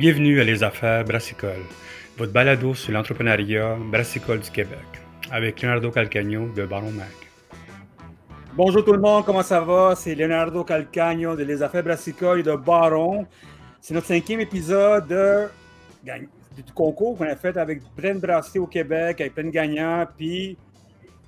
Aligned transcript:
Bienvenue 0.00 0.40
à 0.40 0.44
Les 0.44 0.62
Affaires 0.62 1.04
Brassicole, 1.04 1.60
votre 2.16 2.32
balado 2.32 2.72
sur 2.72 2.90
l'entrepreneuriat 2.90 3.76
brassicole 3.90 4.40
du 4.40 4.50
Québec, 4.50 4.78
avec 5.30 5.60
Leonardo 5.60 5.90
Calcagno 5.90 6.48
de 6.54 6.64
Baron 6.64 6.90
Mac. 6.92 7.12
Bonjour 8.54 8.82
tout 8.82 8.94
le 8.94 8.98
monde, 8.98 9.26
comment 9.26 9.42
ça 9.42 9.60
va? 9.60 9.94
C'est 9.94 10.14
Leonardo 10.14 10.64
Calcagno 10.64 11.36
de 11.36 11.44
Les 11.44 11.62
Affaires 11.62 11.82
Brassicole 11.82 12.40
et 12.40 12.42
de 12.42 12.56
Baron. 12.56 13.26
C'est 13.82 13.92
notre 13.92 14.06
cinquième 14.06 14.40
épisode 14.40 15.06
de... 15.06 15.48
du 16.02 16.72
concours 16.72 17.18
qu'on 17.18 17.26
a 17.26 17.36
fait 17.36 17.58
avec 17.58 17.82
plein 17.94 18.14
de 18.14 18.20
brasseries 18.20 18.58
au 18.58 18.66
Québec, 18.66 19.20
avec 19.20 19.34
plein 19.34 19.44
de 19.44 19.50
gagnants, 19.50 20.06
puis 20.16 20.56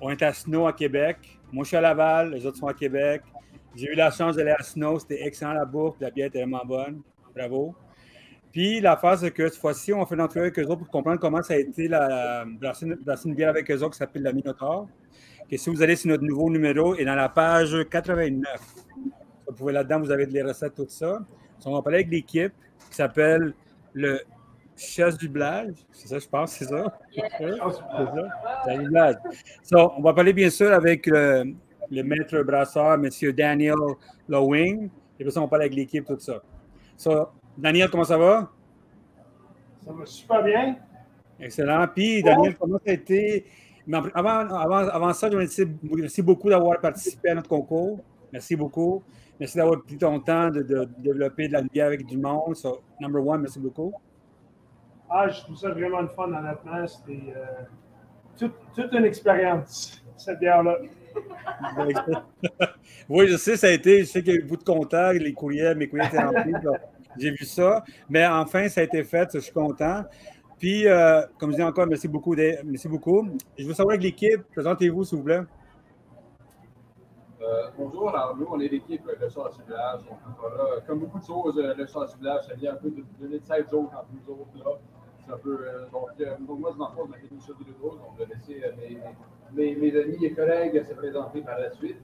on 0.01 0.09
est 0.09 0.23
à 0.23 0.33
Snow 0.33 0.65
à 0.65 0.73
Québec. 0.73 1.17
Moi, 1.51 1.63
je 1.63 1.67
suis 1.67 1.77
à 1.77 1.81
Laval, 1.81 2.33
les 2.33 2.43
autres 2.43 2.57
sont 2.57 2.67
à 2.67 2.73
Québec. 2.73 3.21
J'ai 3.75 3.91
eu 3.91 3.95
la 3.95 4.09
chance 4.09 4.35
d'aller 4.35 4.55
à 4.57 4.63
Snow, 4.63 4.97
c'était 4.97 5.27
excellent 5.27 5.53
la 5.53 5.65
bouffe, 5.65 5.93
la 5.99 6.09
bière 6.09 6.25
était 6.25 6.39
vraiment 6.39 6.65
bonne. 6.65 7.03
Bravo. 7.35 7.75
Puis 8.53 8.79
la 8.79 8.95
phase, 8.95 9.21
c'est 9.21 9.31
que 9.31 9.49
cette 9.49 9.59
fois-ci, 9.59 9.91
on 9.93 10.05
fait 10.05 10.13
une 10.13 10.21
entrevue 10.21 10.45
avec 10.45 10.59
eux 10.59 10.65
autres 10.65 10.77
pour 10.77 10.89
comprendre 10.89 11.19
comment 11.19 11.41
ça 11.41 11.55
a 11.55 11.57
été 11.57 11.87
la, 11.87 12.45
une 12.45 13.33
bière 13.33 13.49
avec 13.49 13.69
eux 13.71 13.77
autres 13.77 13.93
qui 13.93 13.97
s'appelle 13.97 14.21
la 14.21 14.31
Minotaur. 14.31 14.87
Et 15.49 15.57
si 15.57 15.71
vous 15.71 15.81
allez 15.81 15.95
sur 15.95 16.09
notre 16.09 16.23
nouveau 16.23 16.51
numéro 16.51 16.93
et 16.95 17.03
dans 17.03 17.15
la 17.15 17.29
page 17.29 17.75
89, 17.89 18.45
vous 19.47 19.53
pouvez 19.55 19.73
là-dedans, 19.73 20.01
vous 20.01 20.11
avez 20.11 20.27
les 20.27 20.43
recettes, 20.43 20.75
tout 20.75 20.85
ça. 20.87 21.17
on 21.65 21.73
va 21.73 21.81
parler 21.81 21.99
avec 21.99 22.11
l'équipe 22.11 22.53
qui 22.91 22.95
s'appelle 22.95 23.55
le 23.93 24.21
Chasse 24.77 25.17
du 25.17 25.29
Blage. 25.29 25.73
C'est 25.91 26.09
ça, 26.09 26.19
je 26.19 26.27
pense, 26.27 26.51
c'est 26.51 26.65
ça? 26.65 26.95
c'est 27.11 27.57
ça? 27.57 28.77
du 28.77 28.89
Blage. 28.89 29.15
on 29.71 30.01
va 30.01 30.13
parler 30.13 30.33
bien 30.33 30.51
sûr 30.51 30.71
avec 30.71 31.07
le, 31.07 31.55
maître 31.89 32.43
brasseur, 32.43 32.93
M. 32.93 33.09
Daniel 33.35 33.75
Lowing. 34.29 34.91
Et 35.19 35.23
puis 35.23 35.31
ça, 35.31 35.39
on 35.39 35.45
va 35.45 35.49
parler 35.49 35.65
avec 35.65 35.75
l'équipe, 35.75 36.05
tout 36.05 36.19
ça. 36.19 36.39
So, 36.97 37.29
Daniel, 37.57 37.89
comment 37.89 38.03
ça 38.03 38.17
va? 38.17 38.51
Ça 39.85 39.91
va 39.91 40.05
super 40.05 40.43
bien. 40.43 40.77
Excellent. 41.39 41.87
Puis, 41.93 42.23
Daniel, 42.23 42.55
comment 42.57 42.77
ça 42.77 42.91
a 42.91 42.93
été? 42.93 43.45
Avant, 43.91 44.47
avant, 44.55 44.87
avant 44.87 45.13
ça, 45.13 45.29
je 45.29 45.35
remercie, 45.35 45.63
merci 45.81 46.21
beaucoup 46.21 46.49
d'avoir 46.49 46.79
participé 46.79 47.29
à 47.29 47.35
notre 47.35 47.49
concours. 47.49 47.99
Merci 48.31 48.55
beaucoup. 48.55 49.03
Merci 49.39 49.57
d'avoir 49.57 49.81
pris 49.81 49.97
ton 49.97 50.19
temps 50.19 50.49
de, 50.49 50.87
développer 50.99 51.47
de 51.47 51.53
la 51.53 51.61
bière 51.61 51.87
avec 51.87 52.05
du 52.05 52.17
monde. 52.17 52.55
So, 52.55 52.81
number 52.99 53.25
one, 53.25 53.41
merci 53.41 53.59
beaucoup. 53.59 53.93
Ah, 55.09 55.27
je 55.27 55.41
trouve 55.41 55.57
ça 55.57 55.69
vraiment 55.69 56.01
le 56.01 56.07
fun, 56.07 56.31
honnêtement. 56.31 56.87
C'était 56.87 57.33
euh, 57.35 58.47
toute 58.73 58.93
une 58.93 59.05
expérience, 59.05 60.03
cette 60.17 60.39
bière-là. 60.39 60.77
oui, 63.09 63.27
je 63.27 63.37
sais, 63.37 63.55
ça 63.55 63.67
a 63.67 63.71
été, 63.71 63.99
je 63.99 64.05
sais 64.05 64.23
qu'il 64.23 64.33
y 64.33 64.37
a 64.37 64.39
eu 64.39 64.43
beaucoup 64.43 64.63
de 64.63 64.63
contacts, 64.63 65.21
les 65.21 65.33
courriels, 65.33 65.77
mes 65.77 65.87
courriels 65.87 66.07
étaient 66.07 66.23
remplis. 66.23 66.53
J'ai 67.17 67.31
vu 67.31 67.45
ça. 67.45 67.83
Mais 68.09 68.25
enfin, 68.25 68.67
ça 68.69 68.81
a 68.81 68.83
été 68.83 69.03
fait. 69.03 69.29
Je 69.33 69.39
suis 69.39 69.53
content. 69.53 70.03
Puis, 70.63 70.87
euh, 70.87 71.21
comme 71.37 71.51
je 71.51 71.57
dis 71.57 71.63
encore, 71.63 71.87
merci 71.87 72.07
beaucoup. 72.07 72.33
Merci 72.35 72.87
beaucoup. 72.87 73.27
Je 73.57 73.67
veux 73.67 73.73
savoir 73.73 73.95
avec 73.95 74.03
l'équipe, 74.03 74.43
présentez-vous, 74.53 75.03
s'il 75.03 75.17
vous 75.17 75.23
plaît. 75.25 75.41
Euh, 77.41 77.69
bonjour, 77.77 78.07
alors 78.15 78.37
nous, 78.37 78.47
on 78.49 78.57
est 78.61 78.69
l'équipe 78.69 79.01
Le 79.19 79.29
Sort 79.29 79.49
du 79.49 79.61
Village. 79.63 80.03
comme 80.87 80.99
beaucoup 80.99 81.19
de 81.19 81.25
choses, 81.25 81.57
euh, 81.57 81.73
Le 81.75 81.85
Sort 81.85 82.07
du 82.07 82.17
Village, 82.17 82.45
ça 82.47 82.53
vient 82.53 82.71
un 82.71 82.77
peu 82.77 82.89
de 82.91 83.03
donner 83.19 83.39
de 83.39 83.43
cette 83.43 83.69
zone 83.69 83.87
entre 83.87 84.07
nous 84.13 84.33
autres. 84.33 84.57
Là. 84.63 84.71
C'est 85.25 85.33
un 85.33 85.37
peu, 85.37 85.59
donc, 85.91 86.59
moi, 86.59 86.73
dans 86.79 86.87
le 86.87 86.95
fond, 86.95 87.05
je 87.07 87.11
m'appelle 87.11 87.29
Michel 87.31 87.55
Duludo, 87.55 87.89
donc 87.89 88.13
je 88.17 88.23
vais 88.23 88.33
laisser 88.33 88.61
mes, 88.77 89.75
mes, 89.75 89.75
mes, 89.75 90.01
amis 90.01 90.23
et 90.23 90.33
collègues 90.33 90.81
se 90.85 90.93
présenter 90.93 91.41
par 91.41 91.59
la 91.59 91.71
suite. 91.71 91.97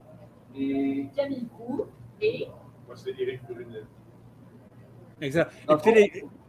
Et... 0.53 1.07
Camille 1.15 1.47
Pou 1.57 1.85
et... 2.21 2.47
Moi, 2.85 2.95
c'est 2.97 3.11
Éric 3.11 3.41
Brunel. 3.45 3.85
Exact. 5.21 5.51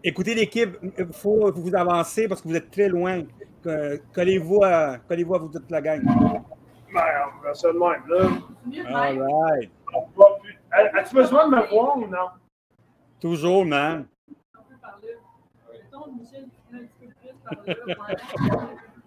Écoutez 0.02 0.34
l'équipe, 0.34 0.78
il 0.96 1.12
faut 1.12 1.52
vous 1.52 1.74
avancer 1.74 2.28
parce 2.28 2.40
que 2.40 2.48
vous 2.48 2.56
êtes 2.56 2.70
très 2.70 2.88
loin. 2.88 3.22
Collez-vous 4.14 4.62
à, 4.64 4.98
collez 4.98 5.24
à 5.24 5.38
vous 5.38 5.48
toute 5.48 5.70
la 5.70 5.80
gang. 5.80 6.02
Ben, 6.02 7.04
on 7.38 7.42
va 7.44 7.54
ça 7.54 7.72
de 7.72 7.78
même, 7.78 8.04
là. 8.08 8.28
All 8.94 9.22
right. 9.22 9.70
As-tu 10.72 11.14
besoin 11.14 11.48
de 11.48 11.56
me 11.56 11.68
voir 11.68 11.96
ou 11.98 12.06
non? 12.06 12.28
Toujours, 13.20 13.64
man. 13.64 14.06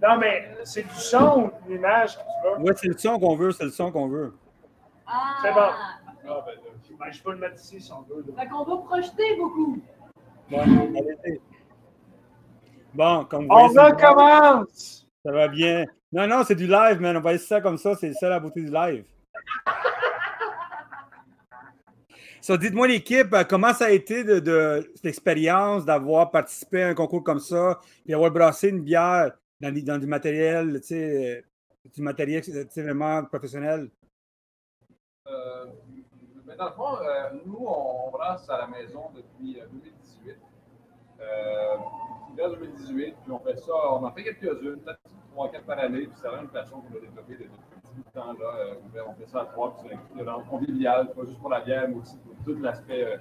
Non, 0.02 0.18
mais 0.20 0.56
c'est 0.64 0.84
du 0.84 0.96
son 0.96 1.44
ou 1.44 1.68
de 1.68 1.74
l'image 1.74 2.18
que 2.18 2.22
tu 2.22 2.28
veux? 2.46 2.58
Oui, 2.60 2.72
c'est 2.76 2.88
le 2.88 2.98
son 2.98 3.18
qu'on 3.20 3.36
veut, 3.36 3.52
c'est 3.52 3.64
le 3.64 3.72
son 3.72 3.92
qu'on 3.92 4.08
veut. 4.08 4.34
Ah. 5.08 5.38
C'est 5.42 5.54
bon. 5.54 5.70
Ah, 6.30 6.46
ben, 6.46 6.54
ben, 7.00 7.12
je 7.12 7.22
peux 7.22 7.32
le 7.32 7.38
mettre 7.38 7.56
ici 7.56 7.82
si 7.82 7.92
on 7.92 8.02
veut. 8.02 8.24
Fait 8.38 8.48
qu'on 8.48 8.64
va 8.64 8.78
projeter 8.78 9.36
beaucoup. 9.38 9.82
Bon, 12.94 13.26
comme 13.26 13.46
vous 13.46 13.52
On 13.52 13.68
recommence! 13.68 15.08
Ça 15.26 15.32
va 15.32 15.48
bien. 15.48 15.86
Non, 16.12 16.28
non, 16.28 16.44
c'est 16.44 16.56
du 16.56 16.68
live, 16.68 17.00
man. 17.00 17.18
On 17.18 17.22
va 17.22 17.32
laisser 17.32 17.48
ça 17.48 17.62
comme 17.62 17.78
ça. 17.78 17.96
C'est 17.96 18.14
ça 18.14 18.30
la 18.30 18.40
beauté 18.40 18.62
du 18.62 18.72
live. 18.72 19.06
So, 22.42 22.58
dites-moi, 22.58 22.90
l'équipe, 22.90 23.34
euh, 23.34 23.46
comment 23.46 23.74
ça 23.74 23.86
a 23.86 23.92
été 23.92 24.26
de, 24.26 24.42
de 24.42 24.92
l'expérience 25.02 25.86
d'avoir 25.86 26.30
participé 26.30 26.84
à 26.84 26.90
un 26.90 26.94
concours 26.94 27.24
comme 27.24 27.40
ça 27.40 27.80
et 28.06 28.12
d'avoir 28.12 28.32
brassé 28.32 28.68
une 28.68 28.82
bière 28.82 29.32
dans, 29.62 29.74
dans 29.74 29.98
du 29.98 30.08
matériel, 30.08 30.82
tu 30.82 30.88
sais, 30.88 31.46
du 31.96 32.02
matériel 32.02 32.44
vraiment 32.76 33.24
professionnel? 33.24 33.90
Euh, 35.28 35.66
dans 36.58 36.66
le 36.66 36.72
fond, 36.72 36.98
euh, 37.02 37.30
nous, 37.46 37.66
on 37.66 38.12
brasse 38.12 38.50
à 38.50 38.60
la 38.60 38.68
maison 38.68 39.10
depuis 39.16 39.54
2018. 39.54 40.38
Euh, 41.22 41.76
2018, 42.36 43.04
euh, 43.04 43.12
puis 43.24 43.32
on 43.32 43.40
fait 43.40 43.58
ça, 43.58 43.72
on 43.92 44.04
en 44.04 44.12
fait 44.12 44.24
quelques-unes, 44.24 44.80
peut-être 44.80 45.00
3-4 45.36 45.62
par 45.62 45.80
année, 45.80 46.08
puis 46.08 46.12
c'est 46.16 46.28
vraiment 46.28 46.44
une 46.44 46.50
passion 46.50 46.82
qu'on 46.82 46.98
a 46.98 47.00
développée 47.00 47.34
depuis 47.34 47.46
un 47.46 48.02
petit 48.02 48.12
temps. 48.14 48.34
Là. 48.34 48.56
Euh, 48.58 49.02
on 49.08 49.14
fait 49.14 49.28
ça 49.28 49.42
à 49.42 49.46
trois, 49.46 49.78
puis 49.78 49.96
c'est 50.16 50.24
vraiment 50.24 50.44
convivial, 50.44 51.12
pas 51.14 51.26
juste 51.26 51.40
pour 51.40 51.50
la 51.50 51.62
bière, 51.62 51.88
mais 51.88 51.96
aussi 51.96 52.18
pour 52.18 52.34
tout 52.44 52.60
l'aspect 52.60 53.20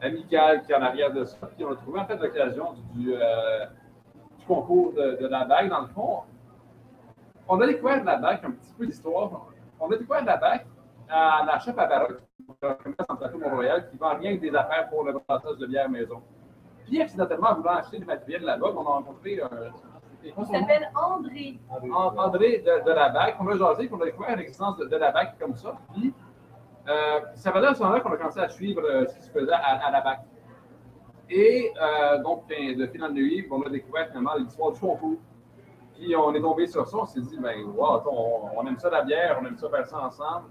amical 0.00 0.62
qui 0.62 0.72
est 0.72 0.74
en 0.74 0.82
arrière 0.82 1.12
de 1.12 1.24
ça. 1.24 1.36
Puis 1.54 1.64
on 1.64 1.72
a 1.72 1.76
trouvé 1.76 2.00
en 2.00 2.06
fait 2.06 2.16
l'occasion 2.16 2.72
du, 2.94 3.04
du, 3.04 4.46
concours 4.46 4.94
de, 4.94 5.26
la 5.26 5.44
bague. 5.44 5.68
Dans 5.68 5.82
le 5.82 5.88
fond, 5.88 6.20
on 7.48 7.60
a 7.60 7.66
découvert 7.66 8.00
de 8.00 8.06
la 8.06 8.16
bague, 8.16 8.40
un 8.44 8.50
petit 8.52 8.72
peu 8.78 8.86
d'histoire. 8.86 9.46
On 9.78 9.90
a 9.90 9.96
découvert 9.96 10.22
de 10.22 10.26
la 10.26 10.36
bague 10.38 10.66
à 11.08 11.44
la 11.46 11.58
chef 11.58 11.78
à 11.78 11.86
Baroque 11.86 12.20
en 13.08 13.16
plateau 13.16 13.38
Mont-Royal 13.38 13.88
qui 13.90 13.96
vend 13.96 14.16
rien 14.16 14.36
que 14.36 14.40
des 14.40 14.54
affaires 14.54 14.88
pour 14.88 15.04
le 15.04 15.12
brassage 15.12 15.56
de 15.58 15.66
bière 15.66 15.88
maison. 15.88 16.22
Puis, 16.86 17.00
accidentellement, 17.00 17.48
en 17.48 17.54
voulant 17.56 17.72
acheter 17.72 17.98
du 17.98 18.04
matériel 18.04 18.42
là-bas, 18.42 18.68
on 18.76 18.80
a 18.80 18.90
rencontré 18.90 19.40
un. 19.40 19.50
Il 20.22 20.46
s'appelle 20.46 20.90
André. 20.94 21.58
André 21.70 22.58
de, 22.58 22.84
de 22.84 22.90
la 22.90 23.08
BAC. 23.10 23.36
On 23.40 23.48
a 23.48 23.56
jasé, 23.56 23.88
on 23.92 24.00
a 24.00 24.04
découvert 24.06 24.36
l'existence 24.36 24.76
de, 24.76 24.86
de, 24.86 24.96
la 24.96 25.12
BAC 25.12 25.38
comme 25.38 25.54
ça. 25.54 25.76
Puis, 25.92 26.12
euh, 26.88 27.20
ça 27.34 27.52
faisait 27.52 27.66
à 27.66 27.74
ce 27.74 27.82
moment-là 27.82 28.00
qu'on 28.00 28.12
a 28.12 28.16
commencé 28.16 28.40
à 28.40 28.48
suivre 28.48 28.82
euh, 28.84 29.06
ce 29.06 29.16
qui 29.16 29.22
se 29.22 29.30
faisait 29.30 29.52
à, 29.52 29.90
la 29.90 30.00
BAC. 30.00 30.20
Et 31.28 31.72
euh, 31.80 32.22
donc, 32.22 32.48
de 32.48 32.86
fil 32.86 33.02
en 33.04 33.10
aiguille, 33.10 33.46
on 33.50 33.62
a 33.62 33.68
découvert 33.68 34.08
finalement 34.08 34.34
l'histoire 34.36 34.72
du 34.72 34.80
concours. 34.80 35.18
Puis, 35.94 36.14
on 36.14 36.34
est 36.34 36.40
tombé 36.40 36.66
sur 36.66 36.86
ça, 36.86 36.98
on 36.98 37.06
s'est 37.06 37.20
dit, 37.20 37.38
ben, 37.38 37.64
wow, 37.64 38.02
on, 38.06 38.58
on 38.58 38.66
aime 38.66 38.78
ça 38.78 38.90
la 38.90 39.02
bière, 39.02 39.38
on 39.40 39.46
aime 39.46 39.56
ça 39.56 39.68
faire 39.68 39.86
ça 39.86 40.00
ensemble. 40.00 40.46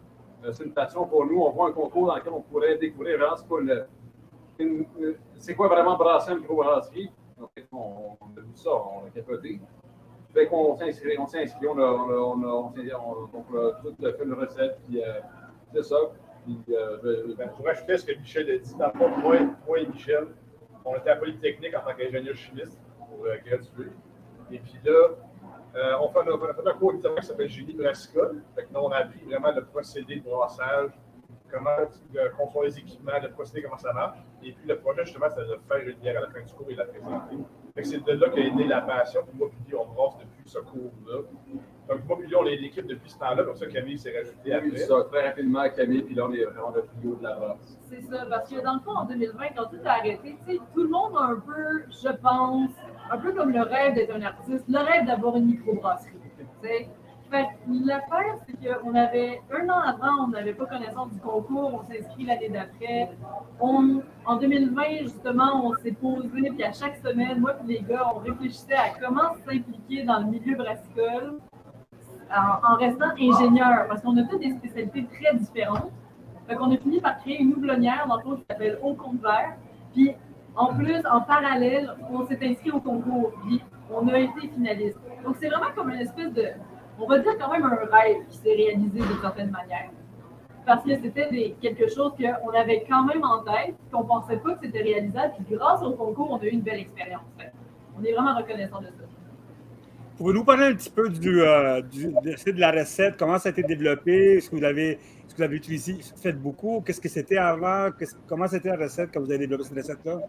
Euh, 0.46 0.52
c'est 0.54 0.64
une 0.64 0.74
passion 0.74 1.06
pour 1.08 1.26
nous. 1.26 1.42
On 1.42 1.52
voit 1.52 1.70
un 1.70 1.72
concours 1.72 2.08
dans 2.08 2.16
lequel 2.16 2.34
on 2.34 2.42
pourrait 2.42 2.78
découvrir 2.78 3.18
vraiment 3.18 3.36
c'est 5.38 5.56
quoi 5.56 5.68
vraiment 5.68 5.98
brasser 5.98 6.32
une 6.32 6.40
microbrasserie. 6.40 7.12
Donc, 7.38 7.50
on, 7.72 8.18
a 8.38 8.42
vu 8.42 8.56
ça, 8.56 8.70
on 8.72 9.06
a 9.06 9.10
capoté. 9.14 9.60
Fait 10.34 10.48
qu'on 10.48 10.76
s'est 10.76 10.86
inscrit, 10.86 11.18
on 11.18 11.28
s'est 11.28 11.44
inscrit, 11.44 11.68
on 11.68 11.78
a, 11.78 11.84
on 11.84 12.42
a, 12.44 12.72
tout 13.82 13.96
fait 14.00 14.24
une 14.24 14.34
recette, 14.34 14.80
puis 14.86 15.04
euh, 15.04 15.20
c'est 15.74 15.84
ça. 15.84 15.96
Euh, 16.48 17.24
je, 17.28 17.34
ben, 17.34 17.50
pour 17.50 17.68
ajouter 17.68 17.98
ce 17.98 18.06
que 18.06 18.18
Michel 18.18 18.50
a 18.52 18.58
dit, 18.58 18.74
le 18.78 19.66
moi 19.66 19.80
et 19.80 19.88
Michel, 19.88 20.28
on 20.84 20.96
était 20.96 21.10
à 21.10 21.16
Polytechnique 21.16 21.74
en 21.76 21.82
tant 21.82 21.96
qu'ingénieur 21.96 22.36
chimiste 22.36 22.80
pour 23.00 23.26
euh, 23.26 23.36
graduer. 23.46 23.92
Et 24.52 24.60
puis 24.60 24.80
là, 24.84 25.10
euh, 25.76 25.98
on, 26.00 26.10
fait, 26.10 26.20
on, 26.20 26.44
a 26.44 26.54
fait 26.54 26.68
un 26.68 26.74
cours 26.74 26.94
qui 26.94 27.26
s'appelle 27.26 27.50
Génie 27.50 27.74
Brassicole. 27.74 28.42
Fait 28.56 28.68
on 28.74 28.90
a 28.90 28.98
appris 28.98 29.20
vraiment 29.26 29.52
le 29.52 29.66
procédé 29.66 30.18
de 30.18 30.24
brassage, 30.24 30.92
comment 31.52 31.70
euh, 32.16 32.30
construire 32.38 32.66
les 32.66 32.80
équipements, 32.80 33.20
le 33.22 33.30
procédé, 33.32 33.64
comment 33.64 33.78
ça 33.78 33.92
marche. 33.92 34.20
Et 34.42 34.54
puis 34.54 34.68
le 34.68 34.78
projet, 34.78 35.04
justement, 35.04 35.28
c'est 35.30 35.42
de 35.42 35.60
faire 35.68 35.88
une 35.88 35.98
bière 35.98 36.18
à 36.18 36.22
la 36.22 36.30
fin 36.30 36.42
du 36.42 36.54
cours 36.54 36.70
et 36.70 36.76
la 36.76 36.86
présenter. 36.86 37.36
C'est 37.84 38.04
de 38.06 38.12
là 38.14 38.30
qu'est 38.30 38.52
née 38.52 38.68
la 38.68 38.82
passion. 38.82 39.22
Puis 39.28 39.38
moi, 39.38 39.50
puis 39.66 39.76
on 39.76 39.86
brasse 39.86 40.18
depuis 40.20 40.50
ce 40.50 40.60
cours-là. 40.60 41.24
Donc, 41.90 42.06
moi, 42.08 42.18
puis 42.20 42.36
on 42.36 42.46
est 42.46 42.56
l'équipe 42.56 42.88
depuis 42.88 43.10
ce 43.10 43.20
temps-là. 43.20 43.44
Comme 43.44 43.58
ça, 43.58 43.68
Camille 43.68 44.00
s'est 44.00 44.18
rajouté 44.18 44.54
après. 44.54 44.70
Oui, 44.70 44.80
ça, 44.80 45.04
très 45.12 45.28
rapidement, 45.28 45.70
Camille, 45.70 46.04
puis 46.04 46.16
là, 46.16 46.26
on 46.26 46.34
est 46.34 46.46
vraiment 46.46 46.72
le 46.74 46.84
trio 46.84 47.16
de 47.16 47.24
la 47.24 47.36
brasse. 47.36 47.78
C'est 47.90 48.02
ça, 48.02 48.26
parce 48.30 48.50
que 48.50 48.64
dans 48.64 48.76
le 48.76 48.80
fond, 48.80 48.92
en 48.92 49.06
2020, 49.06 49.44
quand 49.58 49.66
tout 49.66 49.80
a 49.84 49.90
arrêté, 49.90 50.38
tout 50.74 50.84
le 50.84 50.90
monde 50.90 51.18
a 51.18 51.24
un 51.26 51.40
peu, 51.40 51.84
je 51.90 52.12
pense, 52.16 52.72
un 53.12 53.18
peu 53.18 53.34
comme 53.34 53.52
le 53.52 53.62
rêve 53.62 53.96
d'être 53.96 54.16
un 54.16 54.22
artiste, 54.22 54.66
le 54.68 54.80
rêve 54.80 55.06
d'avoir 55.06 55.38
une 55.38 55.46
microbrasserie. 55.46 56.12
Fait 57.32 57.44
que 57.44 57.88
l'affaire, 57.88 58.36
c'est 58.46 58.56
qu'on 58.56 58.94
avait, 58.94 59.42
un 59.52 59.68
an 59.70 59.80
avant, 59.80 60.26
on 60.26 60.28
n'avait 60.28 60.54
pas 60.54 60.66
connaissance 60.66 61.12
du 61.12 61.20
concours, 61.20 61.82
on 61.82 61.92
s'est 61.92 62.02
inscrit 62.06 62.26
l'année 62.26 62.50
d'après. 62.50 63.10
En 63.60 64.38
2020, 64.38 64.84
justement, 65.04 65.66
on 65.66 65.74
s'est 65.76 65.94
posé, 65.94 66.52
puis 66.52 66.64
à 66.64 66.72
chaque 66.72 66.98
semaine, 66.98 67.40
moi 67.40 67.54
et 67.64 67.68
les 67.68 67.82
gars, 67.82 68.12
on 68.16 68.20
réfléchissait 68.20 68.76
à 68.76 68.90
comment 69.02 69.34
s'impliquer 69.44 70.04
dans 70.04 70.20
le 70.20 70.26
milieu 70.26 70.56
brassicole 70.56 71.40
en, 72.32 72.74
en 72.74 72.76
restant 72.76 73.10
ingénieur, 73.20 73.88
parce 73.88 74.02
qu'on 74.02 74.18
a 74.18 74.24
toutes 74.24 74.42
des 74.42 74.52
spécialités 74.52 75.06
très 75.06 75.36
différentes. 75.36 75.92
Fait 76.48 76.56
qu'on 76.56 76.72
a 76.72 76.78
fini 76.78 77.02
par 77.02 77.18
créer 77.20 77.42
une 77.42 77.54
houblonnière, 77.54 78.06
dans 78.08 78.18
le 78.18 78.22
fond, 78.22 78.36
qui 78.36 78.46
s'appelle 78.48 78.78
Au 78.84 78.94
Compte 78.94 79.20
Vert. 79.22 79.56
Puis, 79.94 80.14
en 80.56 80.74
plus, 80.74 81.02
en 81.10 81.22
parallèle, 81.22 81.94
on 82.10 82.26
s'est 82.28 82.40
inscrit 82.42 82.72
au 82.72 82.80
concours, 82.80 83.34
on 83.92 84.08
a 84.08 84.20
été 84.20 84.48
finaliste. 84.54 84.98
Donc, 85.24 85.36
c'est 85.40 85.50
vraiment 85.50 85.72
comme 85.76 85.90
une 85.90 86.00
espèce 86.00 86.34
de, 86.34 86.46
on 87.00 87.08
va 87.08 87.20
dire 87.20 87.38
quand 87.40 87.52
même 87.52 87.66
un 87.66 87.76
rêve 87.76 88.18
qui 88.30 88.38
s'est 88.38 88.54
réalisé 88.54 89.00
d'une 89.00 89.22
certaine 89.22 89.52
manière. 89.52 89.90
Parce 90.66 90.84
que 90.84 90.96
c'était 90.96 91.56
quelque 91.62 91.88
chose 91.90 92.14
qu'on 92.18 92.50
avait 92.52 92.86
quand 92.90 93.04
même 93.04 93.24
en 93.24 93.44
tête, 93.44 93.76
qu'on 93.92 94.02
ne 94.02 94.08
pensait 94.08 94.38
pas 94.38 94.54
que 94.54 94.66
c'était 94.66 94.82
réalisable, 94.82 95.34
puis 95.38 95.56
grâce 95.56 95.82
au 95.84 95.92
concours, 95.92 96.32
on 96.32 96.38
a 96.38 96.46
eu 96.46 96.50
une 96.50 96.62
belle 96.62 96.80
expérience. 96.80 97.22
On 98.00 98.04
est 98.04 98.14
vraiment 98.14 98.36
reconnaissant 98.36 98.80
de 98.80 98.88
ça. 98.88 99.04
Pouvez-vous 100.18 100.46
parler 100.46 100.68
un 100.68 100.76
petit 100.76 100.90
peu 100.90 101.08
euh, 101.08 101.82
de, 101.82 102.60
la 102.60 102.72
recette? 102.72 103.18
Comment 103.18 103.38
ça 103.38 103.50
a 103.50 103.52
été 103.52 103.64
développé? 103.64 104.38
Est-ce 104.38 104.50
que 104.50 104.56
vous 104.56 104.64
avez, 104.64 104.92
est-ce 104.92 105.36
que 105.36 105.44
vous 105.44 105.54
utilisé, 105.54 105.98
fait 106.16 106.32
beaucoup? 106.32 106.82
Qu'est-ce 106.82 107.02
que 107.02 107.10
c'était 107.10 107.38
avant? 107.38 107.90
Comment 108.26 108.48
c'était 108.48 108.70
la 108.70 108.78
recette 108.78 109.10
quand 109.14 109.20
vous 109.20 109.30
avez 109.30 109.40
développé 109.40 109.66
cette 109.66 109.78
recette-là? 109.78 110.22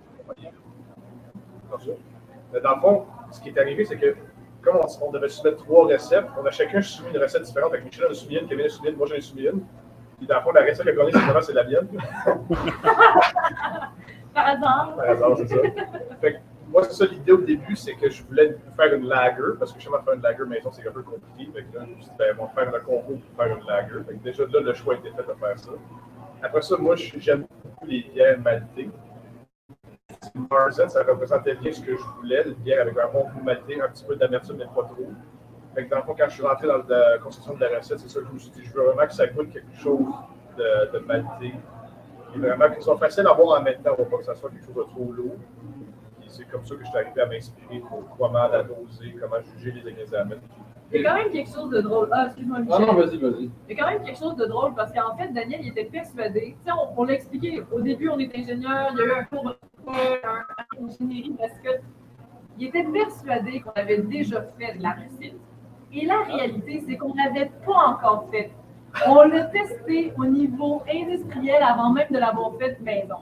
Dans 2.62 2.74
le 2.74 2.80
fond, 2.80 3.04
ce 3.32 3.40
qui 3.40 3.48
est 3.50 3.58
arrivé, 3.58 3.84
c'est 3.84 3.96
que 3.96 4.14
comme 4.62 4.76
on, 4.76 4.86
on 5.06 5.10
devait 5.12 5.28
soumettre 5.28 5.58
trois 5.64 5.84
recettes, 5.86 6.26
on 6.40 6.46
a 6.46 6.50
chacun 6.50 6.80
soumis 6.82 7.10
une 7.14 7.18
recette 7.22 7.42
différente. 7.42 7.72
Avec 7.72 7.84
Michel 7.84 8.06
a 8.10 8.14
soumis 8.14 8.36
une, 8.36 8.48
Kevin 8.48 8.66
a 8.66 8.68
soumis 8.68 8.88
une, 8.90 8.96
moi 8.96 9.06
j'en 9.08 9.14
ai 9.16 9.20
soumis 9.20 9.42
une. 9.44 9.62
Puis 10.18 10.26
dans 10.26 10.36
le 10.36 10.40
fond, 10.42 10.52
la 10.52 10.62
recette 10.62 10.84
que 10.86 10.90
a 10.90 10.94
gagnée, 10.94 11.12
c'est 11.42 11.52
la 11.52 11.64
mienne. 11.64 11.88
Par 14.34 14.46
hasard, 14.48 14.96
Par 14.96 15.08
hasard, 15.10 15.36
c'est 15.38 15.46
ça. 15.48 15.56
Fait 16.20 16.32
que 16.34 16.38
moi, 16.68 16.82
c'est 16.84 16.92
ça 16.92 17.04
l'idée 17.06 17.32
au 17.32 17.38
début, 17.38 17.76
c'est 17.76 17.94
que 17.94 18.10
je 18.10 18.22
voulais 18.24 18.56
faire 18.76 18.92
une 18.94 19.06
lager, 19.06 19.42
parce 19.58 19.72
que 19.72 19.78
justement, 19.78 20.02
faire 20.02 20.14
une 20.14 20.22
lager 20.22 20.44
maison, 20.46 20.70
c'est 20.72 20.86
un 20.86 20.90
peu 20.92 21.02
compliqué. 21.02 21.50
Fait 21.54 21.62
que 21.64 21.78
là, 21.78 21.84
je 21.86 21.90
me 21.90 21.96
suis 22.00 22.04
dit, 22.04 22.10
ben, 22.18 22.36
on 22.38 22.44
va 22.46 22.50
faire 22.50 22.74
un 22.74 22.80
concours 22.80 23.20
pour 23.20 23.44
faire 23.44 23.56
une 23.56 23.64
lager. 23.66 23.94
Fait 24.06 24.14
que 24.14 24.22
déjà 24.24 24.42
là, 24.44 24.60
le 24.60 24.74
choix 24.74 24.94
a 24.94 24.96
été 24.98 25.10
fait 25.10 25.22
de 25.22 25.34
faire 25.38 25.58
ça. 25.58 25.70
Après 26.42 26.62
ça, 26.62 26.76
moi, 26.78 26.96
je- 26.96 27.18
j'aime 27.18 27.46
beaucoup 27.64 27.86
les 27.86 28.02
bières 28.12 28.38
maltées. 28.40 28.90
Marzen, 30.50 30.88
ça 30.88 31.02
représentait 31.02 31.54
bien 31.54 31.72
ce 31.72 31.80
que 31.80 31.96
je 31.96 32.02
voulais, 32.16 32.42
une 32.46 32.54
bière 32.54 32.82
avec 32.82 32.96
un 32.98 33.08
bon 33.12 33.24
goût 33.24 33.42
maltais, 33.44 33.80
un 33.80 33.88
petit 33.88 34.04
peu 34.04 34.16
d'amertume, 34.16 34.56
mais 34.58 34.64
pas 34.66 34.82
trop. 34.84 35.10
Fait 35.74 35.84
que 35.84 35.90
dans 35.90 35.96
le 35.98 36.02
fond, 36.02 36.14
quand 36.18 36.28
je 36.28 36.34
suis 36.34 36.42
rentré 36.42 36.66
dans 36.66 36.78
la 36.88 37.18
construction 37.18 37.54
de 37.54 37.60
la 37.60 37.78
recette, 37.78 37.98
c'est 38.00 38.08
ça 38.08 38.20
que 38.20 38.26
je 38.26 38.32
me 38.32 38.38
suis 38.38 38.50
dit, 38.50 38.64
je 38.64 38.72
veux 38.72 38.84
vraiment 38.84 39.06
que 39.06 39.12
ça 39.14 39.26
goûte 39.26 39.50
quelque 39.52 39.76
chose 39.76 40.06
de, 40.56 40.92
de 40.92 40.98
maltais. 41.04 41.52
Et 42.34 42.38
vraiment 42.38 42.68
que 42.68 42.76
ce 42.76 42.82
soit 42.82 42.98
facile 42.98 43.26
à 43.26 43.34
boire 43.34 43.60
en 43.60 43.62
même 43.64 43.80
temps, 43.82 43.94
pour 43.94 44.08
pas 44.08 44.18
que 44.18 44.24
ça 44.24 44.34
soit 44.34 44.50
quelque 44.50 44.66
chose 44.66 44.74
de 44.74 44.82
trop 44.90 45.12
lourd. 45.12 45.36
C'est 46.28 46.48
comme 46.50 46.64
ça 46.66 46.74
que 46.74 46.82
je 46.82 46.88
suis 46.88 46.98
arrivé 46.98 47.20
à 47.22 47.26
m'inspirer 47.26 47.78
pour 47.88 48.04
comment 48.18 48.48
la 48.48 48.62
doser, 48.62 49.14
comment 49.20 49.36
juger 49.56 49.72
les 49.72 49.90
ingrédients 49.90 50.20
à 50.20 50.24
mettre. 50.24 50.42
il 50.92 51.00
y 51.00 51.06
a 51.06 51.10
quand 51.10 51.16
même 51.16 51.30
quelque 51.32 51.50
chose 51.50 51.70
de 51.70 51.80
drôle. 51.80 52.08
Ah, 52.12 52.26
excuse-moi, 52.26 52.58
Michel. 52.58 52.76
Ah 52.78 52.84
non, 52.84 52.94
vas-y, 52.94 53.16
vas-y. 53.16 53.50
Il 53.68 53.76
y 53.76 53.80
a 53.80 53.82
quand 53.84 53.90
même 53.90 54.02
quelque 54.02 54.18
chose 54.18 54.36
de 54.36 54.44
drôle 54.44 54.74
parce 54.74 54.92
qu'en 54.92 55.16
fait, 55.16 55.28
Daniel, 55.32 55.60
il 55.62 55.68
était 55.68 55.84
persuadé. 55.84 56.56
Tu 56.58 56.70
sais, 56.70 56.72
on, 56.76 57.00
on 57.00 57.04
l'a 57.04 57.14
expliqué. 57.14 57.62
Au 57.72 57.80
début, 57.80 58.08
on 58.10 58.18
est 58.18 58.36
ingénieur, 58.36 58.88
il 58.92 58.98
y 58.98 59.02
a 59.02 59.04
eu 59.04 59.12
un 59.12 59.24
cours 59.24 59.44
de 59.44 59.56
un, 59.92 60.38
un 60.80 60.86
ingénierie 60.86 61.34
parce 61.38 61.58
que 61.60 61.80
il 62.58 62.68
était 62.68 62.84
persuadé 62.84 63.60
qu'on 63.60 63.70
avait 63.72 63.98
déjà 63.98 64.42
fait 64.58 64.78
de 64.78 64.82
la 64.82 64.90
recette. 64.92 65.34
Et 65.92 66.06
la 66.06 66.22
réalité, 66.22 66.82
c'est 66.88 66.96
qu'on 66.96 67.14
n'avait 67.14 67.50
pas 67.64 67.86
encore 67.88 68.28
fait. 68.30 68.50
On 69.06 69.22
l'a 69.28 69.44
testé 69.44 70.12
au 70.16 70.24
niveau 70.24 70.82
industriel 70.90 71.62
avant 71.62 71.90
même 71.92 72.08
de 72.10 72.18
l'avoir 72.18 72.52
fait 72.58 72.80
maison. 72.80 73.16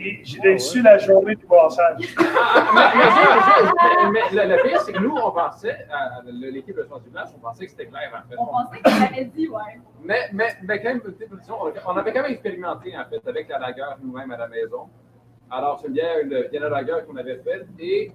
Et 0.00 0.20
j'ai 0.22 0.38
déçu 0.40 0.80
la 0.82 0.96
journée 0.98 1.34
du 1.34 1.44
brassage. 1.46 1.96
Ah, 2.18 2.64
mais, 2.74 4.12
mais- 4.12 4.12
mais- 4.12 4.30
mais 4.34 4.46
le, 4.46 4.56
le 4.56 4.62
pire, 4.68 4.80
c'est 4.82 4.92
que 4.92 4.98
nous, 5.00 5.14
on 5.16 5.30
pensait, 5.32 5.86
à 5.90 6.20
l'équipe 6.24 6.76
de 6.76 6.84
Sciences 6.84 7.02
du 7.02 7.08
Village, 7.08 7.28
on 7.36 7.40
pensait 7.40 7.64
que 7.64 7.70
c'était 7.72 7.86
clair, 7.86 8.10
en 8.14 8.28
fait. 8.28 8.36
On 8.38 8.46
pensait 8.46 8.80
qu'on 8.80 9.04
avait 9.06 9.24
dit, 9.24 9.48
ouais. 9.48 9.80
Mais, 10.04 10.28
mais, 10.32 10.56
mais 10.62 10.80
quand 10.80 10.88
même, 10.90 11.00
on 11.86 11.96
avait 11.96 12.12
quand 12.12 12.22
même 12.22 12.30
expérimenté, 12.32 12.96
en 12.96 13.04
fait, 13.10 13.28
avec 13.28 13.48
la 13.48 13.58
lagueur 13.58 13.98
nous-mêmes 14.02 14.30
à 14.30 14.36
la 14.36 14.46
maison. 14.48 14.88
Alors, 15.50 15.78
c'est 15.80 15.86
une 15.88 15.94
bière, 15.94 16.16
une 16.20 16.60
Lager 16.68 16.98
qu'on 17.06 17.16
avait 17.16 17.38
faite 17.38 17.66
et 17.78 18.12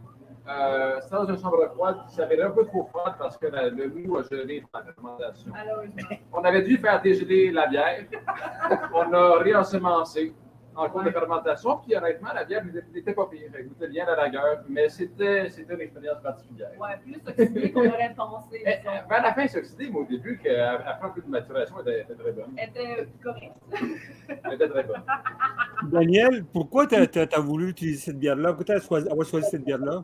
euh, 0.48 1.00
dans 1.10 1.26
une 1.26 1.38
chambre 1.38 1.68
froide 1.74 1.98
qui 2.08 2.16
s'avérait 2.16 2.44
un 2.44 2.52
peu 2.52 2.66
trop 2.66 2.84
froide 2.86 3.14
parce 3.18 3.38
que 3.38 3.48
la- 3.48 3.70
le 3.70 3.88
mou 3.88 4.18
a 4.18 4.24
gelé 4.24 4.62
dans 4.74 4.80
la 4.80 4.86
fermentation. 4.94 5.52
Malheureusement. 5.52 6.18
On 6.34 6.44
avait 6.44 6.62
dû 6.64 6.78
faire 6.78 7.02
dégeler 7.02 7.52
la 7.52 7.68
bière. 7.68 8.06
On 8.94 9.14
a 9.14 9.38
réensemencé 9.40 10.34
en 10.75 10.90
cours 10.90 11.04
de 11.04 11.12
fermentation, 11.12 11.78
puis 11.78 11.96
honnêtement, 11.96 12.34
la 12.34 12.44
bière 12.44 12.64
n'était 12.66 13.14
pas 13.14 13.28
pire. 13.28 13.52
Elle 13.54 13.68
goûtait 13.68 13.88
bien 13.88 14.06
la 14.06 14.16
lagueur, 14.16 14.64
mais 14.68 14.90
c'était 14.90 15.50
c'était 15.50 15.74
une 15.74 15.81
expérience 15.81 16.22
particulière. 16.22 16.72
Ouais, 16.80 16.98
plus 17.04 17.22
oxydé 17.28 17.72
qu'on 17.72 17.88
aurait 17.88 18.14
pensé. 18.16 18.64
Eh, 18.66 18.78
disons. 18.78 18.92
eh, 18.94 19.10
Vers 19.10 19.24
la 19.24 19.34
fin, 19.34 19.42
elle 19.42 19.50
s'est 19.50 19.60
oxydée, 19.60 19.90
mais 19.92 20.00
au 20.00 20.06
début, 20.06 20.40
après 20.86 21.08
un 21.08 21.12
peu 21.12 21.22
de 21.22 21.28
maturation, 21.30 21.75
elle 21.86 22.02
était, 22.02 22.16
très 22.16 22.31
bonne. 22.31 22.54
Elle 22.58 22.70
était 22.70 23.08
correcte. 23.24 23.56
Elle 24.44 24.54
était 24.54 24.70
très 24.70 24.84
bonne. 24.84 25.04
Daniel, 25.92 26.46
pourquoi 26.46 26.88
tu 26.88 26.96
as, 26.96 27.40
voulu 27.40 27.70
utiliser 27.70 28.00
cette 28.00 28.20
bière-là? 28.20 28.50
Pourquoi 28.50 28.66
tu 28.66 28.72
as 28.72 28.80
choisi, 28.80 29.10
avoir 29.10 29.28
choisi 29.28 29.50
cette 29.50 29.64
bière-là? 29.64 30.04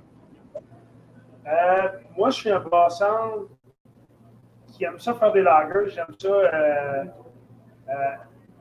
Euh, 1.48 1.88
moi, 2.18 2.30
je 2.30 2.36
suis 2.36 2.52
un 2.52 2.60
brasseur 2.60 3.46
qui 4.68 4.84
aime 4.84 5.00
ça 5.00 5.14
faire 5.16 5.32
des 5.32 5.42
lagers. 5.42 5.90
J'aime 5.90 6.14
ça, 6.20 6.28
euh, 6.28 7.04
euh, 7.90 7.94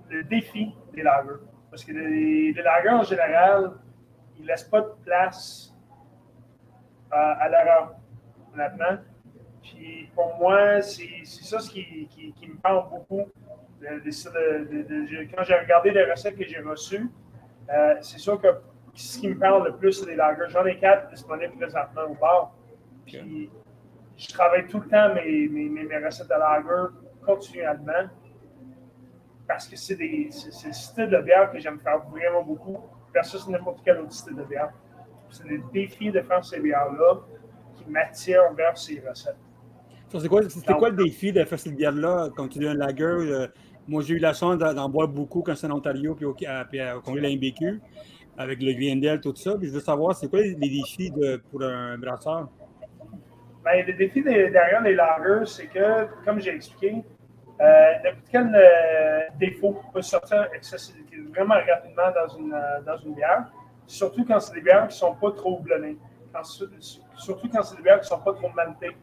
le 0.08 0.25
défi 0.25 0.75
des 0.94 1.02
lagers. 1.02 1.43
Parce 1.70 1.85
que 1.85 1.93
les, 1.93 2.53
les 2.53 2.62
lagers, 2.62 2.88
en 2.91 3.03
général, 3.03 3.73
ils 4.37 4.43
ne 4.43 4.49
laissent 4.49 4.65
pas 4.65 4.81
de 4.81 4.93
place 5.05 5.75
à, 7.11 7.32
à 7.32 7.49
l'erreur, 7.49 7.94
honnêtement. 8.55 8.99
Puis 9.62 10.11
pour 10.15 10.37
moi, 10.38 10.81
c'est 10.81 11.25
ça 11.25 11.59
ce 11.61 11.70
qui, 11.70 12.06
qui, 12.09 12.32
qui 12.32 12.49
me 12.49 12.56
parle 12.56 12.88
beaucoup. 12.88 13.26
De- 13.81 14.00
de- 14.00 14.00
de- 14.00 14.82
de- 14.82 15.06
de- 15.06 15.29
quand 15.35 15.44
j'ai 15.44 15.55
regardé 15.55 15.91
les 15.93 16.11
recettes 16.11 16.37
que 16.37 16.44
j'ai 16.44 16.59
reçues, 16.61 17.09
euh, 17.70 17.94
c'est 18.00 18.19
sûr 18.19 18.41
que 18.41 18.49
ce 18.94 19.19
qui 19.20 19.29
me 19.29 19.38
parle 19.38 19.67
le 19.67 19.76
plus, 19.76 19.93
c'est 19.93 20.06
des 20.06 20.17
lagers. 20.17 20.49
J'en 20.49 20.65
ai 20.65 20.76
quatre 20.79 21.09
disponibles 21.11 21.55
présentement 21.56 22.03
au 22.11 22.15
bar. 22.15 22.55
Puis 23.06 23.50
je 24.17 24.29
travaille 24.32 24.67
tout 24.67 24.81
le 24.81 24.88
temps 24.88 25.15
mes, 25.15 25.47
mes, 25.49 25.69
mes, 25.69 25.85
mes 25.85 26.05
recettes 26.05 26.26
de 26.29 26.35
lager 26.35 26.93
continuellement 27.25 28.09
parce 29.48 29.66
que 29.66 29.76
c'est 29.76 29.96
des- 29.96 30.28
c'est- 30.30 30.52
c'est 30.52 30.68
le 30.68 30.74
style 30.74 31.08
de 31.08 31.18
bière 31.22 31.50
que 31.50 31.58
j'aime 31.58 31.80
faire 31.80 32.00
vraiment 32.10 32.42
beaucoup 32.44 32.76
versus 33.12 33.48
n'importe 33.48 33.80
quel 33.84 33.98
autre 33.98 34.12
style 34.12 34.36
de 34.36 34.44
bière. 34.44 34.70
C'est 35.31 35.46
le 35.48 35.60
défi 35.72 36.10
de 36.10 36.20
faire 36.20 36.44
ces 36.44 36.60
bières-là 36.60 37.20
qui 37.74 37.90
m'attirent 37.90 38.52
vers 38.55 38.76
ces 38.76 39.00
recettes. 39.00 39.36
C'est 40.10 40.28
quoi, 40.28 40.48
c'était 40.48 40.74
quoi 40.74 40.90
le 40.90 41.02
défi 41.05 41.32
de 41.32 41.44
faire 41.44 41.58
cette 41.58 41.74
bière-là? 41.74 42.28
Quand 42.36 42.48
tu 42.48 42.58
dis 42.58 42.67
un 42.67 42.74
lager? 42.74 43.05
euh, 43.05 43.46
moi, 43.86 44.02
j'ai 44.02 44.14
eu 44.14 44.19
la 44.19 44.34
chance 44.34 44.58
d'en 44.58 44.88
boire 44.88 45.08
beaucoup 45.08 45.43
quand 45.43 45.55
j'étais 45.55 45.67
en 45.67 45.76
Ontario 45.76 46.14
puis 46.14 46.26
au, 46.26 46.36
à- 46.46 46.64
puis 46.67 46.78
au 46.81 47.00
congrès 47.00 47.22
de 47.22 47.26
la 47.26 47.32
MBQ 47.32 47.81
avec 48.36 48.62
le 48.62 48.72
Glendale, 48.74 49.20
tout 49.20 49.34
ça. 49.34 49.56
Puis 49.58 49.69
je 49.69 49.72
veux 49.72 49.81
savoir, 49.81 50.14
c'est 50.14 50.28
quoi 50.28 50.40
les, 50.40 50.55
défis 50.55 51.10
de, 51.10 51.43
pour 51.50 51.62
un 51.62 51.96
brasseur? 51.96 52.48
Ben, 53.64 53.84
le 53.86 53.93
défi 53.94 54.22
derrière 54.22 54.82
les 54.82 54.94
lagers, 54.94 55.46
c'est 55.46 55.67
que, 55.67 56.06
comme 56.24 56.38
j'ai 56.40 56.55
expliqué, 56.55 57.02
euh, 57.60 57.93
n'importe 58.05 58.29
quel 58.31 58.55
euh, 58.55 59.20
défaut 59.38 59.81
peut 59.93 60.03
sortir 60.03 60.48
vraiment 61.31 61.55
rapidement 61.55 62.10
dans 62.15 62.36
une, 62.36 62.53
euh, 62.53 62.81
dans 62.82 62.96
une 62.98 63.15
bière, 63.15 63.50
surtout 63.86 64.24
quand 64.24 64.41
c'est 64.41 64.55
des 64.55 64.60
bières 64.60 64.82
qui 64.82 64.94
ne 64.94 64.98
sont 64.98 65.15
pas 65.15 65.32
trop 65.32 65.58
houblonnées, 65.58 65.96
surtout 67.17 67.48
quand 67.53 67.62
c'est 67.62 67.77
des 67.77 67.82
bières 67.82 68.00
qui 68.00 68.12
ne 68.12 68.17
sont 68.17 68.22
pas 68.22 68.32
trop 68.34 68.50
maltées. 68.55 68.96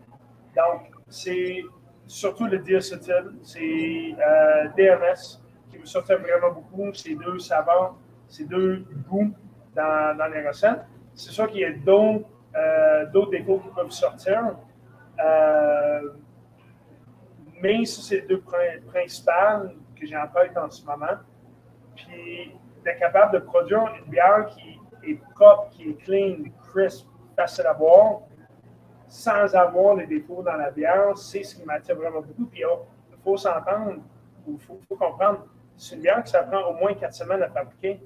Donc, 0.56 0.92
c'est 1.10 1.64
surtout 2.08 2.46
le 2.46 2.60
diacétyl, 2.60 3.34
c'est 3.44 3.60
euh, 3.60 4.68
DMS 4.78 5.42
qui 5.70 5.78
veut 5.78 5.86
sortir 5.86 6.20
vraiment 6.20 6.52
beaucoup, 6.52 6.94
ces 6.94 7.16
deux 7.16 7.40
saveurs, 7.40 7.96
ces 8.28 8.46
deux 8.46 8.86
goûts 9.10 9.34
dans, 9.76 10.18
dans 10.18 10.28
les 10.28 10.48
recettes. 10.48 10.82
C'est 11.14 11.32
sûr 11.32 11.48
qu'il 11.50 11.62
y 11.62 11.66
a 11.66 11.72
d'autres 11.72 12.26
euh, 12.56 13.30
défauts 13.32 13.60
qui 13.60 13.70
peuvent 13.76 13.92
sortir. 13.92 14.56
Mais 17.66 17.86
c'est 17.86 18.16
les 18.16 18.22
deux 18.22 18.42
prin- 18.42 18.80
principales 18.88 19.76
que 20.00 20.06
j'ai 20.06 20.16
en 20.18 20.28
tête 20.28 20.56
en 20.58 20.70
ce 20.70 20.86
moment. 20.86 21.18
Puis, 21.96 22.56
d'être 22.84 23.00
capable 23.00 23.34
de 23.34 23.40
produire 23.40 23.86
une 24.00 24.12
bière 24.12 24.46
qui 24.48 24.80
est 25.04 25.20
propre, 25.34 25.70
qui 25.72 25.90
est 25.90 25.94
clean, 26.04 26.44
crisp, 26.70 27.08
facile 27.36 27.66
à 27.66 27.74
boire, 27.74 28.22
sans 29.08 29.56
avoir 29.56 29.96
les 29.96 30.06
défauts 30.06 30.44
dans 30.44 30.56
la 30.56 30.70
bière, 30.70 31.18
c'est 31.18 31.44
ce 31.44 31.56
qui 31.56 31.66
m'attire 31.66 31.96
vraiment 31.96 32.22
beaucoup. 32.22 32.46
Puis, 32.46 32.64
oh, 32.66 32.86
il 33.12 33.18
faut 33.24 33.38
s'entendre, 33.38 33.96
il 34.48 34.60
faut, 34.60 34.80
faut 34.88 34.96
comprendre, 34.96 35.48
c'est 35.76 35.96
une 35.96 36.02
bière 36.02 36.24
que 36.24 36.30
ça 36.30 36.44
prend 36.44 36.70
au 36.70 36.74
moins 36.74 36.94
quatre 36.94 37.14
semaines 37.14 37.42
à 37.42 37.50
fabriquer. 37.50 38.00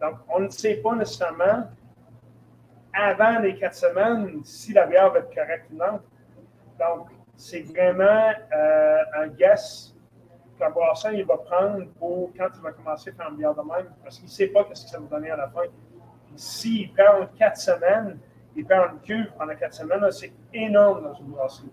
Donc, 0.00 0.16
on 0.28 0.40
ne 0.40 0.48
sait 0.50 0.76
pas 0.76 0.94
nécessairement 0.94 1.68
avant 2.92 3.38
les 3.40 3.56
quatre 3.56 3.74
semaines 3.74 4.42
si 4.44 4.72
la 4.72 4.86
bière 4.86 5.10
va 5.12 5.20
être 5.20 5.34
correcte 5.34 5.70
ou 5.72 5.76
non. 5.76 6.00
Donc, 6.78 7.08
c'est 7.38 7.62
vraiment 7.62 8.32
euh, 8.52 9.02
un 9.16 9.28
guess 9.28 9.94
qu'un 10.58 10.70
brasseur 10.70 11.12
il 11.12 11.24
va 11.24 11.36
prendre 11.38 11.86
pour 11.98 12.30
quand 12.36 12.48
il 12.52 12.60
va 12.60 12.72
commencer 12.72 13.10
à 13.10 13.12
faire 13.12 13.30
une 13.30 13.36
bière 13.36 13.54
de 13.54 13.62
même, 13.62 13.92
parce 14.02 14.16
qu'il 14.16 14.26
ne 14.26 14.30
sait 14.30 14.48
pas 14.48 14.66
ce 14.72 14.84
que 14.84 14.90
ça 14.90 14.98
va 14.98 15.06
donner 15.06 15.30
à 15.30 15.36
la 15.36 15.48
fin. 15.48 15.62
S'il 16.34 16.92
perd 16.92 17.28
quatre 17.38 17.56
semaines, 17.56 18.18
il 18.56 18.66
perd 18.66 18.92
une 18.92 19.00
cuve 19.00 19.30
pendant 19.38 19.54
quatre 19.54 19.74
semaines, 19.74 20.10
c'est 20.10 20.32
énorme 20.52 21.04
dans 21.04 21.14
une 21.14 21.26
brasserie. 21.26 21.70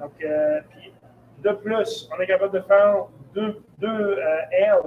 Donc, 0.00 0.12
euh, 0.22 0.60
de 1.38 1.52
plus, 1.52 2.10
on 2.12 2.20
est 2.20 2.26
capable 2.26 2.54
de 2.54 2.60
faire 2.62 3.06
deux, 3.32 3.62
deux 3.78 4.18
euh, 4.18 4.40
L 4.50 4.80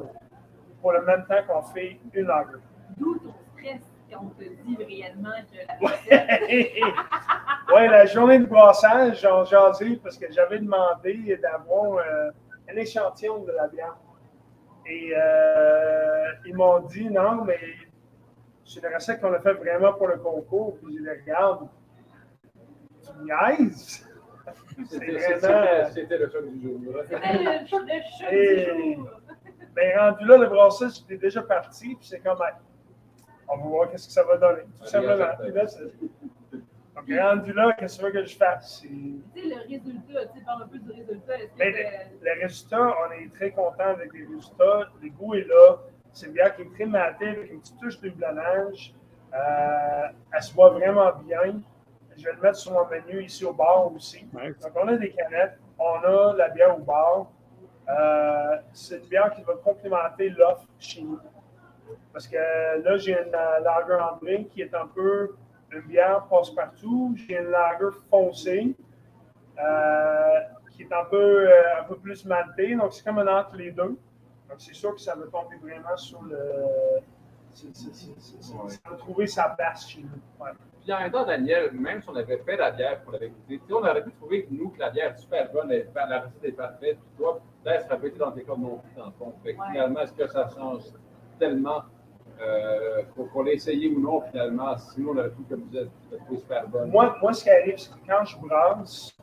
pour 0.82 0.92
le 0.92 1.04
même 1.04 1.26
temps 1.26 1.42
qu'on 1.48 1.62
fait 1.62 1.98
une 2.14 2.28
lager. 2.28 2.60
D'où 2.98 3.18
ton 3.18 3.34
stress? 3.56 3.89
On 4.22 4.30
te 4.30 4.44
dit 4.44 4.78
réellement 4.84 5.30
que 5.52 5.58
la 5.68 6.40
Oui, 7.76 7.88
la 7.90 8.06
journée 8.06 8.40
de 8.40 8.46
brassage, 8.46 9.22
j'en 9.22 9.74
ai 9.74 9.96
parce 9.98 10.18
que 10.18 10.32
j'avais 10.32 10.60
demandé 10.60 11.38
d'avoir 11.42 11.98
euh, 11.98 12.32
un 12.70 12.76
échantillon 12.76 13.44
de 13.44 13.52
la 13.52 13.68
bière. 13.68 13.98
Et 14.86 15.14
euh, 15.16 16.32
ils 16.46 16.56
m'ont 16.56 16.80
dit 16.80 17.10
non, 17.10 17.44
mais 17.46 17.60
c'est 18.66 18.82
une 18.84 18.94
recette 18.94 19.22
qu'on 19.22 19.34
a 19.34 19.40
fait 19.40 19.54
vraiment 19.54 19.94
pour 19.94 20.08
le 20.08 20.18
concours. 20.18 20.78
Puis 20.78 20.98
je 20.98 21.04
les 21.04 21.22
regarde. 21.22 21.68
Tu 23.04 23.12
niaises? 23.24 24.06
C'était 24.90 26.18
le 26.18 26.30
choc 26.30 26.50
du 26.50 26.62
jour. 26.62 26.80
C'était 27.04 27.62
le 27.62 27.68
choc 27.68 27.86
du 27.86 28.96
jour. 28.96 29.10
Ben, 29.76 29.98
rendu 29.98 30.26
là, 30.26 30.38
le 30.38 30.48
brassage, 30.48 30.92
c'était 30.92 31.18
déjà 31.18 31.42
parti. 31.44 31.96
Puis 31.96 32.08
c'est 32.08 32.20
comme, 32.20 32.38
on 33.50 33.58
va 33.58 33.64
voir 33.64 33.90
qu'est-ce 33.90 34.08
que 34.08 34.14
ça 34.14 34.24
va 34.24 34.38
donner. 34.38 34.64
Tout 34.80 34.86
simplement. 34.86 35.26
donc, 36.96 37.20
rendu 37.20 37.54
là, 37.54 37.74
qu'est-ce 37.78 37.98
que 37.98 38.06
tu 38.06 38.06
veux 38.06 38.22
que 38.22 38.28
je 38.28 38.38
fasse? 38.38 38.82
Tu 38.82 39.22
sais, 39.36 39.48
le 39.48 39.62
résultat, 39.68 40.26
tu 40.34 40.44
parles 40.44 40.64
un 40.64 40.68
peu 40.68 40.80
du 40.80 40.92
résultat. 40.92 41.34
Mais 41.58 41.72
le, 41.72 42.26
le, 42.26 42.42
résultat, 42.42 42.96
on 43.08 43.12
est 43.12 43.34
très 43.34 43.52
content 43.52 43.86
avec 43.86 44.14
les 44.14 44.26
résultats. 44.26 44.90
Le 45.02 45.10
goût 45.10 45.36
est 45.36 45.48
là. 45.48 45.78
C'est 46.12 46.28
une 46.28 46.34
bière 46.34 46.56
qui 46.56 46.64
est 46.64 46.74
très 46.74 46.86
matée 46.86 47.30
avec 47.30 47.52
une 47.52 47.60
petite 47.60 47.80
touche 47.80 48.00
de 48.02 48.10
blanage. 48.10 48.94
Euh, 49.34 50.08
elle 50.34 50.42
se 50.44 50.54
voit 50.54 50.70
vraiment 50.72 51.12
bien. 51.26 51.62
Je 52.18 52.26
vais 52.26 52.34
le 52.34 52.42
mettre 52.42 52.58
sur 52.58 52.74
mon 52.74 52.86
menu 52.88 53.24
ici 53.24 53.46
au 53.46 53.54
bar 53.54 53.92
aussi. 53.94 54.26
Donc, 54.34 54.72
on 54.76 54.88
a 54.88 54.98
des 54.98 55.12
canettes. 55.12 55.58
On 55.78 56.04
a 56.04 56.34
la 56.36 56.50
bière 56.50 56.78
au 56.78 56.82
bar. 56.82 57.28
Euh, 57.88 58.58
c'est 58.74 58.98
une 58.98 59.08
bière 59.08 59.32
qui 59.34 59.42
va 59.44 59.54
complémenter 59.56 60.30
l'offre 60.30 60.66
chez 60.78 61.02
nous. 61.02 61.20
Parce 62.20 62.28
que 62.28 62.84
là, 62.84 62.98
j'ai 62.98 63.14
une 63.14 63.34
euh, 63.34 63.60
lager 63.62 63.94
André 63.94 64.46
qui 64.52 64.62
est 64.62 64.76
un 64.76 64.88
peu 64.88 65.38
une 65.72 65.84
bière 65.84 66.26
passe-partout. 66.30 67.16
J'ai 67.16 67.38
une 67.38 67.50
lager 67.50 67.96
foncée 68.10 68.76
euh, 69.58 70.40
qui 70.70 70.82
est 70.82 70.92
un 70.92 71.06
peu, 71.06 71.48
un 71.80 71.84
peu 71.86 71.96
plus 71.96 72.26
maltée. 72.26 72.76
Donc, 72.76 72.92
c'est 72.92 73.06
comme 73.06 73.20
un 73.20 73.40
entre 73.40 73.56
les 73.56 73.72
deux. 73.72 73.98
Donc, 74.50 74.58
c'est 74.58 74.74
sûr 74.74 74.94
que 74.94 75.00
ça 75.00 75.16
va 75.16 75.28
tomber 75.28 75.56
vraiment 75.62 75.96
sur 75.96 76.22
le. 76.24 76.42
Ça 77.54 78.58
va 78.90 78.98
trouver 78.98 79.26
sa 79.26 79.48
place 79.58 79.88
chez 79.88 80.02
nous. 80.02 80.46
Puis 80.82 80.92
en 80.92 81.00
même 81.00 81.12
temps, 81.12 81.26
Daniel, 81.26 81.72
même 81.72 82.02
si 82.02 82.10
on 82.10 82.16
avait 82.18 82.38
fait 82.40 82.58
la 82.58 82.72
bière 82.72 83.00
pour 83.04 83.14
l'avait 83.14 83.30
goûté, 83.30 83.62
on 83.72 83.78
aurait 83.78 84.04
pu 84.04 84.12
trouver 84.12 84.44
que 84.44 84.54
nous, 84.54 84.72
que 84.72 84.80
la 84.80 84.90
bière 84.90 85.14
est 85.14 85.18
super 85.20 85.50
bonne, 85.54 85.70
la 85.70 86.20
recette 86.20 86.44
est 86.44 86.52
parfaite, 86.52 86.98
puis 87.00 87.18
toi, 87.18 87.40
peut-être 87.64 87.84
ça 87.84 87.94
n'a 87.94 87.98
pas 87.98 88.08
été 88.08 88.18
dans 88.18 88.32
tes 88.32 88.44
cordes 88.44 88.62
non 88.62 88.78
plus, 88.78 88.94
dans 88.98 89.06
le 89.06 89.12
fond. 89.14 89.34
Fait 89.42 89.56
finalement, 89.72 90.02
est-ce 90.02 90.14
que 90.14 90.28
ça 90.28 90.50
change 90.50 90.84
tellement 91.38 91.84
euh, 92.42 93.04
pour, 93.34 93.44
l'essayer 93.44 93.90
ou 93.90 94.00
non, 94.00 94.22
finalement, 94.22 94.78
sinon 94.78 95.12
on 95.12 95.18
aurait 95.18 95.30
pu, 95.30 95.44
comme 95.50 95.64
vous 95.70 95.78
êtes, 95.78 95.90
super 96.30 96.68
bonne? 96.68 96.90
Moi, 96.90 97.16
moi, 97.22 97.34
ce 97.34 97.44
qui 97.44 97.50
arrive, 97.50 97.78
c'est 97.78 97.92
que 97.92 98.08
quand 98.08 98.24
je 98.24 98.38
brasse, 98.38 99.18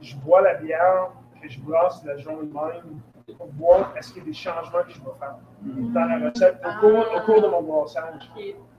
je 0.00 0.16
bois 0.16 0.40
la 0.40 0.54
bière 0.54 1.10
que 1.40 1.48
je 1.48 1.60
brasse 1.60 2.04
la 2.04 2.16
journée 2.16 2.48
même 2.48 3.00
pour 3.36 3.48
voir 3.58 3.94
est-ce 3.96 4.12
qu'il 4.12 4.22
y 4.22 4.26
a 4.26 4.28
des 4.28 4.32
changements 4.32 4.82
que 4.82 4.90
je 4.90 4.98
vais 4.98 5.10
faire 5.18 5.36
dans 5.62 6.04
la 6.04 6.28
recette 6.28 6.60
au 6.64 6.80
cours, 6.80 7.04
au 7.16 7.20
cours 7.20 7.42
de 7.42 7.48
mon 7.48 7.62
brassage. 7.62 8.30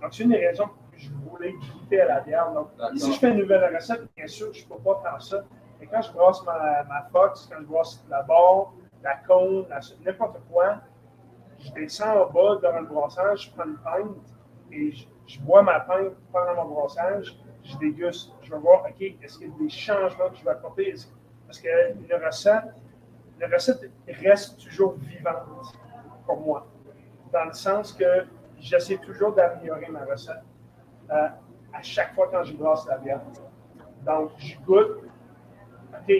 Donc, 0.01 0.13
c'est 0.13 0.23
une 0.23 0.29
des 0.29 0.47
raisons 0.47 0.67
que 0.67 0.97
je 0.97 1.09
voulais 1.29 1.53
goûter 1.53 2.01
à 2.01 2.05
la 2.07 2.19
bière. 2.21 2.51
Donc, 2.51 2.69
si 2.95 3.13
je 3.13 3.19
fais 3.19 3.29
une 3.29 3.39
nouvelle 3.39 3.75
recette, 3.75 4.01
bien 4.15 4.27
sûr, 4.27 4.53
je 4.53 4.63
ne 4.63 4.69
peux 4.69 4.81
pas 4.81 5.01
faire 5.01 5.21
ça. 5.21 5.43
Et 5.81 5.87
quand 5.87 6.01
je 6.01 6.11
brasse 6.13 6.43
ma, 6.45 6.83
ma 6.83 7.03
Fox, 7.11 7.49
quand 7.51 7.59
je 7.61 7.65
brasse 7.65 8.03
la 8.09 8.23
barre, 8.23 8.73
la 9.03 9.15
cône, 9.27 9.65
n'importe 10.05 10.37
quoi, 10.49 10.77
je 11.63 11.71
descends 11.71 12.23
en 12.23 12.29
bas 12.29 12.59
dans 12.61 12.79
le 12.79 12.85
brassage, 12.87 13.45
je 13.45 13.51
prends 13.51 13.65
une 13.65 13.77
pinte 13.77 14.17
et 14.71 14.91
je, 15.27 15.39
bois 15.41 15.61
ma 15.61 15.79
pinte 15.81 16.13
pendant 16.31 16.65
mon 16.65 16.75
brassage, 16.75 17.37
je 17.63 17.77
déguste. 17.77 18.31
Je 18.41 18.51
vais 18.51 18.59
voir, 18.59 18.85
OK, 18.85 19.01
est-ce 19.01 19.37
qu'il 19.37 19.47
y 19.47 19.51
a 19.51 19.53
des 19.57 19.69
changements 19.69 20.29
que 20.29 20.37
je 20.37 20.43
vais 20.43 20.51
apporter? 20.51 20.95
Parce 21.47 21.59
qu'une 21.59 22.25
recette, 22.25 22.73
la 23.39 23.47
recette 23.47 23.91
reste 24.07 24.59
toujours 24.59 24.95
vivante 24.95 25.75
pour 26.25 26.39
moi, 26.39 26.67
dans 27.31 27.45
le 27.45 27.53
sens 27.53 27.93
que 27.93 28.25
j'essaie 28.59 28.97
toujours 28.97 29.33
d'améliorer 29.33 29.87
ma 29.89 30.05
recette 30.05 30.43
euh, 31.11 31.27
à 31.73 31.81
chaque 31.81 32.13
fois 32.13 32.29
quand 32.31 32.43
je 32.43 32.53
brasse 32.53 32.87
la 32.87 32.97
bière. 32.97 33.21
Donc, 34.05 34.31
je 34.37 34.57
goûte, 34.59 35.03
OK, 35.93 36.13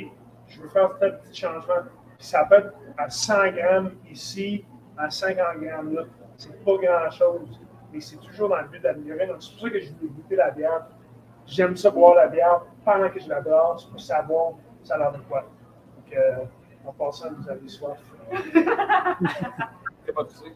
je 0.48 0.62
veux 0.62 0.70
faire 0.70 0.98
tel 1.00 1.20
petit 1.20 1.42
changement. 1.42 1.84
ça 2.20 2.46
peut 2.46 2.56
être 2.56 2.74
à 2.98 3.10
100 3.10 3.52
grammes 3.52 3.92
ici, 4.10 4.66
à 4.98 5.10
50 5.10 5.60
grammes 5.60 5.94
là. 5.94 6.04
C'est 6.38 6.64
pas 6.64 6.78
grand-chose, 6.78 7.60
mais 7.92 8.02
c'est 8.02 8.18
toujours 8.18 8.50
dans 8.50 8.62
le 8.62 8.68
but 8.68 8.82
d'améliorer. 8.82 9.28
Donc, 9.28 9.38
c'est 9.40 9.52
pour 9.52 9.62
ça 9.62 9.70
que 9.70 9.80
je 9.80 9.92
voulais 9.94 10.10
goûter 10.10 10.36
la 10.36 10.52
bière. 10.52 10.88
J'aime 11.46 11.76
ça 11.78 11.92
boire 11.92 12.16
la 12.16 12.28
bière 12.28 12.62
pendant 12.84 13.10
que 13.10 13.20
je 13.20 13.30
la 13.30 13.42
brasse 13.42 13.84
pour 13.86 14.00
savoir 14.00 14.54
ça 14.84 14.96
a 14.96 14.98
l'air 14.98 15.12
de 15.12 15.20
quoi. 15.20 15.42
Donc, 15.42 16.18
euh, 16.18 16.46
en 16.86 16.92
passant, 16.94 17.30
vous 17.38 17.50
avez 17.50 17.68
soif. 17.68 18.00
C'est 20.06 20.14
pas 20.14 20.24
touché. 20.26 20.54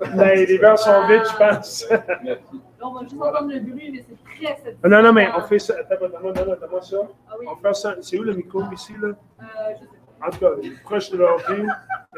Ben, 0.00 0.46
les 0.46 0.58
verres 0.58 0.78
sont 0.78 1.06
vides, 1.06 1.24
je 1.24 1.36
pense. 1.36 1.86
Merci. 2.22 2.60
on 2.82 2.92
va 2.92 3.00
juste 3.02 3.14
entendre 3.14 3.52
le 3.52 3.60
bruit, 3.60 3.90
mais 3.90 4.04
c'est 4.06 4.22
très 4.24 4.56
satisfaisant. 4.56 4.88
Non, 4.88 5.02
non, 5.02 5.12
mais 5.12 5.28
on 5.36 5.42
fait 5.42 5.58
ça. 5.58 5.74
Attends, 5.80 6.08
donne-moi 6.08 6.32
donne 6.32 6.82
ça. 6.82 6.96
Ah, 7.28 7.34
oui. 7.38 7.46
On 7.50 7.56
fait 7.56 7.74
ça. 7.74 7.94
C'est 8.00 8.18
où 8.18 8.22
le 8.22 8.34
micro 8.34 8.62
ici, 8.72 8.94
là? 9.00 9.08
Euh, 9.08 9.42
je 9.74 9.80
sais 9.80 9.86
pas. 10.20 10.26
En 10.26 10.30
tout 10.30 10.38
cas, 10.38 10.50
proche 10.84 11.10
de 11.10 11.16
l'ordi. 11.16 11.62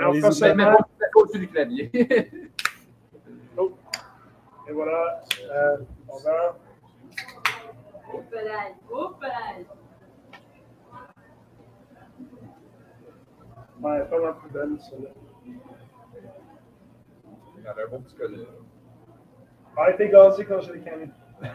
On 0.03 0.13
fait 0.13 0.33
ça. 0.33 0.55
Au-dessus 1.25 1.39
du 1.39 1.49
clavier. 1.49 1.91
oh. 3.57 3.73
Et 4.69 4.73
voilà. 4.73 5.23
Euh, 5.41 5.79
on 6.07 6.19
va. 6.19 6.59
Ouais, 13.81 14.05
pas 14.05 14.19
mal 14.19 14.37
plus 14.37 14.51
belle, 14.51 14.79
celle-là. 14.79 15.09
Il 17.57 17.65
y 17.65 17.67
a 17.67 17.71
un 17.71 17.89
beau 17.89 18.01
petit 18.01 18.17
collet. 18.17 18.47
Ah, 19.79 19.91
été 19.93 20.11
gazé 20.11 20.45
quand 20.45 20.61
je 20.61 20.75
l'ai 20.75 20.83
canné. 20.83 21.09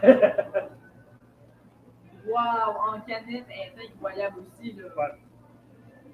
wow, 2.26 2.74
en 2.88 3.00
canette, 3.02 3.46
elle 3.48 3.80
est 3.80 3.88
incroyable 3.88 4.40
aussi. 4.40 4.72
Là. 4.72 4.88
Ouais. 4.96 5.29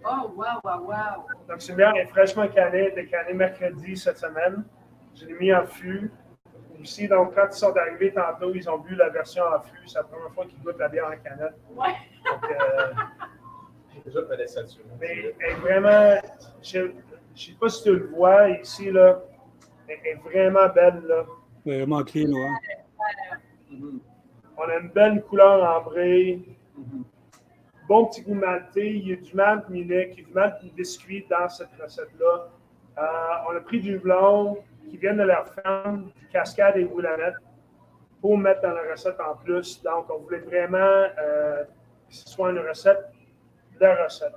Oh, 0.04 0.32
wow, 0.36 0.60
wow, 0.64 0.80
wow. 0.82 1.26
Donc, 1.48 1.76
bien, 1.76 1.92
elle 1.94 2.02
est 2.02 2.06
fraîchement 2.06 2.46
cannée, 2.48 2.90
elle 2.92 2.98
est 2.98 3.06
cannée 3.06 3.32
mercredi 3.32 3.96
cette 3.96 4.18
semaine. 4.18 4.64
Je 5.14 5.26
l'ai 5.26 5.34
mis 5.34 5.52
en 5.52 5.66
fût. 5.66 6.10
Aussi, 6.80 7.08
donc, 7.08 7.34
quand 7.34 7.46
ils 7.50 7.56
sont 7.56 7.76
arrivés 7.76 8.12
tantôt, 8.12 8.52
ils 8.54 8.68
ont 8.68 8.78
bu 8.78 8.94
la 8.94 9.08
version 9.08 9.42
en 9.44 9.60
fût. 9.62 9.86
C'est 9.86 9.98
la 9.98 10.04
première 10.04 10.32
fois 10.32 10.44
qu'ils 10.46 10.60
goûtent 10.60 10.78
la 10.78 10.88
bière 10.88 11.06
en 11.06 11.16
canette. 11.22 11.54
Ouais. 11.74 11.94
Donc, 12.24 12.50
euh, 12.50 12.92
déjà 14.04 14.26
fait 14.26 14.36
des 14.36 14.46
statues. 14.46 14.80
Mais 15.00 15.34
elle 15.40 15.50
est 15.50 15.54
vraiment, 15.54 16.20
je 16.62 16.78
ne 16.78 16.92
sais 17.34 17.52
pas 17.58 17.68
si 17.68 17.82
tu 17.82 17.96
le 17.96 18.06
vois 18.08 18.50
ici, 18.50 18.90
là, 18.90 19.20
elle 19.88 19.98
est 20.04 20.14
vraiment 20.16 20.68
belle. 20.68 21.02
Là. 21.06 21.24
Vraiment 21.64 22.04
clean, 22.04 22.30
ouais. 22.30 22.50
Mm-hmm. 23.72 23.98
On 24.58 24.62
a 24.62 24.76
une 24.78 24.88
belle 24.90 25.22
couleur 25.22 25.78
ambrée. 25.78 26.40
Mm-hmm. 26.78 27.02
Bon 27.88 28.06
petit 28.06 28.22
goût 28.22 28.34
malté. 28.34 28.96
Il 28.96 29.08
y 29.08 29.12
a 29.12 29.16
du 29.16 29.34
malt 29.34 29.68
minec, 29.68 30.14
il 30.14 30.20
y 30.20 30.22
a 30.24 30.26
du 30.26 30.32
malt 30.32 30.54
biscuit 30.74 31.24
dans 31.30 31.48
cette 31.48 31.68
recette-là. 31.80 32.48
Euh, 32.98 33.50
on 33.50 33.56
a 33.56 33.60
pris 33.60 33.80
du 33.80 33.98
blond 33.98 34.58
qui 34.88 34.96
vient 34.96 35.14
de 35.14 35.22
la 35.22 35.44
ferme, 35.44 36.10
cascade 36.32 36.76
et 36.76 36.84
boulanettes 36.84 37.34
pour 38.20 38.38
mettre 38.38 38.62
dans 38.62 38.72
la 38.72 38.90
recette 38.90 39.18
en 39.20 39.36
plus. 39.36 39.82
Donc, 39.82 40.06
on 40.10 40.18
voulait 40.18 40.38
vraiment 40.38 40.78
euh, 40.78 41.64
que 42.08 42.14
ce 42.14 42.28
soit 42.28 42.50
une 42.50 42.58
recette 42.58 43.12
la 43.80 44.04
recette. 44.04 44.32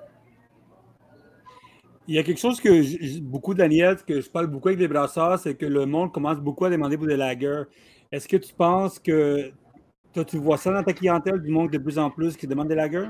Il 2.07 2.15
y 2.15 2.19
a 2.19 2.23
quelque 2.23 2.39
chose 2.39 2.59
que 2.59 3.19
beaucoup, 3.21 3.53
Daniel, 3.53 3.97
que 3.97 4.19
je 4.19 4.29
parle 4.29 4.47
beaucoup 4.47 4.69
avec 4.69 4.79
des 4.79 4.87
brasseurs, 4.87 5.37
c'est 5.37 5.55
que 5.55 5.65
le 5.65 5.85
monde 5.85 6.11
commence 6.11 6.39
beaucoup 6.39 6.65
à 6.65 6.69
demander 6.69 6.97
pour 6.97 7.07
des 7.07 7.17
lagers. 7.17 7.63
Est-ce 8.11 8.27
que 8.27 8.37
tu 8.37 8.53
penses 8.53 8.97
que 8.97 9.51
toi, 10.13 10.25
tu 10.25 10.37
vois 10.37 10.57
ça 10.57 10.73
dans 10.73 10.83
ta 10.83 10.93
clientèle, 10.93 11.39
du 11.39 11.51
monde 11.51 11.69
de 11.69 11.77
plus 11.77 11.99
en 11.99 12.09
plus 12.09 12.35
qui 12.35 12.47
demande 12.47 12.67
des 12.67 12.75
lagers? 12.75 13.09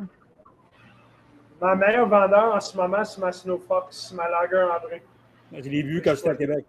Ma 1.62 1.76
meilleure 1.76 2.08
vendeur 2.08 2.56
en 2.56 2.60
ce 2.60 2.76
moment, 2.78 3.04
c'est 3.04 3.20
ma 3.20 3.32
Snow 3.32 3.58
Fox, 3.58 4.14
ma 4.14 4.30
lager 4.30 4.64
André. 4.64 5.04
Je 5.52 5.70
l'ai 5.70 5.84
vu 5.84 6.02
quand 6.02 6.16
j'étais 6.16 6.30
à 6.30 6.36
Québec. 6.36 6.66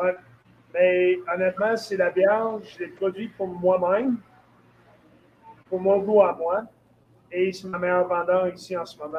Oui. 0.00 0.10
Mais 0.72 1.18
honnêtement, 1.32 1.76
c'est 1.76 1.98
la 1.98 2.10
bière, 2.10 2.58
je 2.62 2.78
l'ai 2.78 2.88
produite 2.88 3.36
pour 3.36 3.48
moi-même, 3.48 4.16
pour 5.68 5.80
mon 5.80 5.98
goût 5.98 6.22
à 6.22 6.34
moi. 6.34 6.62
et 7.30 7.52
c'est 7.52 7.68
ma 7.68 7.78
meilleure 7.78 8.06
vendeur 8.08 8.48
ici 8.48 8.76
en 8.76 8.86
ce 8.86 8.96
moment. 8.98 9.18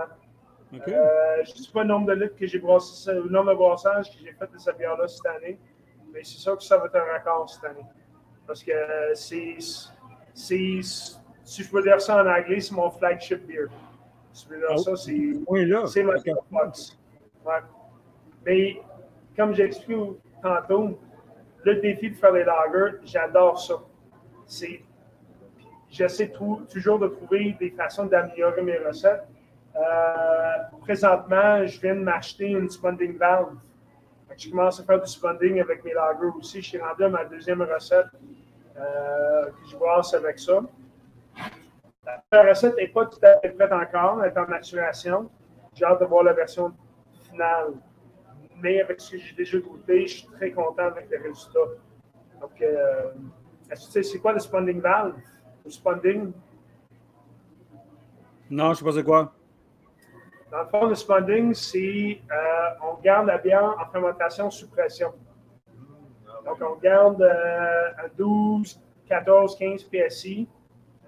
Euh, 0.73 1.43
je 1.45 1.51
ne 1.51 1.55
dis 1.55 1.71
pas 1.71 1.83
le 1.83 1.89
nombre 1.89 2.07
de 2.07 2.13
litres 2.13 2.35
que 2.35 2.47
j'ai 2.47 2.57
brassé, 2.57 3.13
le 3.13 3.29
nombre 3.29 3.51
de 3.51 3.55
brassages 3.55 4.09
que 4.11 4.17
j'ai 4.17 4.33
fait 4.33 4.51
de 4.51 4.57
cette 4.57 4.77
bière-là 4.77 5.07
cette 5.07 5.25
année, 5.27 5.59
mais 6.11 6.23
c'est 6.23 6.39
sûr 6.39 6.57
que 6.57 6.63
ça 6.63 6.77
va 6.77 6.85
être 6.85 6.95
un 6.95 7.17
record 7.19 7.47
cette 7.47 7.65
année. 7.65 7.85
Parce 8.47 8.63
que 8.63 8.71
c'est, 9.13 9.57
si 10.33 10.81
je 10.81 11.69
peux 11.69 11.83
dire 11.83 12.01
ça 12.01 12.23
en 12.23 12.27
anglais, 12.27 12.59
c'est 12.59 12.73
mon 12.73 12.89
flagship 12.89 13.45
beer. 13.45 13.67
Celui-là, 14.33 14.77
ça, 14.77 14.95
c'est, 14.95 15.33
Oui, 15.47 15.65
ma. 16.03 16.13
Fox. 16.51 16.97
Ouais. 17.45 17.53
Mais 18.45 18.81
comme 19.37 19.53
j'ai 19.53 19.63
expliqué 19.65 20.01
tantôt, 20.41 20.99
le 21.63 21.75
défi 21.75 22.09
de 22.11 22.15
faire 22.15 22.33
des 22.33 22.43
lagers, 22.43 22.97
j'adore 23.05 23.59
ça. 23.59 23.75
C'est, 24.45 24.81
j'essaie 25.89 26.29
tou- 26.29 26.63
toujours 26.71 26.99
de 26.99 27.07
trouver 27.07 27.55
des 27.59 27.69
façons 27.71 28.05
d'améliorer 28.05 28.61
mes 28.63 28.77
recettes. 28.79 29.23
Euh, 29.75 30.51
présentement, 30.81 31.65
je 31.65 31.79
viens 31.79 31.95
de 31.95 32.01
m'acheter 32.01 32.47
une 32.47 32.69
spunding 32.69 33.17
valve. 33.17 33.55
Je 34.35 34.49
commence 34.49 34.79
à 34.79 34.83
faire 34.83 34.99
du 34.99 35.07
spunding 35.09 35.61
avec 35.61 35.83
mes 35.85 35.93
lagers 35.93 36.31
aussi. 36.37 36.61
Je 36.61 36.69
suis 36.69 36.79
rendu 36.81 37.03
à 37.03 37.09
ma 37.09 37.23
deuxième 37.25 37.61
recette 37.61 38.07
euh, 38.77 39.45
que 39.45 39.69
je 39.71 39.77
brasse 39.77 40.13
avec 40.15 40.39
ça. 40.39 40.61
La 42.33 42.41
recette 42.41 42.75
n'est 42.77 42.87
pas 42.87 43.05
tout 43.05 43.19
à 43.21 43.39
fait 43.41 43.49
prête 43.51 43.71
encore, 43.71 44.23
elle 44.23 44.31
est 44.31 44.37
en 44.39 44.47
maturation. 44.47 45.29
J'ai 45.75 45.85
hâte 45.85 45.99
de 45.99 46.05
voir 46.05 46.23
la 46.23 46.33
version 46.33 46.73
finale. 47.29 47.73
Mais 48.59 48.81
avec 48.81 48.99
ce 49.01 49.11
que 49.11 49.17
j'ai 49.19 49.35
déjà 49.35 49.59
goûté, 49.59 50.07
je 50.07 50.17
suis 50.17 50.27
très 50.29 50.49
content 50.49 50.85
avec 50.85 51.11
les 51.11 51.17
résultats. 51.17 51.59
Donc, 52.41 52.59
euh, 52.59 53.11
est-ce 53.69 53.81
que 53.81 53.85
tu 53.85 53.91
sais, 53.91 54.03
c'est 54.03 54.17
quoi 54.17 54.33
le 54.33 54.39
spunding 54.39 54.81
valve? 54.81 55.13
Le 55.63 55.69
spunding, 55.69 56.31
Non, 58.49 58.63
je 58.65 58.69
ne 58.69 58.73
sais 58.77 58.85
pas 58.85 58.91
c'est 58.93 59.03
quoi. 59.03 59.31
dans 60.51 60.59
le 60.63 60.65
fond, 60.69 60.85
le 60.87 60.95
spunding, 60.95 61.53
c'est 61.53 62.19
euh, 62.31 62.69
on 62.81 62.99
garde 62.99 63.27
la 63.27 63.37
bière 63.37 63.75
en 63.79 63.85
fermentation 63.91 64.49
sous 64.49 64.69
pression. 64.71 65.13
Donc, 66.47 66.57
on 66.61 66.77
garde 66.79 67.21
euh, 67.21 67.91
à 67.95 68.07
12, 68.17 68.81
14, 69.07 69.55
15 69.55 69.83
PSI 69.83 70.47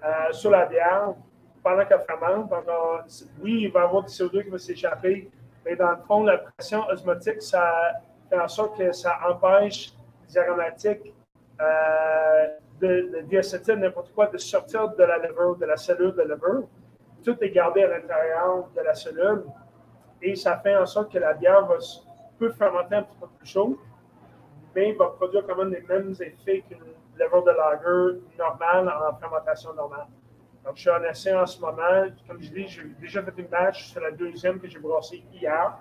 euh, 0.06 0.32
sur 0.32 0.50
la 0.50 0.66
bière 0.66 1.14
pendant 1.62 1.84
qu'elle 1.84 2.02
fermente. 2.06 2.52
On- 2.52 2.98
oui, 3.42 3.62
il 3.64 3.72
va 3.72 3.80
y 3.80 3.82
avoir 3.84 4.02
du 4.04 4.08
CO2 4.12 4.42
qui 4.44 4.50
va 4.50 4.58
s'échapper, 4.58 5.30
mais 5.64 5.74
dans 5.76 5.90
le 5.90 5.96
fond, 6.06 6.22
la 6.24 6.38
pression 6.38 6.86
osmotique, 6.88 7.42
ça 7.42 7.92
fait 8.30 8.38
en 8.38 8.48
sorte 8.48 8.78
que 8.78 8.92
ça 8.92 9.18
empêche 9.28 9.92
les 10.28 10.38
aromatiques 10.38 11.12
euh, 11.60 12.46
de, 12.80 13.10
de 13.12 13.20
diacétyl, 13.22 13.76
n'importe 13.76 14.12
quoi, 14.14 14.26
de 14.26 14.38
sortir 14.38 14.88
de 14.90 15.02
la 15.02 15.18
levure, 15.18 15.56
de 15.56 15.64
la 15.66 15.76
cellule 15.76 16.12
de 16.14 16.22
levure. 16.22 16.64
Tout 17.24 17.36
est 17.42 17.50
gardé 17.50 17.82
à 17.82 17.88
l'intérieur 17.88 18.68
de 18.76 18.80
la 18.82 18.94
cellule 18.94 19.44
et 20.22 20.36
ça 20.36 20.58
fait 20.58 20.76
en 20.76 20.86
sorte 20.86 21.12
que 21.12 21.18
la 21.18 21.32
bière 21.34 21.64
va, 21.66 21.76
peut 22.38 22.50
fermenter 22.50 22.96
un 22.96 23.02
petit 23.02 23.16
peu 23.18 23.26
plus 23.38 23.46
chaud, 23.48 23.78
mais 24.74 24.92
va 24.92 25.06
produire 25.08 25.44
quand 25.46 25.56
même 25.56 25.70
les 25.72 25.80
mêmes 25.82 26.14
effets 26.20 26.62
qu'une 26.68 26.78
levure 27.18 27.42
de 27.44 27.50
lager 27.50 28.20
normale 28.38 28.88
en 28.88 29.16
fermentation 29.16 29.74
normale. 29.74 30.06
Donc, 30.64 30.76
je 30.76 30.80
suis 30.80 30.90
en 30.90 31.02
essai 31.04 31.34
en 31.34 31.46
ce 31.46 31.60
moment. 31.60 32.06
Comme 32.26 32.42
je 32.42 32.50
dis, 32.50 32.66
j'ai 32.66 32.82
déjà 33.00 33.22
fait 33.22 33.32
une 33.38 33.46
batch, 33.46 33.92
c'est 33.92 34.00
la 34.00 34.10
deuxième 34.10 34.58
que 34.58 34.68
j'ai 34.68 34.78
brassée 34.78 35.22
hier. 35.32 35.78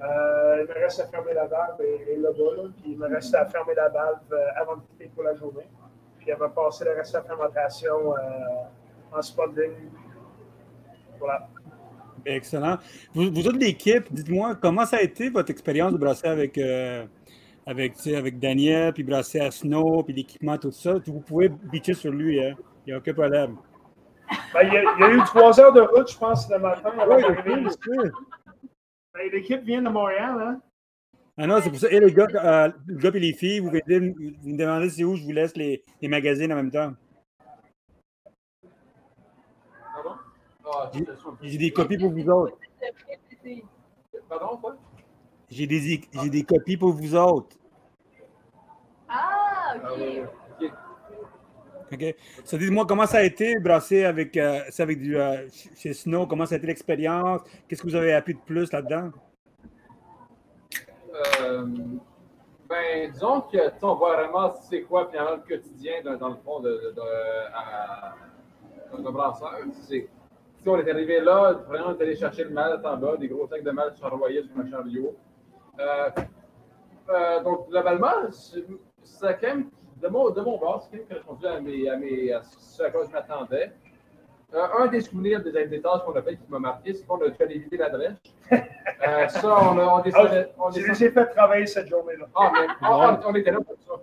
Euh, 0.00 0.62
il 0.62 0.68
me 0.68 0.74
reste 0.74 1.00
à 1.00 1.06
fermer 1.06 1.34
la 1.34 1.46
valve 1.46 1.80
et, 1.80 2.16
là-bas, 2.16 2.56
là. 2.56 2.62
puis 2.76 2.92
il 2.92 2.98
me 2.98 3.08
reste 3.08 3.34
à 3.34 3.46
fermer 3.46 3.74
la 3.74 3.88
valve 3.88 4.18
euh, 4.32 4.46
avant 4.56 4.76
de 4.76 4.82
quitter 4.82 5.10
pour 5.14 5.24
la 5.24 5.34
journée. 5.34 5.66
Puis 6.18 6.30
elle 6.30 6.38
va 6.38 6.48
passer 6.48 6.84
le 6.84 6.92
reste 6.92 7.12
de 7.12 7.18
la 7.18 7.24
fermentation 7.24 8.16
euh, 8.16 9.16
en 9.16 9.22
spotting. 9.22 9.72
Voilà. 11.18 11.48
Excellent. 12.24 12.78
Vous, 13.14 13.30
vous 13.30 13.46
autres, 13.46 13.58
l'équipe, 13.58 14.12
dites-moi, 14.12 14.56
comment 14.56 14.84
ça 14.84 14.96
a 14.96 15.00
été 15.00 15.28
votre 15.28 15.50
expérience 15.50 15.92
de 15.92 15.98
brasser 15.98 16.26
avec, 16.26 16.58
avec, 17.66 17.94
tu 17.94 18.02
sais, 18.02 18.16
avec 18.16 18.38
Daniel, 18.38 18.92
puis 18.92 19.02
brasser 19.02 19.40
à 19.40 19.50
Snow, 19.50 20.02
puis 20.02 20.14
l'équipement, 20.14 20.58
tout 20.58 20.70
ça? 20.70 20.94
Vous 21.06 21.20
pouvez 21.20 21.48
bitcher 21.48 21.94
sur 21.94 22.12
lui, 22.12 22.42
hein? 22.42 22.54
Il 22.86 22.90
n'y 22.90 22.92
a 22.92 22.98
aucun 22.98 23.14
problème. 23.14 23.56
Ben, 24.52 24.62
il, 24.62 24.72
y 24.72 24.76
a, 24.76 24.82
il 24.82 25.00
y 25.00 25.04
a 25.04 25.14
eu 25.14 25.24
trois 25.24 25.58
heures 25.60 25.72
de 25.72 25.80
route, 25.80 26.10
je 26.10 26.18
pense, 26.18 26.50
le 26.50 26.58
matin. 26.58 26.92
Oui. 27.08 27.22
Ben, 29.14 29.30
L'équipe 29.32 29.62
vient 29.62 29.82
de 29.82 29.88
Montréal, 29.88 30.36
hein? 30.40 30.60
Ah 31.36 31.46
non, 31.46 31.60
c'est 31.60 31.70
pour 31.70 31.78
ça. 31.78 31.90
Et 31.90 31.98
les 31.98 32.12
gars, 32.12 32.28
euh, 32.34 32.70
le 32.86 32.96
gars 32.96 33.10
et 33.12 33.18
les 33.18 33.32
filles, 33.32 33.58
vous, 33.58 33.70
vous 33.70 33.72
me 33.76 34.56
demandez 34.56 34.88
c'est 34.88 35.02
où 35.02 35.16
je 35.16 35.24
vous 35.24 35.32
laisse 35.32 35.56
les, 35.56 35.82
les 36.00 36.08
magazines 36.08 36.52
en 36.52 36.56
même 36.56 36.70
temps. 36.70 36.92
Pardon? 39.94 40.14
Ah, 40.64 40.90
J'ai 41.42 41.58
des 41.58 41.72
copies 41.72 41.98
pour 41.98 42.12
vous 42.12 42.28
autres. 42.28 42.56
Pardon, 44.28 44.56
quoi? 44.58 44.76
J'ai 45.50 45.66
des, 45.66 46.00
j'ai 46.12 46.30
des 46.30 46.42
copies 46.42 46.76
pour 46.76 46.92
vous 46.92 47.14
autres. 47.14 47.56
Ah, 49.08 49.74
Ah, 49.74 49.92
ok. 49.92 50.00
Ok. 50.60 50.70
OK? 51.92 52.14
Ça, 52.44 52.56
dites-moi 52.56 52.86
comment 52.86 53.06
ça 53.06 53.18
a 53.18 53.22
été 53.22 53.58
brasser 53.58 54.04
avec, 54.04 54.36
euh, 54.36 54.60
ça 54.70 54.82
avec 54.82 55.00
du, 55.00 55.16
euh, 55.16 55.46
chez 55.76 55.92
Snow, 55.92 56.26
comment 56.26 56.46
ça 56.46 56.54
a 56.54 56.58
été 56.58 56.66
l'expérience? 56.66 57.42
Qu'est-ce 57.68 57.82
que 57.82 57.86
vous 57.88 57.94
avez 57.94 58.14
appris 58.14 58.34
de 58.34 58.40
plus 58.40 58.72
là-dedans? 58.72 59.10
Euh, 61.40 61.66
ben, 62.68 63.12
disons 63.12 63.42
que, 63.42 63.50
tu 63.70 63.78
sais, 63.78 63.84
on 63.84 63.94
voit 63.94 64.16
vraiment 64.16 64.54
c'est 64.68 64.82
quoi 64.82 65.08
finalement 65.08 65.36
le 65.36 65.42
quotidien 65.56 66.02
dans, 66.04 66.16
dans 66.16 66.28
le 66.30 66.36
fond 66.44 66.60
de, 66.60 66.70
de, 66.70 66.92
de- 66.92 67.52
à- 67.54 68.14
brasseur. 69.10 69.58
C'est, 69.82 70.08
si 70.62 70.68
on 70.68 70.78
est 70.78 70.90
arrivé 70.90 71.20
là, 71.20 71.52
vraiment, 71.68 71.88
on 71.88 71.98
est 71.98 72.02
allé 72.02 72.16
chercher 72.16 72.44
le 72.44 72.50
malt 72.50 72.84
en 72.84 72.96
bas, 72.96 73.16
des 73.16 73.28
gros 73.28 73.46
sacs 73.46 73.62
de 73.62 73.70
malt 73.70 73.96
sur 73.96 74.12
envoyés 74.12 74.42
sur 74.42 74.58
un 74.58 74.70
chariot. 74.70 75.14
Euh, 75.80 76.10
euh, 77.10 77.42
donc, 77.42 77.68
globalement, 77.68 78.30
c'est, 78.30 78.64
quand 79.20 79.42
même, 79.42 79.70
de 80.02 80.08
mon, 80.08 80.30
de 80.30 80.40
mon 80.40 80.58
bord, 80.58 80.82
c'est 80.82 80.98
quand 80.98 81.14
même 81.14 81.22
correspondu 81.24 81.46
à, 81.46 81.60
mes, 81.60 81.88
à, 81.88 81.96
mes, 81.96 82.32
à 82.32 82.42
ce 82.42 82.82
à 82.82 82.90
quoi 82.90 83.04
je 83.06 83.10
m'attendais. 83.12 83.72
Euh, 84.54 84.66
un 84.78 84.86
des 84.86 85.00
souvenirs 85.00 85.42
des, 85.42 85.66
des 85.66 85.80
tâches 85.80 86.02
qu'on 86.04 86.12
a 86.14 86.22
fait 86.22 86.36
qui 86.36 86.42
m'a 86.48 86.60
marqué, 86.60 86.94
c'est 86.94 87.04
qu'on 87.06 87.20
a 87.20 87.28
dû 87.28 87.42
aller 87.42 87.58
vider 87.58 87.76
la 87.76 87.90
drèche. 87.90 88.16
Euh, 88.52 89.28
ça, 89.28 89.58
on, 89.72 89.78
a, 89.78 89.84
on 89.98 90.00
descendait. 90.00 90.52
on 90.58 90.70
Je 90.70 90.74
descendait- 90.80 90.98
les 90.98 91.04
ai 91.06 91.10
fait 91.10 91.26
travailler 91.26 91.66
cette 91.66 91.88
journée-là. 91.88 92.26
ah, 92.36 92.50
mais 92.52 92.66
ah, 92.80 93.20
on, 93.24 93.30
on 93.30 93.34
était 93.34 93.50
là 93.50 93.58
pour 93.60 93.76
ça. 93.80 94.02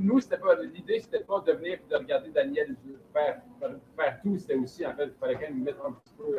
Nous, 0.00 0.20
c'était 0.20 0.38
pas 0.38 0.54
l'idée, 0.54 1.00
c'était 1.00 1.20
pas 1.24 1.40
de 1.40 1.52
venir 1.52 1.74
et 1.74 1.90
de 1.90 1.96
regarder 1.96 2.30
Daniel 2.30 2.74
faire, 3.12 3.36
faire, 3.60 3.70
faire 3.98 4.20
tout. 4.22 4.38
C'était 4.38 4.54
aussi, 4.54 4.86
en 4.86 4.94
fait, 4.94 5.04
il 5.06 5.14
fallait 5.20 5.34
quand 5.34 5.40
même 5.42 5.62
mettre 5.62 5.84
un 5.86 5.92
petit 5.92 6.14
peu. 6.16 6.38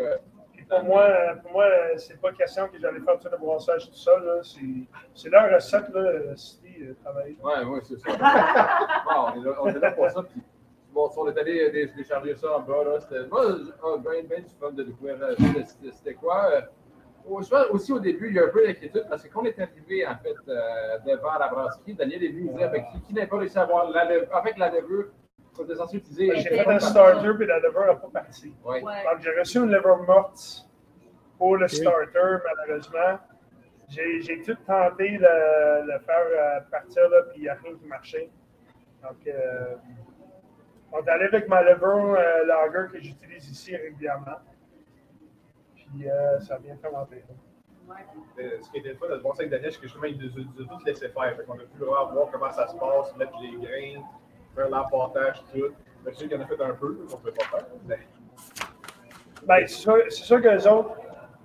Euh, 0.71 0.79
pour 0.79 0.83
moi, 0.83 1.01
euh, 1.03 1.35
pour 1.35 1.51
moi, 1.51 1.63
euh, 1.65 1.97
c'est 1.97 2.19
pas 2.19 2.31
question 2.33 2.67
que 2.67 2.79
j'allais 2.79 2.99
faire 2.99 3.19
tout 3.19 3.27
le 3.31 3.37
brassage 3.37 3.89
tout 3.89 3.95
seul. 3.95 4.41
C'est, 5.13 5.29
leur 5.29 5.51
recette, 5.53 5.89
là, 5.89 5.99
euh, 5.99 6.35
City, 6.35 6.75
euh, 6.81 6.93
travailler. 7.03 7.37
Ouais, 7.43 7.63
ouais, 7.63 7.79
c'est 7.83 7.97
ça. 7.99 8.09
On, 9.17 9.69
est 9.69 9.79
là, 9.79 9.91
pour 9.91 10.09
ça. 10.09 10.23
Bon, 10.93 11.09
si 11.09 11.19
on 11.19 11.27
est 11.29 11.37
allé 11.39 11.69
dé- 11.69 11.91
décharger 11.95 12.35
ça 12.35 12.57
en 12.57 12.61
bas, 12.61 12.83
là, 12.83 12.99
c'était. 12.99 13.27
Moi, 13.27 13.43
oh, 13.83 13.97
bien 13.99 14.21
du 14.39 14.49
fun 14.59 14.71
de 14.71 14.83
découvrir 14.83 15.17
euh, 15.21 15.35
c'était- 15.91 16.13
quoi. 16.15 16.49
euh, 16.53 16.61
aussi 17.71 17.91
au 17.93 17.99
début, 17.99 18.29
il 18.29 18.35
y 18.35 18.39
a 18.39 18.45
un 18.45 18.49
peu 18.49 18.65
d'inquiétude 18.65 19.05
parce 19.09 19.21
que 19.21 19.27
quand 19.27 19.41
on 19.41 19.45
est 19.45 19.59
arrivé 19.59 20.07
en 20.07 20.15
fait 20.17 20.35
euh, 20.47 20.97
devant 21.05 21.37
la 21.37 21.49
brasserie, 21.49 21.93
Daniel 21.93 22.23
est 22.23 22.29
venu 22.29 22.43
nous 22.49 22.57
dire 22.57 22.71
ben, 22.71 22.83
qui, 22.91 23.01
qui 23.01 23.13
n'a 23.13 23.27
pas 23.27 23.37
réussi 23.37 23.57
à 23.59 23.63
avoir 23.63 23.89
la 23.91 24.07
avec 24.31 24.57
la 24.57 24.69
levure 24.71 25.07
J'ai 26.35 26.41
fait 26.49 26.67
un 26.67 26.79
starter, 26.79 27.33
puis 27.37 27.47
la 27.47 27.59
levure 27.59 27.85
n'a 27.85 27.95
pas 27.95 28.09
parti. 28.13 28.53
Ouais. 28.63 28.81
Ouais. 28.83 29.03
Donc, 29.03 29.21
j'ai 29.21 29.37
reçu 29.37 29.57
une 29.57 29.71
levure 29.71 29.97
morte 30.03 30.67
pour 31.37 31.57
le 31.57 31.67
starter, 31.67 32.37
malheureusement. 32.45 33.19
J'ai, 33.89 34.21
j'ai 34.21 34.41
tout 34.41 34.55
tenté 34.65 35.17
de 35.17 35.85
le 35.91 35.99
faire 35.99 36.25
euh, 36.29 36.59
partir, 36.69 37.09
là, 37.09 37.21
puis 37.31 37.37
il 37.37 37.41
n'y 37.43 37.49
a 37.49 37.53
rien 37.55 37.73
qui 37.75 37.85
marchait. 37.85 38.29
Donc, 39.01 39.15
euh, 39.27 39.75
on 40.91 41.03
est 41.03 41.09
allé 41.09 41.25
avec 41.25 41.47
ma 41.47 41.61
levure 41.63 42.15
euh, 42.17 42.45
lager 42.45 42.91
que 42.91 42.99
j'utilise 43.01 43.49
ici 43.49 43.75
régulièrement. 43.75 44.39
Puis, 45.75 46.09
euh, 46.09 46.39
ça 46.41 46.55
a 46.55 46.59
bien 46.59 46.75
fermenté. 46.77 47.17
là. 47.17 47.35
Euh, 48.39 48.57
Ce 48.61 48.69
qui 48.69 48.79
était 48.79 48.89
le 48.89 48.95
fun 48.95 49.07
de 49.07 49.15
se 49.17 49.21
brasser 49.21 49.43
avec 49.43 49.51
Daniel, 49.51 49.71
c'est 49.71 49.77
que 49.79 49.87
justement, 49.87 50.05
il 50.05 50.17
nous 50.17 50.63
a 50.65 50.67
tout 50.77 50.85
laissé 50.85 51.07
faire. 51.07 51.37
Fait 51.37 51.43
qu'on 51.45 51.53
a 51.53 51.57
pu 51.63 51.77
vraiment 51.77 52.11
voir 52.11 52.27
comment 52.29 52.51
ça 52.51 52.67
se 52.67 52.75
passe, 52.75 53.15
mettre 53.15 53.39
les 53.41 53.51
grains, 53.55 54.03
faire 54.57 54.69
l'emportage, 54.69 55.43
tout. 55.53 55.73
Je 56.05 56.13
sais 56.13 56.27
qu'il 56.27 56.31
y 56.31 56.35
en 56.35 56.41
a 56.41 56.47
fait 56.47 56.61
un 56.61 56.73
peu, 56.73 57.05
on 57.09 57.17
ne 57.17 57.21
peut 57.21 57.31
pas 57.31 57.45
faire. 57.45 57.65
Ben, 59.45 59.67
c'est 59.67 59.75
sûr, 59.75 59.97
sûr 60.09 60.41
que 60.41 60.47
les 60.47 60.67
autres, 60.67 60.91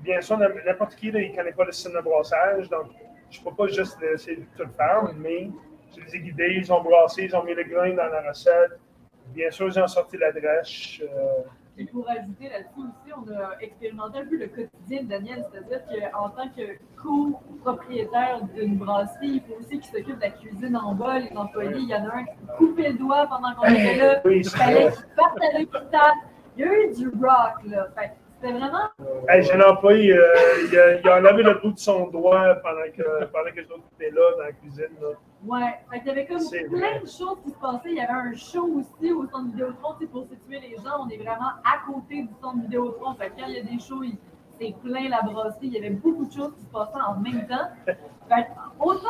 bien 0.01 0.20
sûr, 0.20 0.38
n'importe 0.38 0.94
qui, 0.96 1.11
là, 1.11 1.20
ne 1.20 1.35
connaît 1.35 1.53
pas 1.53 1.64
le 1.64 1.72
système 1.72 1.94
de 1.94 2.01
brassage, 2.01 2.68
donc 2.68 2.87
je 3.31 3.40
ne 3.40 3.44
peux 3.44 3.55
pas 3.55 3.66
juste 3.66 4.01
de 4.01 4.16
tout 4.57 4.70
faire, 4.77 5.11
mais 5.16 5.51
je 5.94 6.01
les 6.03 6.16
ai 6.16 6.20
guidés, 6.20 6.55
ils 6.59 6.72
ont 6.72 6.83
brassé, 6.83 7.25
ils 7.25 7.37
ont 7.37 7.44
mis 7.44 7.55
le 7.55 7.64
grain 7.64 7.90
dans 7.90 8.07
la 8.07 8.29
recette. 8.29 8.79
Bien 9.27 9.51
sûr, 9.51 9.68
ils 9.68 9.79
ont 9.79 9.87
sorti 9.87 10.16
la 10.16 10.29
euh, 10.29 11.42
Et 11.78 11.87
pour 11.87 12.08
ajouter 12.08 12.50
là-dessus 12.50 12.80
aussi, 12.80 13.12
on 13.16 13.30
a 13.32 13.58
expérimenté 13.61 14.18
un 14.18 14.26
peu 14.26 14.37
le 14.37 14.46
quotidien 14.46 15.04
de 15.04 15.08
Daniel, 15.08 15.44
c'est-à-dire 15.50 15.80
qu'en 16.12 16.28
tant 16.28 16.48
que 16.50 16.78
copropriétaire 17.02 18.42
d'une 18.54 18.76
brasserie, 18.76 19.37
il 19.37 19.40
faut 19.40 19.58
aussi 19.58 19.80
qu'il 19.80 19.85
s'occupe 19.85 20.16
de 20.16 20.20
la 20.20 20.30
cuisine 20.30 20.76
en 20.76 20.94
bas, 20.94 21.18
les 21.18 21.35
employés, 21.35 21.78
il 21.78 21.88
y 21.88 21.94
en 21.94 22.08
a 22.08 22.16
un 22.16 22.24
qui 22.24 22.37
coupé 22.58 22.88
le 22.90 22.98
doigt 22.98 23.26
pendant 23.26 23.54
qu'on 23.54 23.74
était 23.74 23.96
là, 23.96 24.20
il 24.26 24.46
fallait 24.46 24.90
qu'il 24.92 25.04
parte 25.16 25.38
à 25.40 25.58
l'hôpital, 25.58 26.12
il 26.56 26.64
y 26.64 26.68
a 26.68 26.74
eu 26.74 26.94
du 26.94 27.08
rock, 27.08 27.64
là. 27.64 27.88
Fait 27.96 28.12
c'était 28.42 28.59
vraiment? 28.59 28.88
Hey, 29.28 29.42
j'ai 29.42 29.52
un 29.52 29.61
employé, 29.70 30.12
euh, 30.16 30.24
il, 30.70 30.78
a, 30.78 31.00
il 31.00 31.09
a 31.09 31.16
enlevé 31.18 31.42
le 31.44 31.55
bout 31.61 31.72
de 31.72 31.78
son 31.78 32.09
doigt 32.09 32.57
pendant 32.57 32.90
que, 32.94 33.24
pendant 33.26 33.50
que 33.55 33.61
étaient 33.61 34.11
là 34.11 34.31
dans 34.37 34.44
la 34.44 34.52
cuisine. 34.52 34.87
Là. 35.00 35.09
Ouais, 35.44 35.74
fait 35.90 35.98
qu'il 36.00 36.09
y 36.09 36.11
avait 36.11 36.26
comme 36.26 36.40
C'est 36.40 36.64
plein 36.64 37.00
de 37.00 37.07
choses 37.07 37.38
qui 37.44 37.50
se 37.50 37.59
passaient. 37.61 37.90
Il 37.90 37.96
y 37.96 38.00
avait 38.00 38.12
un 38.12 38.35
show 38.35 38.68
aussi 38.78 39.12
au 39.12 39.26
centre 39.28 39.46
Vidéotron, 39.50 39.94
sais, 40.00 40.07
pour 40.07 40.24
situer 40.24 40.61
les 40.61 40.76
gens. 40.76 41.05
On 41.05 41.09
est 41.09 41.16
vraiment 41.18 41.52
à 41.64 41.87
côté 41.87 42.22
du 42.22 42.35
centre 42.40 42.61
Vidéotron. 42.62 43.14
Fait 43.14 43.31
que 43.31 43.40
quand 43.40 43.46
il 43.48 43.55
y 43.55 43.59
a 43.59 43.62
des 43.62 43.78
shows, 43.78 44.02
il- 44.02 44.18
c'est 44.61 44.74
plein 44.83 45.09
la 45.09 45.22
brasserie. 45.22 45.66
Il 45.68 45.72
y 45.74 45.78
avait 45.78 45.90
beaucoup 45.90 46.26
de 46.26 46.33
choses 46.33 46.52
qui 46.57 46.62
se 46.64 46.70
passaient 46.70 47.00
en 47.07 47.18
même 47.20 47.46
temps. 47.46 47.68
Fait 48.28 48.46
autant, 48.81 49.09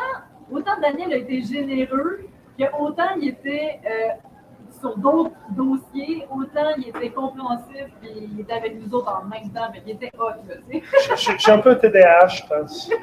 autant 0.51 0.79
Daniel 0.81 1.13
a 1.13 1.17
été 1.17 1.41
généreux 1.41 2.21
que 2.57 2.63
autant 2.79 3.09
il 3.19 3.29
était 3.29 3.79
euh, 3.85 4.09
sur 4.83 4.97
d'autres 4.97 5.31
dossiers, 5.51 6.25
autant 6.29 6.69
il 6.77 6.89
était 6.89 7.09
compréhensif 7.11 7.87
et 8.03 8.27
il 8.31 8.39
était 8.41 8.53
avec 8.53 8.75
nous 8.81 8.93
autres 8.93 9.11
en 9.21 9.23
même 9.25 9.49
temps. 9.51 9.71
Fait 9.73 9.79
qu'il 9.81 9.91
était 9.95 10.11
hot, 10.17 10.29
là, 10.47 10.55
tu 10.69 10.79
sais. 10.79 10.83
Je, 11.09 11.15
je- 11.15 11.31
je 11.37 11.37
suis 11.41 11.51
un 11.51 11.59
peu 11.59 11.77
TDAH, 11.77 12.27
je 12.27 12.43
pense. 12.47 12.89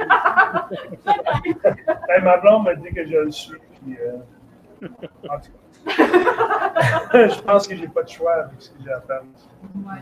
Ben, 2.08 2.24
ma 2.24 2.36
blonde 2.38 2.64
m'a 2.64 2.74
dit 2.74 2.88
que 2.94 3.04
je 3.06 3.16
le 3.16 3.30
suis. 3.30 3.56
Puis, 3.84 3.96
euh, 3.98 4.86
en 5.28 5.38
tout 5.38 5.52
cas. 5.52 5.56
je 7.14 7.40
pense 7.42 7.66
que 7.66 7.74
j'ai 7.76 7.88
pas 7.88 8.02
de 8.02 8.08
choix 8.08 8.32
avec 8.34 8.52
ce 8.60 8.70
que 8.70 8.76
j'ai 8.84 8.92
à 8.92 9.00
faire. 9.00 9.22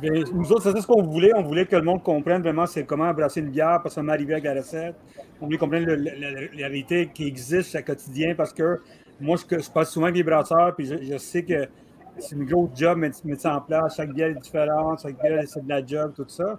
Ouais. 0.02 0.24
Nous 0.32 0.52
autres, 0.52 0.62
c'est 0.72 0.80
ce 0.80 0.86
qu'on 0.86 1.02
voulait. 1.02 1.30
On 1.36 1.42
voulait 1.42 1.66
que 1.66 1.76
le 1.76 1.82
monde 1.82 2.02
comprenne 2.02 2.42
vraiment 2.42 2.66
c'est 2.66 2.84
comment 2.84 3.12
brasser 3.14 3.40
une 3.40 3.50
bière, 3.50 3.80
pas 3.82 3.90
seulement 3.90 4.12
arriver 4.12 4.34
avec 4.34 4.44
la 4.44 4.54
recette. 4.54 4.96
On 5.40 5.46
voulait 5.46 5.58
comprendre 5.58 5.86
la 5.86 6.28
réalité 6.56 7.08
qui 7.14 7.26
existe 7.28 7.76
au 7.76 7.82
quotidien 7.82 8.34
parce 8.36 8.52
que 8.52 8.80
moi, 9.20 9.36
je, 9.36 9.58
je 9.58 9.70
passe 9.70 9.90
souvent 9.90 10.06
avec 10.06 10.16
les 10.16 10.22
brasseurs, 10.22 10.74
puis 10.74 10.86
je, 10.86 10.96
je 11.02 11.18
sais 11.18 11.42
que 11.44 11.68
c'est 12.18 12.34
une 12.34 12.44
grosse 12.44 12.70
job 12.74 12.98
mettre, 12.98 13.18
mettre 13.24 13.42
ça 13.42 13.56
en 13.56 13.60
place. 13.60 13.96
Chaque 13.96 14.12
bière 14.12 14.28
est 14.28 14.34
différente, 14.34 15.00
chaque 15.02 15.20
bière, 15.20 15.42
c'est 15.46 15.64
de 15.64 15.68
la 15.68 15.84
job, 15.84 16.12
tout 16.14 16.28
ça. 16.28 16.58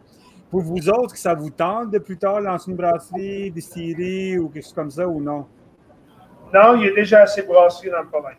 Pour 0.50 0.62
vous 0.62 0.89
autres, 0.89 1.13
que 1.13 1.19
ça 1.19 1.34
vous 1.36 1.50
tente 1.52 1.91
de 1.91 2.00
plus 2.00 2.17
tard 2.17 2.41
lancer 2.41 2.72
une 2.72 2.78
brasserie, 2.78 3.52
distillerie 3.52 4.39
ou 4.39 4.50
quelque 4.50 4.63
chose 4.63 4.74
comme 4.74 4.89
ça 4.91 5.08
ou 5.08 5.22
non? 5.22 5.45
Non, 6.54 6.76
il 6.76 6.88
y 6.88 6.89
a 6.89 6.93
déjà 6.95 7.22
assez 7.22 7.43
brassé 7.43 7.89
dans 7.89 8.02
le 8.02 8.08
province. 8.08 8.38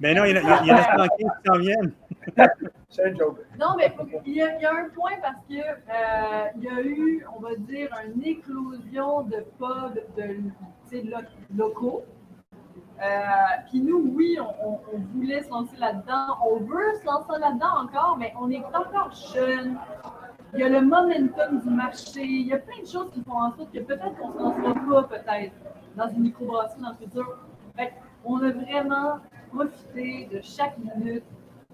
Ben 0.00 0.16
non, 0.16 0.24
il 0.24 0.36
y 0.36 0.38
en 0.38 0.44
a, 0.46 0.60
il 0.62 0.68
y 0.68 0.72
en 0.72 0.76
a 0.76 0.82
115 0.84 1.08
qui 1.18 1.24
s'en 1.46 1.58
viennent. 1.58 1.92
C'est 2.88 3.04
un 3.06 3.14
joke. 3.16 3.38
Non, 3.58 3.74
mais 3.76 3.92
il 4.24 4.34
y, 4.34 4.42
a, 4.42 4.56
il 4.56 4.62
y 4.62 4.64
a 4.64 4.70
un 4.72 4.88
point 4.94 5.10
parce 5.20 5.44
que 5.48 5.54
euh, 5.54 6.48
il 6.56 6.62
y 6.62 6.68
a 6.68 6.80
eu, 6.82 7.26
on 7.36 7.40
va 7.40 7.56
dire, 7.56 7.88
une 8.14 8.22
éclosion 8.24 9.22
de 9.22 9.44
pubs 9.58 10.00
de, 10.16 10.22
tu 10.22 10.52
sais, 10.88 11.02
lo- 11.02 11.18
locaux. 11.56 12.04
Euh, 13.00 13.62
Puis 13.68 13.80
nous, 13.80 14.12
oui, 14.14 14.38
on, 14.40 14.78
voulait 15.14 15.42
se 15.42 15.50
lancer 15.50 15.76
là-dedans. 15.76 16.36
On 16.44 16.56
veut 16.56 16.94
se 17.00 17.06
lancer 17.06 17.40
là-dedans 17.40 17.84
encore, 17.84 18.16
mais 18.18 18.32
on 18.40 18.50
est 18.50 18.64
encore 18.64 19.12
jeune. 19.34 19.78
Il 20.54 20.60
y 20.60 20.62
a 20.62 20.68
le 20.68 20.80
momentum 20.80 21.60
du 21.60 21.70
marché. 21.70 22.24
Il 22.24 22.46
y 22.48 22.52
a 22.52 22.58
plein 22.58 22.82
de 22.82 22.88
choses 22.88 23.10
qui 23.12 23.22
font 23.22 23.40
en 23.40 23.54
sorte 23.56 23.72
que 23.72 23.80
peut-être 23.80 24.16
qu'on 24.16 24.28
ne 24.28 24.32
se 24.34 24.38
lancera 24.38 24.74
pas, 24.74 25.02
peut-être, 25.04 25.54
dans 25.96 26.08
une 26.08 26.22
microbrasserie 26.22 26.80
dans 26.80 26.90
le 26.90 26.96
futur. 26.96 27.38
Fait 27.76 27.92
on 28.24 28.42
a 28.42 28.50
vraiment 28.50 29.18
profité 29.52 30.28
de 30.32 30.40
chaque 30.42 30.76
minute 30.78 31.24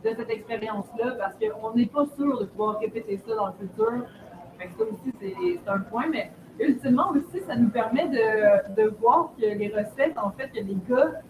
de 0.05 0.11
cette 0.15 0.29
expérience-là 0.31 1.13
parce 1.19 1.35
qu'on 1.37 1.75
n'est 1.75 1.87
pas 1.87 2.05
sûr 2.17 2.39
de 2.41 2.45
pouvoir 2.45 2.79
répéter 2.79 3.17
ça 3.17 3.35
dans 3.35 3.47
le 3.47 3.53
futur. 3.55 4.05
Fait 4.59 4.67
que 4.67 4.73
ça 4.75 4.85
aussi, 4.85 5.13
c'est 5.19 5.71
un 5.71 5.81
point, 5.81 6.07
mais 6.11 6.31
ultimement 6.59 7.11
aussi, 7.11 7.43
ça 7.47 7.57
nous 7.57 7.71
permet 7.71 8.09
de, 8.09 8.75
de 8.75 8.89
voir 9.01 9.31
que 9.39 9.47
les 9.47 9.69
recettes, 9.69 10.17
en 10.17 10.31
fait, 10.31 10.49
que 10.49 10.61
les 10.61 10.77
gars, 10.89 11.21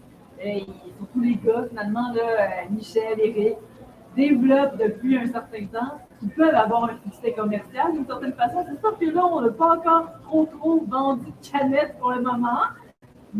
et 0.41 0.65
surtout 0.97 1.21
les 1.21 1.35
gars, 1.35 1.65
finalement, 1.69 2.13
là, 2.13 2.23
euh, 2.23 2.69
Michel, 2.69 3.19
Eric, 3.19 3.57
développent 4.15 4.77
depuis 4.77 5.17
un 5.17 5.25
certain 5.25 5.65
temps, 5.65 5.99
qui 6.19 6.27
peuvent 6.27 6.55
avoir 6.55 6.85
un 6.85 6.97
succès 7.03 7.33
commercial 7.33 7.91
d'une 7.91 8.05
certaine 8.05 8.33
façon. 8.33 8.65
C'est 8.69 8.79
sûr 8.79 8.97
que 8.97 9.05
là, 9.05 9.25
on 9.25 9.41
n'a 9.41 9.51
pas 9.51 9.75
encore 9.75 10.07
trop, 10.23 10.45
trop 10.45 10.83
vendu 10.85 11.25
de 11.25 11.49
canettes 11.51 11.97
pour 11.99 12.11
le 12.11 12.21
moment, 12.21 12.61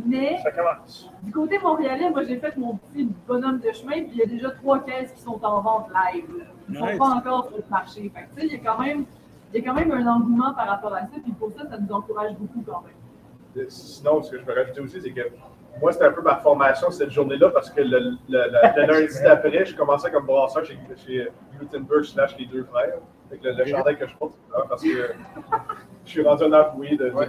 mais 0.05 0.37
du 1.23 1.31
côté 1.31 1.57
montréalais, 1.59 2.09
moi, 2.09 2.23
j'ai 2.23 2.37
fait 2.37 2.57
mon 2.57 2.75
petit 2.75 3.09
bonhomme 3.27 3.59
de 3.59 3.71
chemin, 3.71 4.03
puis 4.03 4.11
il 4.13 4.17
y 4.17 4.23
a 4.23 4.25
déjà 4.25 4.51
trois 4.51 4.79
caisses 4.83 5.13
qui 5.13 5.21
sont 5.21 5.39
en 5.43 5.61
vente 5.61 5.87
live. 5.89 6.25
Ils 6.67 6.73
ne 6.73 6.79
sont 6.79 6.97
pas 6.97 7.09
encore 7.11 7.47
sur 7.47 7.57
le 7.57 7.63
marché. 7.69 8.11
Fait 8.13 8.27
que, 8.35 8.45
il 8.45 8.51
y 8.51 8.55
a 8.55 8.59
quand 8.59 8.81
même. 8.81 9.05
Il 9.55 9.63
y 9.63 9.67
a 9.67 9.69
quand 9.71 9.73
même 9.79 9.91
un 9.91 10.05
engouement 10.05 10.53
par 10.53 10.67
rapport 10.67 10.93
à 10.93 11.01
ça, 11.01 11.15
puis 11.23 11.31
pour 11.31 11.49
ça, 11.53 11.63
ça 11.69 11.77
nous 11.77 11.93
encourage 11.93 12.33
beaucoup 12.33 12.61
quand 12.67 12.81
même. 12.83 12.93
Euh, 13.57 13.65
Sinon, 13.69 14.21
ce 14.21 14.31
que 14.31 14.39
je 14.39 14.43
peux 14.43 14.53
rajouter 14.53 14.81
aussi, 14.81 15.01
c'est 15.01 15.11
que 15.11 15.21
moi, 15.81 15.93
c'était 15.93 16.05
un 16.05 16.11
peu 16.11 16.21
ma 16.21 16.35
formation 16.35 16.91
cette 16.91 17.11
journée-là 17.11 17.49
parce 17.51 17.69
que 17.69 17.79
le, 17.81 17.99
le- 17.99 18.17
le- 18.27 18.81
le 18.81 18.87
lundi 19.01 19.23
d'après, 19.23 19.65
je 19.65 19.75
commençais 19.75 20.11
comme 20.11 20.25
brasseur 20.25 20.65
chez, 20.65 20.77
chez 21.05 21.29
Gutenberg 21.59 22.03
slash 22.03 22.37
les 22.37 22.47
deux 22.47 22.65
frères. 22.65 22.95
Fait 23.29 23.37
que 23.37 23.47
le, 23.47 23.53
le 23.53 23.65
chandail 23.65 23.97
que 23.97 24.07
je 24.07 24.15
porte, 24.17 24.33
parce 24.69 24.83
que 24.83 24.89
je 26.05 26.09
suis 26.11 26.21
rendu 26.21 26.43
un 26.43 26.53
employé 26.53 26.97
de, 26.97 27.09
Ouais. 27.11 27.27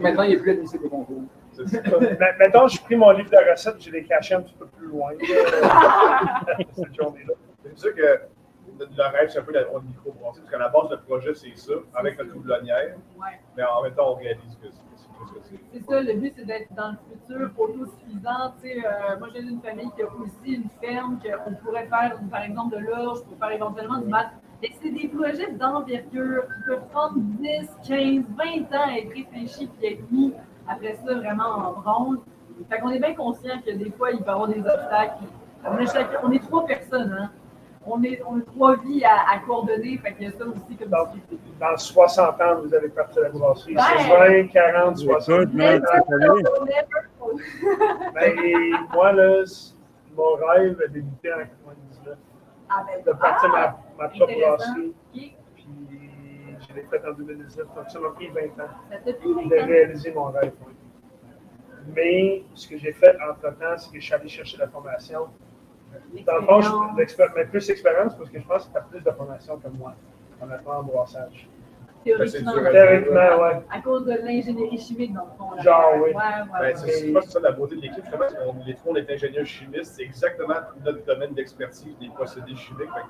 Maintenant, 0.00 0.22
il 0.22 0.34
est 0.34 0.38
plus 0.38 0.52
admissible 0.52 0.86
au 0.86 0.90
concours. 0.90 1.22
C'est 1.52 1.66
ça. 1.68 1.80
Ma- 2.20 2.32
Mettons, 2.38 2.68
j'ai 2.68 2.78
pris 2.78 2.94
mon 2.96 3.10
livre 3.10 3.30
de 3.30 3.50
recettes, 3.50 3.76
j'ai 3.80 3.90
les 3.90 4.04
cachés 4.04 4.34
un 4.36 4.42
petit 4.42 4.54
peu 4.54 4.66
plus 4.66 4.86
loin 4.86 5.10
là, 5.12 6.56
cette 6.72 6.94
journée-là. 6.94 7.34
C'est 7.64 7.78
sûr 7.78 7.94
que 7.96 8.20
le, 8.90 8.96
le 8.96 9.02
rêve, 9.18 9.28
c'est 9.30 9.38
un 9.38 9.42
peu 9.42 9.52
la 9.52 9.62
on 9.72 9.80
micro-brasserie, 9.80 10.40
parce 10.42 10.50
qu'à 10.50 10.58
la 10.58 10.68
base, 10.68 10.90
le 10.90 10.98
projet, 11.00 11.34
c'est 11.34 11.56
ça, 11.56 11.72
avec 11.94 12.18
notre 12.18 12.32
doublonnière, 12.34 12.96
Ouais. 13.18 13.40
mais 13.56 13.64
en 13.64 13.82
même 13.82 13.94
temps, 13.94 14.12
on 14.12 14.14
réalise 14.14 14.56
que 14.62 14.68
c'est 14.70 14.96
ce 14.96 15.06
que 15.08 15.40
c'est. 15.44 15.60
C'est 15.72 15.84
ça, 15.84 16.00
le 16.00 16.14
but, 16.14 16.32
c'est 16.36 16.44
d'être 16.44 16.72
dans 16.74 16.92
le 16.92 16.96
futur 17.10 17.50
autosuffisant. 17.58 18.54
Tu 18.62 18.68
sais, 18.68 18.78
euh, 18.84 19.18
moi, 19.18 19.28
j'ai 19.34 19.40
une 19.40 19.60
famille 19.60 19.90
qui 19.96 20.02
a 20.02 20.06
aussi 20.06 20.54
une 20.54 20.68
ferme, 20.80 21.18
qu'on 21.44 21.54
pourrait 21.54 21.86
faire, 21.86 22.18
par 22.30 22.42
exemple, 22.42 22.76
de 22.76 22.80
l'orge, 22.84 23.22
pour 23.24 23.38
faire 23.38 23.50
éventuellement 23.52 23.98
du 23.98 24.08
mat. 24.08 24.30
Mais 24.62 24.70
c'est 24.80 24.90
des 24.90 25.08
projets 25.08 25.50
d'envergure 25.52 26.44
qui 26.46 26.62
peuvent 26.66 26.86
prendre 26.92 27.14
10, 27.18 27.68
15, 27.86 28.24
20 28.36 28.76
ans 28.76 28.88
à 28.88 28.98
être 28.98 29.08
réfléchis 29.12 29.66
puis 29.78 29.86
être 29.94 30.10
mis 30.10 30.32
après 30.68 30.94
ça 31.04 31.14
vraiment 31.14 31.48
en 31.48 31.72
branle. 31.80 32.18
Fait 32.70 32.78
qu'on 32.78 32.90
est 32.90 33.00
bien 33.00 33.14
conscient 33.14 33.60
que 33.66 33.72
des 33.72 33.90
fois, 33.90 34.12
il 34.12 34.18
peut 34.20 34.26
y 34.26 34.30
avoir 34.30 34.46
des 34.48 34.60
obstacles. 34.60 35.24
On 35.64 35.78
est, 35.78 35.86
chacun- 35.86 36.18
on 36.22 36.30
est 36.30 36.38
trois 36.38 36.64
personnes, 36.64 37.12
hein. 37.12 37.30
On 37.84 38.02
est, 38.04 38.22
on 38.28 38.38
a 38.38 38.42
trois 38.42 38.76
vies 38.76 39.04
à, 39.04 39.32
à 39.32 39.38
coordonner, 39.40 39.98
fait 39.98 40.12
qu'il 40.14 40.28
y 40.28 40.28
a 40.28 40.32
ça 40.32 40.44
aussi 40.46 40.76
comme 40.78 40.88
Donc, 40.88 41.12
difficulté. 41.14 41.50
dans 41.58 41.76
60 41.76 42.40
ans, 42.40 42.60
vous 42.62 42.72
allez 42.74 42.88
partir 42.90 43.22
de 43.22 43.26
la 43.26 43.30
brasserie. 43.30 43.74
Ben. 43.74 43.82
C'est 43.98 44.42
20, 44.42 44.46
40, 44.48 44.98
60. 44.98 45.28
Écoute, 45.42 45.54
man, 45.54 45.66
Never 45.74 45.86
ça 45.86 45.92
fait 45.92 46.14
aller. 46.14 46.42
know, 46.42 46.64
never 46.64 46.84
know. 47.18 48.12
Ben, 48.14 48.38
et 48.38 48.72
moi, 48.92 49.12
là, 49.12 49.42
mon 50.16 50.34
rêve 50.34 50.80
a 50.84 50.88
débuté 50.88 51.32
en 51.32 51.38
99. 51.38 52.16
Ah, 52.68 52.84
ben, 52.86 53.02
De 53.04 53.18
partir 53.18 53.50
ah, 53.54 53.76
ma, 53.98 54.04
ma 54.04 54.08
propre 54.10 54.32
brasserie. 54.38 54.94
Puis, 55.12 55.36
je 56.68 56.74
l'ai 56.76 56.82
fait 56.82 57.02
en 57.08 57.12
2019. 57.14 57.66
Donc, 57.74 57.90
ça 57.90 57.98
m'a 57.98 58.08
pris 58.10 58.28
20 58.28 58.40
ans 58.62 58.68
Ça 58.90 58.96
t'a 59.04 59.12
pris 59.12 59.32
20 59.34 59.42
de 59.48 59.54
réaliser 59.56 60.12
mon 60.12 60.26
rêve. 60.26 60.52
Mais 61.96 62.44
ce 62.54 62.68
que 62.68 62.78
j'ai 62.78 62.92
fait 62.92 63.16
entre-temps, 63.28 63.76
c'est 63.76 63.90
que 63.90 63.98
je 63.98 64.04
suis 64.04 64.14
allé 64.14 64.28
chercher 64.28 64.56
la 64.58 64.68
formation. 64.68 65.26
Dans 66.26 66.38
le 66.56 66.62
fond, 66.62 66.80
mais 66.96 67.44
plus 67.46 67.66
d'expérience 67.66 68.14
parce 68.16 68.30
que 68.30 68.38
je 68.40 68.46
pense 68.46 68.66
que 68.66 68.72
tu 68.72 68.78
as 68.78 68.82
plus 68.82 69.00
de 69.00 69.10
formation 69.10 69.58
que 69.58 69.68
moi, 69.68 69.94
honnêtement, 70.42 70.78
en 70.78 70.82
brassage. 70.82 71.48
Théoriquement, 72.04 72.52
Ben, 72.56 72.72
Théoriquement, 72.72 73.42
ouais. 73.42 73.62
à 73.70 73.80
cause 73.80 74.04
de 74.06 74.12
l'ingénierie 74.24 74.76
chimique, 74.78 75.12
dans 75.14 75.22
le 75.24 75.30
fond. 75.38 75.54
là. 75.54 75.62
Genre, 75.62 75.92
oui. 75.98 76.00
Ouais, 76.00 76.14
ouais, 76.14 76.60
Ben, 76.60 76.76
c'est 76.76 77.12
que 77.12 77.20
c'est 77.22 77.30
ça 77.30 77.38
la 77.40 77.52
beauté 77.52 77.76
de 77.76 77.80
l'équipe, 77.82 78.02
justement, 78.02 78.24
c'est 78.28 78.36
qu'on 78.38 78.56
les 78.66 78.74
trois, 78.74 78.92
on 78.92 78.96
est 78.96 79.08
ingénieurs 79.08 79.46
chimistes, 79.46 79.94
c'est 79.94 80.02
exactement 80.02 80.54
notre 80.84 81.04
domaine 81.04 81.32
d'expertise 81.32 81.96
des 82.00 82.08
procédés 82.08 82.56
chimiques. 82.56 82.88
Fait 82.92 83.00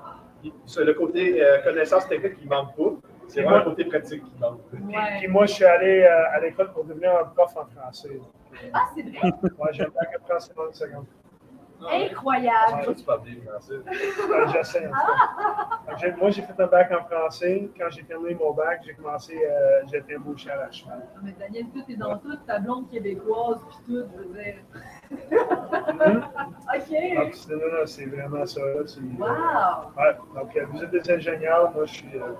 que, 0.50 0.54
il- 0.78 0.84
le 0.84 0.92
côté 0.94 1.42
euh, 1.42 1.62
connaissance 1.62 2.06
technique 2.06 2.36
qui 2.36 2.46
manque 2.46 2.76
pas, 2.76 2.90
c'est 3.28 3.40
vraiment 3.42 3.58
le 3.60 3.64
côté 3.64 3.84
pratique 3.86 4.24
qui 4.24 4.38
manque. 4.38 4.60
Puis, 4.70 4.82
Ouais. 4.84 5.18
puis 5.20 5.28
moi, 5.28 5.46
je 5.46 5.52
suis 5.54 5.64
allé 5.64 6.02
euh, 6.02 6.30
à 6.36 6.40
l'école 6.40 6.70
pour 6.72 6.84
devenir 6.84 7.16
un 7.16 7.24
prof 7.24 7.50
en 7.56 7.64
français. 7.74 8.20
Ah, 8.74 8.80
c'est 8.94 9.02
vrai? 9.04 9.32
Moi, 9.56 9.68
j'ai 9.72 9.84
un 9.84 9.88
bac 9.88 10.10
en 10.20 10.24
français 10.26 10.52
une 10.68 10.74
seconde. 10.74 11.06
Incroyable. 11.90 12.94
Tu 12.96 13.04
parles 13.04 13.22
bien 13.22 13.34
français. 13.46 13.74
Euh, 13.74 14.46
J'essaie. 14.52 14.82
que 14.90 15.98
j'ai- 16.00 16.12
Moi, 16.12 16.30
j'ai 16.30 16.42
fait 16.42 16.60
un 16.60 16.66
bac 16.66 16.90
en 16.92 17.04
français. 17.04 17.68
Quand 17.78 17.90
j'ai 17.90 18.02
terminé 18.04 18.34
mon 18.34 18.52
bac, 18.52 18.80
j'ai 18.84 18.94
commencé, 18.94 19.34
euh, 19.36 19.82
j'ai 19.90 19.98
été 19.98 20.16
embauché 20.16 20.50
à 20.50 20.56
la 20.56 20.70
cheval. 20.70 21.02
Ah, 21.14 21.18
Mais 21.22 21.32
Daniel, 21.38 21.66
tout 21.74 21.82
est 21.88 21.96
dans 21.96 22.18
tout, 22.18 22.36
ta 22.46 22.58
blonde 22.58 22.88
québécoise, 22.90 23.58
puis 23.68 23.76
tout, 23.86 24.04
je 24.16 24.18
veux 24.22 24.34
dire. 24.34 24.54
Mhm. 25.10 26.22
OK. 26.74 27.16
Donc, 27.16 27.34
c'est- 27.34 27.52
non, 27.52 27.58
non, 27.58 27.86
c'est 27.86 28.06
vraiment 28.06 28.46
ça. 28.46 28.60
Là, 28.60 28.82
c'est- 28.86 29.00
Wow. 29.00 30.02
Ouais, 30.02 30.16
donc, 30.34 30.56
euh, 30.56 30.66
vous 30.70 30.82
êtes 30.84 30.90
des 30.90 31.10
ingénieurs. 31.10 31.72
Moi, 31.74 31.84
je 31.86 31.92
suis. 31.94 32.16
euh, 32.16 32.32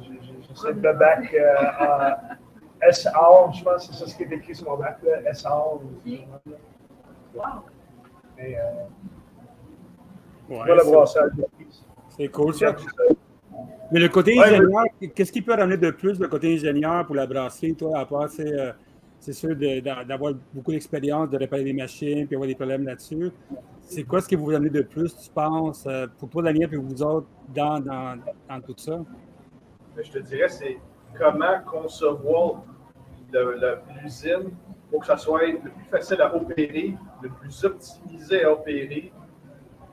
j'ai- 0.00 0.20
fait 0.62 0.72
le 0.72 0.92
bac 0.94 1.32
euh, 1.34 1.54
en 1.80 2.90
SR. 2.90 3.52
Je 3.52 3.62
pense 3.64 3.86
que 3.88 3.94
c'est 3.94 4.04
ça 4.04 4.10
ce 4.10 4.16
qui 4.16 4.22
est 4.24 4.32
écrit 4.32 4.54
sur 4.54 4.68
mon 4.70 4.76
bac, 4.76 4.98
là, 5.02 5.30
SR. 5.32 5.80
Wow. 7.34 7.42
Mais, 8.40 8.56
euh, 8.56 8.60
Ouais, 10.48 10.74
le 10.74 10.80
c'est- 12.08 12.28
cool 12.28 12.54
ça. 12.54 12.74
Mais 13.92 14.00
le 14.00 14.08
côté 14.08 14.36
Ouais, 14.38 14.46
ingénieur, 14.46 14.84
qu'est-ce 15.14 15.30
qui 15.32 15.42
peut 15.42 15.54
ramener 15.54 15.76
de 15.76 15.90
plus 15.90 16.18
le 16.18 16.26
côté 16.28 16.54
ingénieur 16.54 17.06
pour 17.06 17.14
la 17.14 17.26
brasserie, 17.26 17.74
toi, 17.74 17.98
à 18.00 18.04
part, 18.06 18.28
c'est, 18.28 18.52
euh, 18.52 18.72
c'est 19.20 19.32
sûr 19.32 19.54
de- 19.54 19.80
d'avoir 20.04 20.32
beaucoup 20.52 20.72
d'expérience, 20.72 21.28
de 21.30 21.36
réparer 21.36 21.64
des 21.64 21.72
machines, 21.72 22.26
puis 22.26 22.34
avoir 22.36 22.48
des 22.48 22.54
problèmes 22.54 22.84
là-dessus. 22.84 23.30
c'est 23.82 24.04
quoi 24.04 24.20
ce 24.20 24.28
qui 24.28 24.36
vous 24.36 24.50
amené 24.52 24.70
de 24.70 24.82
plus, 24.82 25.16
tu 25.16 25.30
penses, 25.30 25.84
euh, 25.88 26.06
pour 26.18 26.28
toi, 26.28 26.42
Daniel, 26.44 26.72
et 26.72 26.76
vous 26.76 27.02
autres, 27.02 27.26
dans, 27.52 27.80
dans, 27.80 28.16
dans 28.48 28.60
tout 28.60 28.74
ça? 28.76 28.98
Ben, 29.96 30.04
je 30.04 30.12
te 30.12 30.18
dirais, 30.20 30.48
c'est 30.48 30.78
comment 31.18 31.60
concevoir 31.66 32.62
l'usine 34.02 34.50
pour 34.90 35.00
que 35.00 35.06
ça 35.06 35.16
soit 35.16 35.46
le 35.46 35.58
plus 35.58 35.84
facile 35.90 36.20
à 36.20 36.34
opérer, 36.34 36.94
le 37.22 37.28
plus 37.28 37.64
optimisé 37.64 38.44
à 38.44 38.52
opérer, 38.52 39.12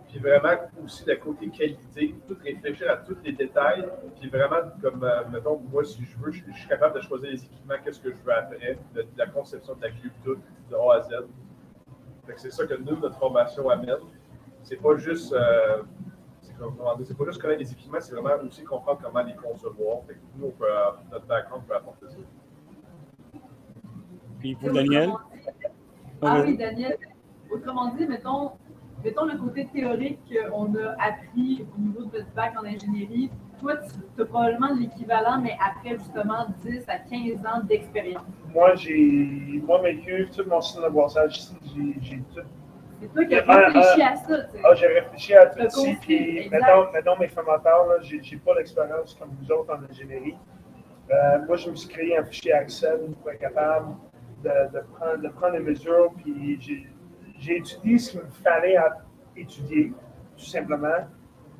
puis 0.08 0.20
vraiment 0.20 0.56
aussi 0.84 1.04
le 1.06 1.16
côté 1.18 1.50
qualité, 1.50 2.16
tout 2.28 2.38
réfléchir 2.44 2.90
à 2.90 2.98
tous 2.98 3.18
les 3.24 3.34
détails, 3.34 3.88
puis 4.20 4.30
vraiment, 4.30 4.72
comme, 4.82 5.04
euh, 5.04 5.24
mettons, 5.32 5.60
moi, 5.72 5.84
si 5.84 6.04
je 6.04 6.18
veux, 6.18 6.32
je, 6.32 6.44
suis 6.52 6.68
capable 6.68 6.96
de 6.96 7.02
choisir 7.02 7.30
les 7.30 7.44
équipements, 7.44 7.76
qu'est-ce 7.84 8.00
que 8.00 8.12
je 8.12 8.16
veux 8.16 8.34
après, 8.34 8.80
de, 8.96 9.06
la 9.18 9.28
conception 9.28 9.76
de 9.76 9.82
la 9.82 9.92
cube, 9.92 10.14
tout, 10.24 10.38
de 10.70 10.76
A 10.76 10.96
à 10.96 11.02
Z. 11.02 11.26
C'est 12.36 12.52
ça 12.52 12.66
que 12.66 12.74
nous, 12.74 12.98
notre 12.98 13.18
formation 13.18 13.70
amène. 13.70 13.96
C'est 14.64 14.82
pas 14.82 14.98
juste. 14.98 15.32
Euh, 15.32 15.84
c'est 16.42 17.18
pas 17.18 17.26
juste 17.26 17.42
connaître 17.42 17.60
les 17.60 17.72
équipements, 17.72 18.00
c'est 18.02 18.16
vraiment 18.16 18.44
aussi 18.44 18.64
comprendre 18.64 19.00
comment 19.04 19.22
les 19.22 19.36
concevoir. 19.36 20.00
nous, 20.36 20.54
notre 21.12 21.26
background 21.26 21.66
peut 21.68 21.76
apporter 21.76 22.08
ça. 22.08 22.18
Puis 24.40 24.58
vous, 24.60 24.72
Daniel? 24.72 25.12
Ah 26.22 26.42
oui, 26.46 26.58
Daniel. 26.58 26.98
Autrement 27.50 27.94
dit, 27.96 28.06
mettons, 28.06 28.52
mettons 29.04 29.26
le 29.26 29.38
côté 29.38 29.68
théorique 29.74 30.20
qu'on 30.52 30.76
a 30.76 30.92
appris 31.00 31.66
au 31.76 31.80
niveau 31.80 32.06
de 32.06 32.12
votre 32.12 32.32
bac 32.36 32.54
en 32.60 32.66
ingénierie. 32.66 33.32
Toi, 33.60 33.74
tu 34.16 34.22
as 34.22 34.26
probablement 34.26 34.74
l'équivalent, 34.74 35.42
mais 35.42 35.58
après 35.60 35.98
justement 35.98 36.48
10 36.64 36.84
à 36.88 37.00
15 37.00 37.46
ans 37.46 37.64
d'expérience. 37.64 38.24
Moi, 38.54 38.76
j'ai. 38.76 39.62
Moi, 39.66 39.82
mes 39.82 39.98
cuves, 40.00 40.30
tout 40.30 40.48
mon 40.48 40.62
système 40.62 40.84
de 40.84 40.90
boissage 40.90 41.38
ici, 41.38 41.56
j'ai 42.02 42.18
tout. 42.34 42.42
C'est 43.00 43.14
toi 43.14 43.26
qui 43.26 43.36
as 43.36 43.42
réfléchi 43.42 44.02
à 44.02 44.16
ça. 44.16 44.38
Ah, 44.64 44.76
j'ai 44.76 44.88
réfléchi 44.88 45.34
à 45.36 45.46
tout 45.48 45.70
ça. 45.70 45.82
Puis, 46.02 46.50
mettons, 46.50 46.92
mettons, 46.92 47.18
mes 47.18 47.28
formateurs, 47.28 47.86
j'ai 48.02 48.38
pas 48.38 48.56
l'expérience 48.56 49.16
comme 49.16 49.30
vous 49.40 49.52
autres 49.52 49.74
en 49.74 49.92
ingénierie. 49.92 50.36
Euh, 51.10 51.46
moi, 51.48 51.56
je 51.56 51.70
me 51.70 51.76
suis 51.76 51.90
créé 51.90 52.18
un 52.18 52.24
fichier 52.26 52.54
Excel 52.54 53.00
pour 53.22 53.32
être 53.32 53.40
capable 53.40 53.96
de, 54.48 54.80
prendre, 54.94 55.22
de 55.22 55.28
prendre, 55.30 55.60
mesures, 55.60 56.14
puis 56.18 56.60
j'ai 57.40 57.58
étudié 57.58 57.98
ce 57.98 58.12
qu'il 58.12 58.22
me 58.22 58.30
fallait 58.44 58.78
étudier, 59.36 59.94
tout 60.38 60.46
simplement. 60.46 61.08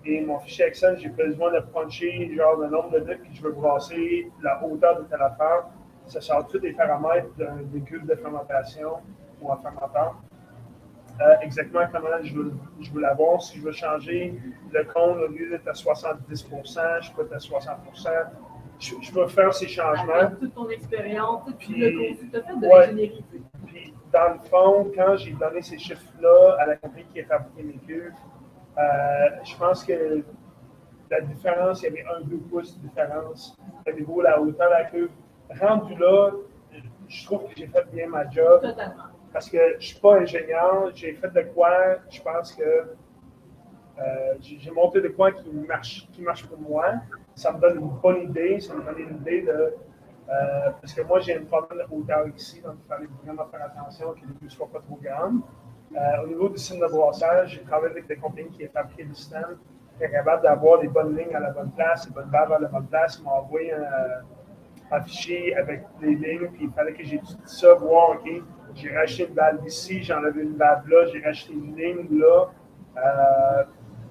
Et 0.06 0.22
mon 0.22 0.40
fichier 0.40 0.66
Excel, 0.66 0.98
j'ai 1.00 1.10
besoin 1.10 1.52
de 1.52 1.60
puncher 1.60 2.34
genre 2.36 2.56
le 2.56 2.68
nombre 2.70 2.92
de 2.92 3.00
nœuds 3.00 3.16
que 3.16 3.28
je 3.32 3.42
veux 3.42 3.52
brasser, 3.52 4.32
la 4.42 4.64
hauteur 4.64 5.00
de 5.00 5.06
telle 5.06 5.22
affaire. 5.22 5.66
Ça 6.06 6.22
sort 6.22 6.48
tous 6.48 6.60
les 6.60 6.72
paramètres 6.72 7.28
d'un 7.38 7.58
véhicule 7.64 8.06
de 8.06 8.16
fermentation 8.16 8.94
ou 9.42 9.52
un 9.52 9.58
fermenteur. 9.58 10.16
Euh, 11.20 11.36
exactement 11.42 11.82
comment 11.92 12.22
je 12.22 12.34
veux, 12.36 12.54
je 12.80 12.92
veux 12.92 13.02
l'avoir. 13.02 13.42
Si 13.42 13.58
je 13.58 13.64
veux 13.64 13.72
changer 13.72 14.40
le 14.72 14.84
compte, 14.86 15.18
au 15.18 15.28
lieu 15.28 15.50
d'être 15.50 15.68
à 15.68 15.74
70% 15.74 17.02
je 17.02 17.12
peux 17.14 17.24
être 17.24 17.34
à 17.34 17.40
60 17.40 17.78
je, 18.80 18.96
je 19.02 19.28
faire 19.28 19.54
ces 19.54 19.68
changements. 19.68 20.14
Avec 20.14 20.40
toute 20.40 20.54
ton 20.54 20.70
expérience, 20.70 21.44
puis, 21.58 21.80
le 21.80 21.92
tu 21.92 22.38
as 22.38 22.42
fait 22.44 22.56
de 22.56 22.68
l'ingénierie. 22.68 23.26
Puis, 23.66 23.94
dans 24.12 24.34
le 24.34 24.40
fond, 24.50 24.92
quand 24.96 25.18
j'ai 25.18 25.34
donné 25.34 25.62
ces 25.62 25.78
chiffres-là 25.78 26.58
à 26.60 26.68
la 26.68 26.76
compagnie 26.76 27.06
qui 27.14 27.22
a 27.22 27.26
fabriqué 27.26 27.64
mes 27.64 27.78
cuves, 27.86 28.14
euh, 28.78 28.84
je 29.44 29.56
pense 29.58 29.84
que 29.84 30.24
la 31.10 31.22
différence, 31.22 31.82
il 31.82 31.86
y 31.86 31.88
avait 31.88 32.06
un, 32.16 32.22
deux 32.22 32.38
pouces 32.38 32.78
de 32.78 32.88
différence 32.88 33.58
au 33.88 33.92
niveau 33.92 34.20
de 34.20 34.28
la 34.28 34.42
hauteur 34.42 34.70
de 34.70 34.74
la 34.74 34.84
cuve. 34.86 35.10
Rendu 35.60 35.96
là, 35.96 36.32
je 37.08 37.26
trouve 37.26 37.46
que 37.46 37.54
j'ai 37.56 37.68
fait 37.68 37.86
bien 37.92 38.08
ma 38.08 38.30
job. 38.30 38.62
Totalement. 38.62 39.04
Parce 39.34 39.50
que 39.50 39.58
je 39.58 39.76
ne 39.76 39.82
suis 39.82 40.00
pas 40.00 40.16
ingénieur, 40.20 40.92
j'ai 40.94 41.14
fait 41.14 41.34
de 41.34 41.42
quoi, 41.54 41.98
je 42.10 42.22
pense 42.22 42.54
que 42.54 42.96
euh, 44.00 44.36
j'ai 44.42 44.72
monté 44.72 45.02
de 45.02 45.10
quoi 45.10 45.32
qui 45.32 45.50
marche, 45.52 46.08
qui 46.12 46.22
marche 46.22 46.46
pour 46.46 46.60
moi 46.60 46.94
ça 47.38 47.54
me 47.54 47.60
donne 47.60 47.80
une 47.80 47.90
bonne 48.02 48.24
idée. 48.24 48.60
Ça 48.60 48.74
me 48.74 48.84
donne 48.84 49.00
une 49.00 49.18
idée 49.18 49.44
de. 49.44 49.74
Euh, 50.30 50.72
parce 50.82 50.94
que 50.94 51.02
moi, 51.04 51.20
j'ai 51.20 51.38
un 51.38 51.46
problème 51.46 51.88
de 51.88 51.96
hauteur 51.96 52.28
ici, 52.36 52.60
donc 52.60 52.76
il 52.84 52.88
fallait 52.88 53.08
vraiment 53.24 53.46
faire 53.46 53.64
attention 53.64 54.12
que 54.12 54.20
les 54.20 54.46
ne 54.46 54.50
soient 54.50 54.68
pas 54.68 54.80
trop 54.80 55.00
grandes. 55.02 55.40
Euh, 55.96 56.24
au 56.24 56.28
niveau 56.28 56.50
du 56.50 56.58
système 56.58 56.82
de 56.82 56.92
brossage, 56.92 57.52
j'ai 57.52 57.62
travaillé 57.62 57.92
avec 57.92 58.08
des 58.08 58.18
compagnies 58.18 58.50
qui 58.50 58.68
fabriqué 58.68 59.06
le 59.06 59.14
système, 59.14 59.58
qui 59.98 60.04
sont 60.04 60.12
capables 60.12 60.44
d'avoir 60.44 60.82
les 60.82 60.90
bonnes 60.90 61.16
lignes 61.16 61.34
à 61.34 61.40
la 61.40 61.52
bonne 61.52 61.72
place, 61.72 62.08
les 62.08 62.14
bonnes 62.14 62.30
valves 62.30 62.52
à 62.52 62.60
la 62.60 62.68
bonne 62.68 62.88
place. 62.88 63.20
Ils 63.20 63.24
m'ont 63.24 63.32
envoyé 63.32 63.72
un, 63.72 65.02
fichier 65.06 65.56
avec 65.56 65.84
les 66.02 66.16
lignes, 66.16 66.50
puis 66.52 66.66
il 66.66 66.72
fallait 66.72 66.94
que 66.94 67.04
j'étudie 67.04 67.38
ça, 67.46 67.74
voir, 67.76 68.12
OK, 68.12 68.30
j'ai 68.74 68.94
racheté 68.94 69.28
une 69.30 69.34
valve 69.34 69.66
ici, 69.66 70.04
j'en 70.04 70.24
avais 70.26 70.42
une 70.42 70.58
valve 70.58 70.88
là, 70.90 71.06
j'ai 71.06 71.22
racheté 71.22 71.54
une 71.54 71.76
ligne 71.76 72.20
là. 72.20 72.48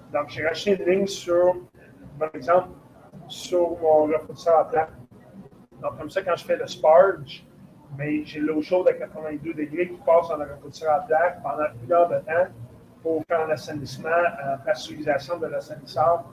Euh, 0.06 0.18
donc, 0.18 0.28
j'ai 0.30 0.46
racheté 0.46 0.76
une 0.76 0.88
ligne 0.88 1.06
sur, 1.06 1.56
par 2.18 2.30
exemple, 2.34 2.68
sur 3.28 3.78
mon 3.78 4.04
refroidisseur 4.04 4.58
à 4.58 4.68
plat. 4.68 4.88
Donc, 5.82 5.98
comme 5.98 6.10
ça, 6.10 6.22
quand 6.22 6.36
je 6.36 6.44
fais 6.44 6.56
le 6.56 6.66
sparge, 6.66 7.44
mais 7.96 8.24
j'ai 8.24 8.40
l'eau 8.40 8.60
chaude 8.62 8.88
à 8.88 8.94
82 8.94 9.54
degrés 9.54 9.88
qui 9.88 9.96
passe 10.04 10.28
dans 10.28 10.36
le 10.36 10.44
refroidisseur 10.52 10.92
à 10.92 11.00
plat 11.00 11.36
pendant 11.42 11.66
une 11.82 11.92
heure 11.92 12.08
de 12.08 12.18
temps 12.18 12.52
pour 13.02 13.22
faire 13.28 13.46
l'assainissement, 13.46 14.08
la 14.08 14.58
pasteurisation 14.64 15.38
de 15.38 15.46
l'assainisseur 15.46 16.24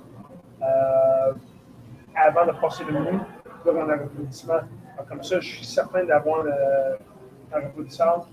euh, 0.61 1.33
avant 2.15 2.45
de 2.45 2.51
passer 2.53 2.83
le 2.85 2.99
mou 2.99 3.19
dans 3.65 3.73
le 3.73 4.03
refroidissement. 4.03 4.61
comme 5.07 5.23
ça, 5.23 5.39
je 5.39 5.55
suis 5.55 5.65
certain 5.65 6.03
d'avoir 6.05 6.45
un 7.53 7.59
refroidisseur 7.59 8.27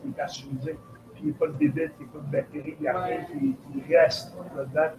qui, 0.00 0.08
est 0.08 0.12
pasteurisé. 0.12 0.76
Puis 1.16 1.24
il 1.24 1.30
n'y 1.30 1.34
a 1.34 1.38
pas 1.38 1.46
de 1.46 1.52
bébé, 1.52 1.90
il 1.98 2.04
n'y 2.04 2.10
a 2.10 2.12
pas 2.12 2.18
de 2.18 2.32
bactéries, 2.32 2.76
il 2.78 2.82
n'y 2.82 2.88
a 2.88 3.02
rien 3.02 3.24
qui, 3.24 3.94
reste 3.94 4.36
là-dedans. 4.54 4.94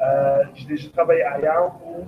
Euh, 0.00 0.44
j'ai 0.54 0.66
déjà 0.68 0.90
travaillé 0.90 1.22
ailleurs 1.22 1.72
où 1.86 2.04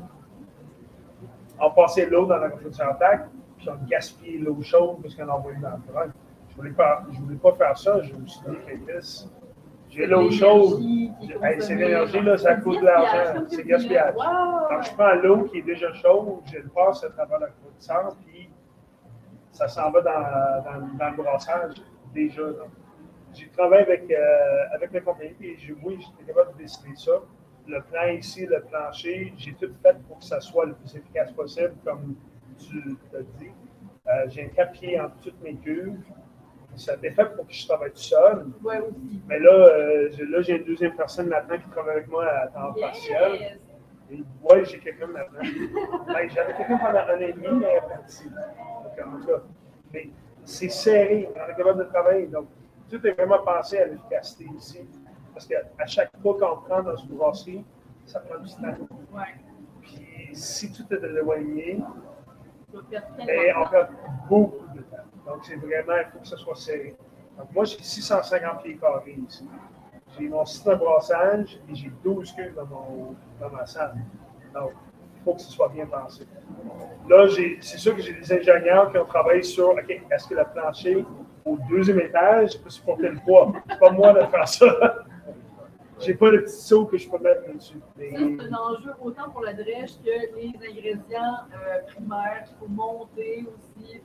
on 1.58 1.70
passait 1.70 2.06
l'eau 2.06 2.26
dans 2.26 2.36
la 2.36 2.48
réflexion 2.48 2.84
d'attaque, 2.84 3.28
puis 3.56 3.68
on 3.70 3.86
gaspillait 3.86 4.38
l'eau 4.38 4.58
chaude 4.62 4.98
parce 5.02 5.14
qu'on 5.14 5.28
envoyait 5.28 5.58
dans 5.58 5.70
le 5.70 5.92
train. 5.92 6.12
Je 6.50 6.52
ne 6.52 6.56
voulais, 6.56 6.74
pas, 6.74 7.04
voulais 7.08 7.36
pas 7.36 7.52
faire 7.54 7.78
ça. 7.78 8.02
Je 8.02 8.14
me 8.14 8.26
suis 8.26 8.40
dit, 8.40 9.28
j'ai 9.88 10.06
l'eau 10.06 10.30
chaude. 10.30 10.82
c'est 11.60 11.74
l'énergie, 11.74 12.20
là, 12.20 12.36
ça 12.36 12.56
coûte 12.56 12.80
de 12.80 12.84
l'argent. 12.84 13.44
C'est 13.48 13.64
gaspillage. 13.64 14.14
Donc, 14.14 14.82
je 14.82 14.92
prends 14.94 15.14
l'eau 15.14 15.44
qui 15.44 15.58
est 15.58 15.62
déjà 15.62 15.92
chaude, 15.94 16.40
je 16.52 16.58
le 16.58 16.68
passe 16.68 17.02
à 17.04 17.10
travers 17.10 17.38
la 17.38 17.46
refroidisseur, 17.46 18.16
puis 18.26 18.50
ça 19.52 19.68
s'en 19.68 19.90
va 19.90 20.02
dans, 20.02 20.10
dans, 20.10 20.98
dans, 20.98 21.10
le 21.10 21.16
brassage 21.16 21.76
déjà. 22.12 22.42
J'ai 23.36 23.48
travaillé 23.48 23.82
avec, 23.82 24.10
euh, 24.10 24.74
avec 24.74 24.92
la 24.92 25.00
compagnie, 25.00 25.34
et 25.40 25.56
oui, 25.82 25.98
j'étais 26.00 26.32
capable 26.32 26.54
de 26.54 26.62
décider 26.62 26.96
ça 26.96 27.22
le 27.68 27.80
plan 27.82 28.08
ici, 28.08 28.46
le 28.46 28.60
plancher, 28.62 29.32
j'ai 29.36 29.52
tout 29.54 29.72
fait 29.82 29.96
pour 30.06 30.18
que 30.18 30.24
ça 30.24 30.40
soit 30.40 30.66
le 30.66 30.74
plus 30.74 30.96
efficace 30.96 31.32
possible, 31.32 31.74
comme 31.84 32.14
tu 32.58 32.96
l'as 33.12 33.22
dit. 33.38 33.50
Euh, 34.06 34.28
j'ai 34.28 34.44
un 34.44 34.48
capier 34.48 35.00
en 35.00 35.10
toutes 35.22 35.40
mes 35.42 35.56
cuves. 35.56 35.98
Ça 36.76 36.92
a 36.92 36.96
été 36.96 37.10
fait 37.10 37.24
pour 37.34 37.46
que 37.46 37.52
je 37.52 37.66
travaille 37.66 37.90
tout 37.90 37.96
seul. 37.98 38.46
Ouais. 38.62 38.80
Mais 39.26 39.38
là, 39.38 39.50
euh, 39.50 40.10
là 40.28 40.42
j'ai 40.42 40.58
une 40.58 40.64
deuxième 40.64 40.94
personne 40.94 41.28
maintenant 41.28 41.56
qui 41.58 41.68
travaille 41.70 41.96
avec 41.96 42.08
moi 42.08 42.26
à 42.26 42.46
temps 42.48 42.74
partiel. 42.74 43.58
Oui, 44.10 44.58
j'ai 44.64 44.78
quelqu'un 44.78 45.06
maintenant. 45.06 45.40
J'avais 46.28 46.54
quelqu'un 46.54 46.78
pendant 46.78 46.98
un 46.98 47.16
an 47.16 47.20
et 47.20 47.32
demi, 47.32 47.48
mais 47.60 47.80
parti. 47.88 48.24
Comme 48.96 49.22
ça. 49.22 49.42
Mais 49.92 50.10
c'est 50.44 50.68
serré, 50.68 51.28
on 51.34 51.50
est 51.50 51.56
capable 51.56 51.80
de 51.80 51.84
travailler. 51.88 52.26
Donc, 52.26 52.46
tout 52.88 53.06
est 53.06 53.12
vraiment 53.12 53.42
pensé 53.44 53.78
à 53.78 53.86
l'efficacité 53.86 54.46
ici. 54.56 54.80
Parce 55.32 55.46
qu'à 55.46 55.86
chaque 55.86 56.10
fois 56.22 56.34
qu'on 56.34 56.62
prend 56.62 56.82
dans 56.82 56.96
une 56.96 57.16
brasserie, 57.16 57.64
ça 58.06 58.20
prend 58.20 58.38
du 58.38 58.50
temps. 58.50 58.86
Puis 59.82 60.30
si 60.32 60.72
tout 60.72 60.84
est 60.92 61.04
éloigné, 61.04 61.82
ben, 62.72 63.02
on 63.56 63.68
perd 63.68 63.88
beaucoup 64.28 64.66
de 64.74 64.80
temps. 64.82 64.96
Donc 65.26 65.44
c'est 65.44 65.56
vraiment, 65.56 65.98
il 65.98 66.10
faut 66.12 66.18
que 66.20 66.28
ça 66.28 66.36
soit 66.36 66.56
serré. 66.56 66.96
Donc 67.36 67.52
moi, 67.52 67.64
j'ai 67.64 67.82
650 67.82 68.62
pieds 68.62 68.76
carrés 68.76 69.18
ici. 69.28 69.48
J'ai 70.18 70.28
mon 70.28 70.44
système 70.44 70.74
de 70.74 70.78
brassage 70.78 71.60
et 71.68 71.74
j'ai 71.74 71.92
12 72.02 72.32
cuves 72.32 72.54
dans, 72.54 72.66
mon, 72.66 73.14
dans 73.40 73.50
ma 73.50 73.66
salle. 73.66 73.96
Donc, 74.54 74.72
il 75.16 75.22
faut 75.22 75.34
que 75.34 75.40
ce 75.40 75.50
soit 75.50 75.68
bien 75.68 75.86
pensé. 75.86 76.26
Là, 77.08 77.26
c'est 77.60 77.78
sûr 77.78 77.94
que 77.94 78.00
j'ai 78.00 78.14
des 78.14 78.32
ingénieurs 78.32 78.90
qui 78.90 78.98
ont 78.98 79.04
travaillé 79.04 79.42
sur, 79.42 79.70
OK, 79.70 79.90
est-ce 80.10 80.28
que 80.28 80.34
le 80.34 80.44
plancher 80.44 81.04
au 81.46 81.56
deuxième 81.70 82.00
étage 82.00 82.60
peut 82.60 82.70
supporter 82.70 83.08
le 83.08 83.18
poids? 83.24 83.52
C'est 83.70 83.78
pas 83.78 83.90
moi 83.90 84.12
de 84.12 84.26
faire 84.26 84.48
ça. 84.48 84.66
J'ai 86.00 86.12
pas 86.12 86.30
le 86.30 86.42
petit 86.44 86.60
saut 86.60 86.84
que 86.84 86.98
je 86.98 87.08
peux 87.08 87.18
mettre 87.18 87.50
dessus. 87.50 87.80
C'est 87.96 88.14
un 88.14 88.54
enjeu 88.54 88.92
autant 89.00 89.30
pour 89.30 89.42
la 89.42 89.54
drèche 89.54 89.92
que 90.04 90.10
les 90.36 90.52
ingrédients 90.68 91.38
euh, 91.54 91.78
primaires 91.86 92.44
qu'il 92.46 92.56
faut 92.58 92.68
monter 92.68 93.46
aussi. 93.46 93.98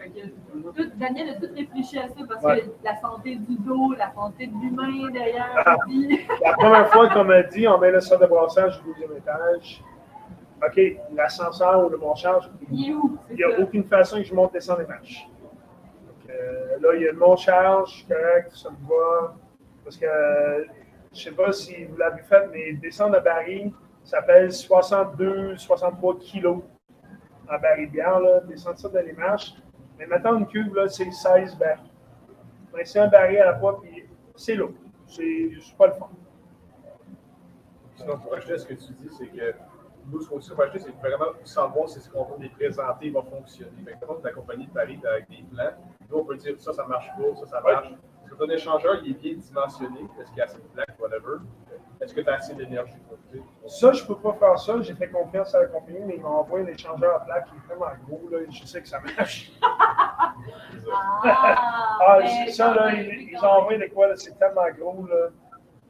Daniel 0.96 1.30
a 1.30 1.34
tout 1.34 1.54
réfléchi 1.54 2.00
à 2.00 2.08
ça 2.08 2.16
parce 2.28 2.62
que 2.62 2.70
la 2.84 2.96
santé 3.02 3.36
du 3.36 3.58
dos, 3.58 3.94
la 3.98 4.14
santé 4.14 4.48
de 4.48 4.54
l'humain 4.54 5.12
derrière 5.12 5.52
ah. 5.66 5.76
la 6.46 6.54
première 6.54 6.88
fois 6.90 7.10
qu'on 7.10 7.26
m'a 7.26 7.44
dit 7.44 7.68
on 7.68 7.78
met 7.78 7.92
le 7.92 8.00
sol 8.00 8.22
de 8.22 8.26
brassage 8.26 8.80
au 8.80 8.94
deuxième 8.94 9.18
étage, 9.18 9.84
OK, 10.66 10.80
l'ascenseur 11.14 11.86
ou 11.86 11.90
le 11.90 11.98
montage, 11.98 12.50
il 12.72 12.96
n'y 13.32 13.44
a 13.44 13.60
aucune 13.60 13.84
façon 13.84 14.18
que 14.18 14.24
je 14.24 14.34
monte 14.34 14.54
descendre 14.54 14.80
les 14.80 14.88
marches. 14.88 15.28
Euh, 16.42 16.80
là, 16.80 16.96
il 16.96 17.02
y 17.02 17.08
a 17.08 17.12
le 17.12 17.18
montage, 17.18 18.06
correct, 18.08 18.52
ça 18.54 18.70
me 18.70 18.88
va. 18.88 19.36
Parce 19.84 19.98
que 19.98 20.06
je 21.14 21.20
ne 21.20 21.24
sais 21.24 21.32
pas 21.32 21.52
si 21.52 21.86
vous 21.86 21.98
l'avez 21.98 22.22
fait, 22.24 22.48
mais 22.52 22.74
descendre 22.74 23.18
de 23.18 23.24
baril, 23.24 23.72
ça 24.04 24.22
pèse 24.22 24.58
62, 24.62 25.58
63 25.58 26.20
kilos 26.20 26.64
en 27.50 27.60
baril 27.60 27.88
de 27.88 27.92
bière, 27.92 28.22
descendre 28.48 28.80
ça 28.80 28.90
dans 28.90 29.06
les 29.06 29.14
marches. 29.14 29.54
Mais 29.98 30.06
maintenant, 30.06 30.38
une 30.38 30.48
cuve, 30.48 30.74
là, 30.76 30.88
c'est 30.88 31.12
16 31.12 31.56
barils. 31.58 31.84
C'est 32.86 33.00
un 33.00 33.08
baril 33.08 33.38
à 33.40 33.46
la 33.48 33.60
fois, 33.60 33.80
puis 33.82 34.06
c'est 34.36 34.56
lourd. 34.56 34.72
C'est 35.06 35.52
pas 35.78 35.88
le 35.88 35.94
fun. 35.94 36.10
Sinon, 37.96 38.18
pour 38.18 38.34
acheter 38.34 38.58
ce 38.58 38.66
que 38.66 38.74
tu 38.74 38.94
dis, 38.94 39.10
c'est 39.18 39.28
que 39.28 39.54
nous, 40.10 40.22
ce 40.22 40.30
qu'on 40.30 40.56
va 40.56 40.64
acheter, 40.64 40.80
c'est 40.80 40.96
vraiment 40.98 41.34
savoir 41.44 41.90
si 41.90 42.00
ce 42.00 42.10
qu'on 42.10 42.24
va 42.24 42.36
les 42.40 42.50
présenter 42.50 43.10
va 43.12 43.22
fonctionner. 43.22 43.72
Fait 43.86 43.94
que, 43.94 44.24
la 44.24 44.32
compagnie 44.32 44.68
de 44.68 44.72
Paris 44.72 45.00
avec 45.08 45.30
des 45.30 45.44
plans, 45.52 45.74
on 46.14 46.26
peut 46.26 46.38
dire 46.38 46.56
ça, 46.60 46.74
ça 46.74 46.86
marche 46.86 47.08
pas, 47.08 47.36
ça, 47.36 47.48
ça 47.48 47.62
marche. 47.62 47.88
Est-ce 47.88 48.32
que 48.32 48.36
ton 48.36 48.50
échangeur, 48.50 49.02
il 49.04 49.12
est 49.12 49.14
bien 49.14 49.34
dimensionné? 49.36 50.00
Est-ce 50.20 50.30
qu'il 50.30 50.38
y 50.38 50.42
a 50.42 50.46
assez 50.46 50.58
de 50.58 50.68
plaques, 50.74 50.96
whatever? 51.00 51.38
Est-ce 52.00 52.14
que 52.14 52.22
tu 52.22 52.30
as 52.30 52.36
assez 52.36 52.54
d'énergie? 52.56 52.94
Ça, 53.68 53.92
je 53.92 54.02
ne 54.04 54.08
peux 54.08 54.16
pas 54.16 54.34
faire 54.34 54.60
ça. 54.60 54.82
J'ai 54.82 54.96
fait 54.96 55.10
confiance 55.10 55.54
à 55.54 55.62
la 55.62 55.68
compagnie, 55.68 56.00
mais 56.06 56.16
ils 56.16 56.22
m'ont 56.22 56.30
envoyé 56.30 56.66
un 56.66 56.70
échangeur 56.70 57.16
à 57.16 57.20
plaques 57.26 57.46
qui 57.46 57.56
est 57.56 57.68
vraiment 57.68 57.92
gros. 58.08 58.30
Là, 58.30 58.40
je 58.50 58.66
sais 58.66 58.82
que 58.82 58.88
ça 58.88 59.00
marche. 59.00 59.52
ah, 59.62 60.34
ah 62.08 62.20
ça, 62.50 62.74
là, 62.74 62.94
ils, 62.94 63.30
ils, 63.32 63.38
ont 63.38 63.50
envoyé 63.50 63.80
de 63.80 63.94
quoi? 63.94 64.16
C'est 64.16 64.38
tellement 64.40 64.70
gros. 64.78 65.06
Là, 65.08 65.30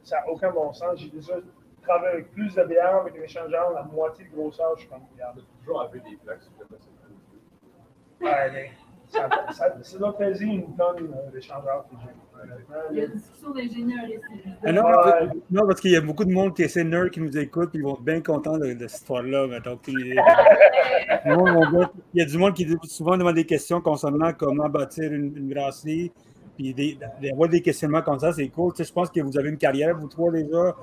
ça 0.02 0.20
n'a 0.20 0.28
aucun 0.28 0.50
bon 0.50 0.72
sens. 0.72 0.98
J'ai 0.98 1.08
déjà 1.08 1.34
travailler 1.82 2.14
avec 2.14 2.32
plus 2.32 2.54
de 2.54 2.64
bière, 2.64 2.96
avec 2.96 3.16
un 3.16 3.22
échangeur, 3.22 3.72
la 3.72 3.82
moitié 3.82 4.24
de 4.24 4.30
grosseur, 4.30 4.74
je 4.76 4.80
suis 4.80 4.88
comme, 4.88 5.02
regarde. 5.12 5.42
toujours 5.60 5.80
enlever 5.80 6.00
des 6.00 6.16
plaques, 6.16 6.40
te 6.40 6.64
plaît. 6.64 6.78
Ouais, 8.20 8.72
ça, 9.12 9.28
ça, 9.52 9.76
ça 9.82 9.98
doit 9.98 10.16
peser 10.16 10.44
une 10.44 10.74
tonne 10.76 10.96
euh, 10.98 11.30
que 11.30 11.40
j'ai. 11.40 11.50
Il 12.90 12.96
y 12.96 13.00
a 13.00 13.04
une 13.04 13.12
discussion 13.12 13.50
d'ingénieurs 13.50 14.06
ici. 14.06 14.42
Ah 14.64 14.72
non, 14.72 14.82
non, 15.50 15.66
parce 15.66 15.80
qu'il 15.80 15.92
y 15.92 15.96
a 15.96 16.00
beaucoup 16.00 16.24
de 16.24 16.32
monde 16.32 16.54
qui 16.54 16.62
est 16.62 16.76
nerds 16.84 17.10
qui 17.10 17.20
nous 17.20 17.36
écoute, 17.38 17.70
puis 17.70 17.78
ils 17.78 17.84
vont 17.84 17.94
être 17.94 18.02
bien 18.02 18.20
contents 18.20 18.58
de, 18.58 18.72
de 18.72 18.88
cette 18.88 19.00
histoire-là. 19.00 19.60
Donc, 19.60 19.80
il, 19.88 20.14
y 22.14 22.20
a 22.22 22.24
du 22.24 22.38
monde 22.38 22.54
qui 22.54 22.66
souvent 22.84 23.16
demande 23.16 23.34
des 23.34 23.46
questions 23.46 23.80
concernant 23.80 24.32
comment 24.32 24.68
bâtir 24.68 25.12
une, 25.12 25.36
une 25.36 25.48
brasserie. 25.48 26.10
Puis 26.56 26.98
d'avoir 27.22 27.48
des 27.48 27.62
questionnements 27.62 28.02
comme 28.02 28.18
ça, 28.18 28.32
c'est 28.32 28.48
cool. 28.48 28.72
Tu 28.72 28.78
sais, 28.78 28.88
je 28.88 28.92
pense 28.92 29.10
que 29.10 29.20
vous 29.20 29.38
avez 29.38 29.48
une 29.48 29.56
carrière, 29.56 29.96
vous 29.96 30.08
trois 30.08 30.30
déjà 30.30 30.74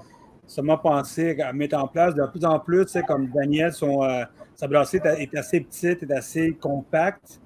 m'a 0.61 0.77
pensé 0.77 1.39
à 1.41 1.53
mettre 1.53 1.77
en 1.77 1.87
place 1.87 2.15
de 2.15 2.25
plus 2.25 2.43
en 2.43 2.59
plus, 2.59 2.97
comme 3.07 3.27
Daniel, 3.29 3.71
son, 3.71 4.03
euh, 4.03 4.23
sa 4.55 4.67
brasserie 4.67 4.99
est 5.19 5.35
assez 5.35 5.61
petite, 5.61 6.03
est 6.03 6.11
assez 6.11 6.53
compacte. 6.53 7.39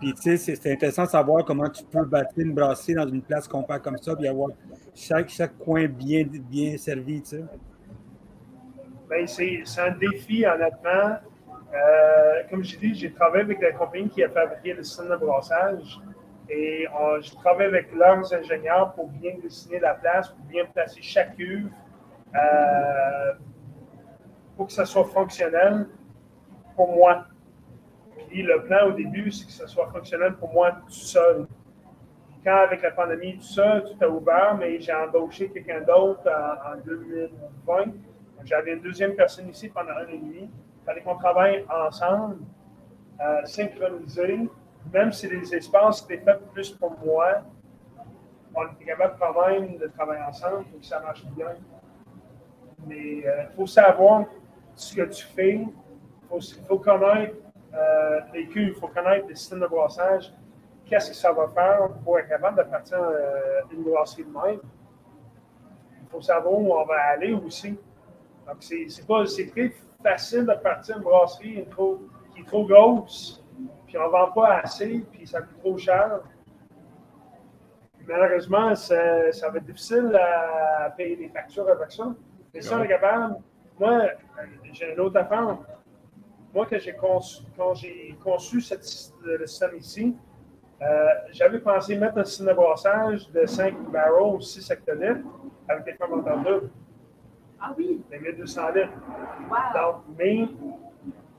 Puis, 0.00 0.14
tu 0.14 0.36
sais, 0.36 0.54
c'est 0.54 0.72
intéressant 0.72 1.04
de 1.04 1.08
savoir 1.08 1.44
comment 1.44 1.68
tu 1.68 1.84
peux 1.84 2.04
bâtir 2.04 2.44
une 2.44 2.54
brasserie 2.54 2.94
dans 2.94 3.08
une 3.08 3.22
place 3.22 3.48
compacte 3.48 3.84
comme 3.84 3.98
ça, 3.98 4.14
puis 4.14 4.28
avoir 4.28 4.50
chaque, 4.94 5.28
chaque 5.28 5.58
coin 5.58 5.86
bien, 5.86 6.24
bien 6.24 6.76
servi, 6.76 7.22
tu 7.22 7.30
sais. 7.30 7.44
Bien, 9.10 9.26
c'est 9.26 9.80
un 9.80 9.90
défi, 9.92 10.44
honnêtement. 10.46 11.16
Euh, 11.74 12.42
comme 12.50 12.64
je 12.64 12.76
dit, 12.76 12.94
j'ai 12.94 13.12
travaillé 13.12 13.44
avec 13.44 13.60
la 13.60 13.72
compagnie 13.72 14.08
qui 14.08 14.22
a 14.22 14.28
fabriqué 14.28 14.74
le 14.74 14.82
système 14.82 15.10
de 15.10 15.16
brassage 15.16 16.00
et 16.48 16.86
je 17.20 17.34
travaille 17.34 17.66
avec 17.66 17.92
leurs 17.94 18.32
ingénieurs 18.32 18.92
pour 18.94 19.08
bien 19.08 19.32
dessiner 19.42 19.80
la 19.80 19.94
place, 19.94 20.30
pour 20.30 20.44
bien 20.46 20.64
placer 20.64 21.02
chaque 21.02 21.36
cuve 21.36 21.68
euh, 22.34 23.32
pour 24.56 24.66
que 24.66 24.72
ça 24.72 24.84
soit 24.84 25.04
fonctionnel 25.04 25.86
pour 26.74 26.94
moi. 26.94 27.26
Le 28.32 28.62
plan 28.62 28.88
au 28.88 28.92
début, 28.92 29.30
c'est 29.30 29.46
que 29.46 29.52
ça 29.52 29.66
soit 29.66 29.88
fonctionnel 29.88 30.34
pour 30.34 30.52
moi 30.52 30.72
tout 30.72 30.90
seul. 30.90 31.46
Quand 32.44 32.56
avec 32.56 32.82
la 32.82 32.92
pandémie, 32.92 33.36
tout 33.36 33.42
ça, 33.42 33.80
tout 33.80 34.04
a 34.04 34.08
ouvert, 34.08 34.56
mais 34.58 34.80
j'ai 34.80 34.92
embauché 34.92 35.48
quelqu'un 35.48 35.80
d'autre 35.80 36.30
en, 36.30 36.76
2020. 36.84 37.92
J'avais 38.44 38.74
une 38.74 38.80
deuxième 38.80 39.14
personne 39.14 39.48
ici 39.48 39.68
pendant 39.68 39.90
un 39.90 40.04
an 40.04 40.08
et 40.08 40.18
demi. 40.18 40.42
Il 40.42 40.84
fallait 40.84 41.00
qu'on 41.00 41.16
travaille 41.16 41.64
ensemble, 41.68 42.36
euh, 43.20 43.44
synchronisé. 43.44 44.48
Même 44.92 45.12
si 45.12 45.28
les 45.28 45.54
espaces 45.54 46.04
étaient 46.04 46.22
faits 46.24 46.40
plus 46.52 46.70
pour 46.70 46.96
moi, 47.04 47.42
on 48.54 48.64
était 48.66 48.84
capable 48.84 49.16
quand 49.18 49.46
même 49.46 49.76
de 49.76 49.86
travailler 49.88 50.22
ensemble 50.22 50.64
que 50.64 50.84
ça 50.86 51.00
marche 51.00 51.24
bien 51.36 51.56
mais 52.86 53.18
il 53.18 53.26
euh, 53.26 53.48
faut 53.56 53.66
savoir 53.66 54.24
ce 54.74 54.94
que 54.94 55.02
tu 55.02 55.24
fais. 55.24 55.60
Il 56.34 56.42
faut, 56.66 56.78
connaître 56.78 57.34
euh, 57.74 58.20
les 58.32 58.46
cuves, 58.48 58.74
il 58.76 58.80
faut 58.80 58.88
connaître 58.88 59.26
les 59.28 59.34
systèmes 59.34 59.60
de 59.60 59.66
brassage. 59.66 60.32
Qu'est-ce 60.86 61.10
que 61.10 61.16
ça 61.16 61.32
va 61.32 61.48
faire 61.48 61.88
pour 62.02 62.18
être 62.18 62.28
capable 62.28 62.58
de 62.58 62.62
partir 62.62 62.98
euh, 62.98 63.60
une 63.72 63.82
brasserie 63.82 64.24
de 64.24 64.30
même? 64.30 64.60
Il 66.02 66.08
faut 66.10 66.20
savoir 66.20 66.54
où 66.54 66.72
on 66.72 66.84
va 66.84 66.96
aller 67.10 67.34
aussi. 67.34 67.78
Donc, 68.46 68.56
c'est, 68.60 68.86
très 69.50 69.72
facile 70.02 70.46
de 70.46 70.54
partir 70.54 70.96
une 70.96 71.02
brasserie 71.02 71.66
qui 72.34 72.40
est 72.40 72.46
trop 72.46 72.64
grosse, 72.64 73.44
puis 73.86 73.98
on 73.98 74.06
ne 74.06 74.08
vend 74.08 74.32
pas 74.32 74.60
assez, 74.60 75.04
puis 75.12 75.26
ça 75.26 75.42
coûte 75.42 75.58
trop 75.58 75.76
cher. 75.76 76.20
Malheureusement, 78.06 78.74
ça, 78.74 79.30
ça 79.32 79.50
va 79.50 79.58
être 79.58 79.66
difficile 79.66 80.18
à 80.18 80.88
payer 80.90 81.16
les 81.16 81.28
factures 81.28 81.68
avec 81.68 81.92
ça. 81.92 82.14
C'est 82.54 82.62
ça, 82.62 82.78
le 82.78 82.86
capable. 82.86 83.36
Moi, 83.78 84.08
j'ai 84.72 84.94
une 84.94 85.00
autre 85.00 85.18
affaire. 85.18 85.58
Moi, 86.54 86.66
quand 86.70 86.78
j'ai 86.78 86.94
conçu, 86.94 87.42
quand 87.56 87.74
conçu 88.24 88.60
cette, 88.60 88.80
le 89.22 89.46
système 89.46 89.76
ici, 89.76 90.16
euh, 90.80 91.08
j'avais 91.32 91.58
pensé 91.58 91.96
mettre 91.96 92.18
un 92.18 92.24
système 92.24 92.48
de 92.48 92.52
brassage 92.54 93.30
de 93.32 93.44
5 93.44 93.90
barrels 93.90 94.36
ou 94.36 94.40
6 94.40 94.70
hectolitres 94.70 95.26
avec 95.68 95.84
des 95.84 95.92
fermenteurs 95.94 96.38
doubles. 96.38 96.70
Ah 97.60 97.74
oui? 97.76 98.00
Des 98.10 98.18
1200 98.18 98.70
litres. 98.70 98.88
Wow. 99.50 99.56
Donc, 99.74 100.02
mais 100.16 100.46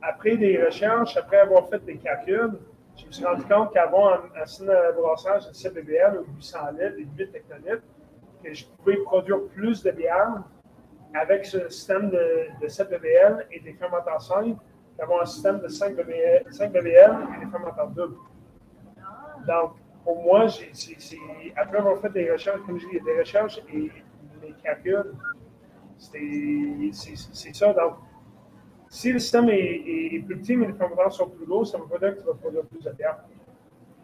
après 0.01 0.37
des 0.37 0.63
recherches, 0.63 1.15
après 1.17 1.37
avoir 1.37 1.67
fait 1.69 1.83
des 1.85 1.97
calculs, 1.97 2.59
je 2.97 3.05
me 3.05 3.11
suis 3.11 3.25
rendu 3.25 3.45
compte 3.45 3.71
qu'avoir 3.73 4.25
un, 4.35 4.41
un, 4.41 4.45
système 4.45 4.67
de 4.67 5.01
brassage 5.01 5.47
de 5.47 5.53
7 5.53 5.73
BBL 5.73 6.19
ou 6.19 6.35
800 6.35 6.59
litres 6.71 6.95
et 6.99 7.07
8 7.17 7.35
hectolitres, 7.35 7.83
que 8.43 8.53
je 8.53 8.65
pouvais 8.65 8.97
produire 8.97 9.39
plus 9.55 9.81
de 9.81 9.91
bière 9.91 10.43
avec 11.13 11.45
ce 11.45 11.69
système 11.69 12.09
de, 12.09 12.47
de 12.61 12.67
7 12.67 12.89
BBL 12.89 13.47
et 13.51 13.59
des 13.61 13.73
fermenteurs 13.73 14.21
simples, 14.21 14.61
d'avoir 14.99 15.21
un 15.21 15.25
système 15.25 15.59
de 15.59 15.67
5 15.69 15.95
BBL, 15.95 16.43
5 16.51 16.71
BBL 16.71 17.17
et 17.35 17.45
des 17.45 17.51
fermenteurs 17.51 17.87
doubles. 17.89 18.17
Donc, 19.47 19.71
pour 20.03 20.21
moi, 20.21 20.47
après 21.55 21.77
avoir 21.77 22.01
fait 22.01 22.09
des 22.09 22.31
recherches, 22.31 22.61
comme 22.65 22.79
je 22.79 22.87
dis, 22.89 22.99
des 22.99 23.19
recherches 23.19 23.59
et 23.73 23.91
les 24.41 24.53
calculs, 24.61 25.13
c'est 25.97 27.53
ça. 27.53 27.73
Donc, 27.73 27.95
si 28.89 29.13
le 29.13 29.19
système 29.19 29.49
est, 29.49 30.23
plus 30.25 30.37
petit, 30.37 30.55
mais 30.55 30.67
les 30.67 30.73
fermenteurs 30.73 31.13
sont 31.13 31.29
plus 31.29 31.45
gros, 31.45 31.63
ça 31.63 31.77
veut 31.77 31.85
pas 31.85 31.99
dire 31.99 32.15
que 32.15 32.21
tu 32.21 32.25
vas 32.25 32.33
produire 32.33 32.65
plus 32.65 32.83
de 32.83 32.91
bière. 32.91 33.19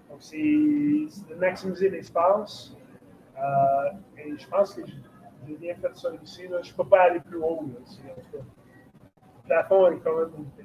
Donc, 0.10 0.20
c'est 0.22 0.38
de 0.38 1.36
maximiser 1.38 1.90
l'espace. 1.90 2.76
Euh, 3.38 3.92
et 4.18 4.38
je 4.38 4.48
pense 4.48 4.76
que 4.76 4.82
j'ai 5.48 5.56
bien 5.58 5.76
fait 5.76 5.96
ça 5.96 6.10
ici. 6.24 6.44
Je 6.48 6.72
ne 6.72 6.78
peux 6.78 6.88
pas 6.88 7.02
aller 7.04 7.20
plus 7.20 7.38
haut. 7.38 7.66
Plafond 9.48 9.92
est 9.92 10.00
quand 10.04 10.18
même 10.18 10.30
limité. 10.38 10.64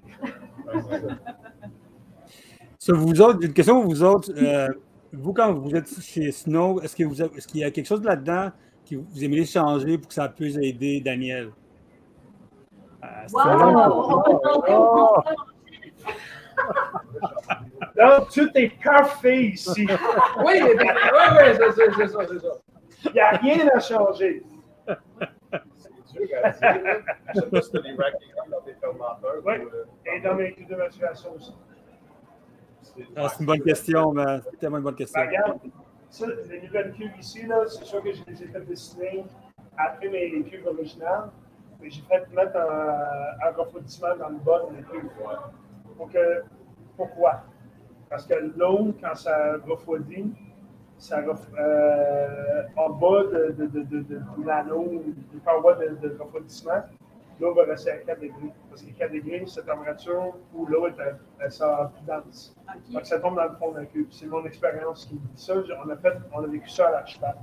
So, 2.78 2.94
vous 2.96 3.20
autres, 3.20 3.44
une 3.44 3.52
question 3.52 3.80
pour 3.80 3.90
vous 3.90 4.02
autres. 4.02 4.32
Euh, 4.36 4.68
vous, 5.12 5.32
quand 5.32 5.52
vous 5.52 5.74
êtes 5.74 5.88
chez 6.00 6.30
Snow, 6.30 6.80
est-ce 6.80 6.94
qu'il 6.94 7.06
est 7.06 7.54
y 7.54 7.64
a 7.64 7.70
quelque 7.70 7.86
chose 7.86 8.02
là-dedans 8.02 8.50
que 8.88 8.96
vous 8.96 9.24
aimeriez 9.24 9.44
changer 9.44 9.98
pour 9.98 10.08
que 10.08 10.14
ça 10.14 10.28
puisse 10.28 10.56
aider 10.56 11.00
Daniel? 11.00 11.50
Euh, 13.02 13.06
wow! 13.32 14.22
Oh! 14.68 15.16
Donc, 17.96 18.30
tout 18.32 18.48
est 18.54 18.72
parfait 18.82 19.46
ici. 19.46 19.86
oui, 20.44 20.54
oui, 20.62 20.72
oui, 20.74 20.84
c'est 21.56 22.08
ça, 22.08 22.18
c'est 22.28 22.38
ça. 22.38 22.52
Il 23.06 23.12
n'y 23.12 23.20
a 23.20 23.30
rien 23.30 23.68
à 23.74 23.80
changer. 23.80 24.42
Je 26.14 26.20
ne 26.20 27.40
sais 27.40 27.50
pas 27.50 27.62
si 27.62 27.70
tu 27.70 27.78
as 27.78 27.82
des 27.82 27.94
racking 27.94 28.28
dans 28.50 28.60
tes 28.60 28.74
fermenteurs. 28.74 29.36
Oui, 29.44 29.54
et 30.06 30.20
dans 30.20 30.34
mes 30.34 30.52
cuves 30.52 30.68
de 30.68 30.76
maturation 30.76 31.34
aussi. 31.34 31.54
Ah, 33.16 33.28
c'est 33.28 33.40
une 33.40 33.46
bonne 33.46 33.62
question, 33.62 34.12
mais 34.12 34.40
c'est 34.44 34.58
tellement 34.58 34.78
une 34.78 34.84
bonne 34.84 34.94
question. 34.94 35.20
Ben, 35.20 35.28
regarde, 35.28 35.58
ça, 36.08 36.26
les 36.48 36.62
nouvelles 36.62 36.92
cuves 36.92 37.16
ici, 37.18 37.46
c'est 37.68 37.84
sûr 37.84 38.02
que 38.02 38.12
je 38.12 38.22
les 38.26 38.42
ai 38.42 38.46
fait 38.46 38.60
dessiner 38.60 39.24
après 39.76 40.08
mes 40.08 40.42
cuves 40.42 40.66
originales, 40.66 41.30
mais 41.80 41.90
j'ai 41.90 42.02
fait 42.02 42.28
mettre 42.34 42.56
un, 42.56 43.46
un, 43.46 43.52
refroidissement 43.52 44.16
dans 44.16 44.28
le 44.30 44.38
bas 44.38 44.62
de 44.68 44.76
mes 44.76 44.82
cuves. 44.82 45.10
Donc, 45.98 46.16
pourquoi? 46.96 47.44
Parce 48.08 48.26
que 48.26 48.34
l'eau, 48.56 48.92
quand 49.00 49.14
ça 49.14 49.56
refroidit, 49.66 50.32
ça 51.00 51.18
euh, 51.18 52.62
en 52.76 52.90
bas 52.90 53.24
de, 53.24 53.54
de, 53.56 53.66
de, 53.66 53.82
de, 53.82 54.00
de 54.02 54.20
l'anneau, 54.46 55.02
du 55.32 55.38
parois 55.38 55.74
de, 55.76 56.16
refroidissement, 56.18 56.82
l'eau 57.40 57.54
va 57.54 57.64
rester 57.64 57.90
à 57.90 57.96
4 57.96 58.20
degrés. 58.20 58.52
Parce 58.68 58.82
que 58.82 58.90
4 58.90 59.10
degrés, 59.10 59.42
c'est 59.46 59.66
la 59.66 59.74
température 59.74 60.34
où 60.54 60.66
l'eau 60.66 60.86
est 60.88 60.94
elle 61.40 61.50
sort 61.50 61.90
plus 61.92 62.04
dense. 62.06 62.54
Donc 62.90 63.06
ça 63.06 63.18
tombe 63.18 63.36
dans 63.36 63.44
le 63.44 63.56
fond 63.58 63.72
d'un 63.72 63.86
cube. 63.86 64.08
C'est 64.10 64.26
mon 64.26 64.44
expérience 64.44 65.06
qui 65.06 65.14
me 65.14 65.20
dit 65.20 65.42
ça. 65.42 65.54
On 65.84 65.88
a, 65.88 65.96
fait, 65.96 66.18
on 66.34 66.44
a 66.44 66.46
vécu 66.46 66.68
ça 66.68 66.88
à 66.88 66.90
l'archipel. 66.90 67.34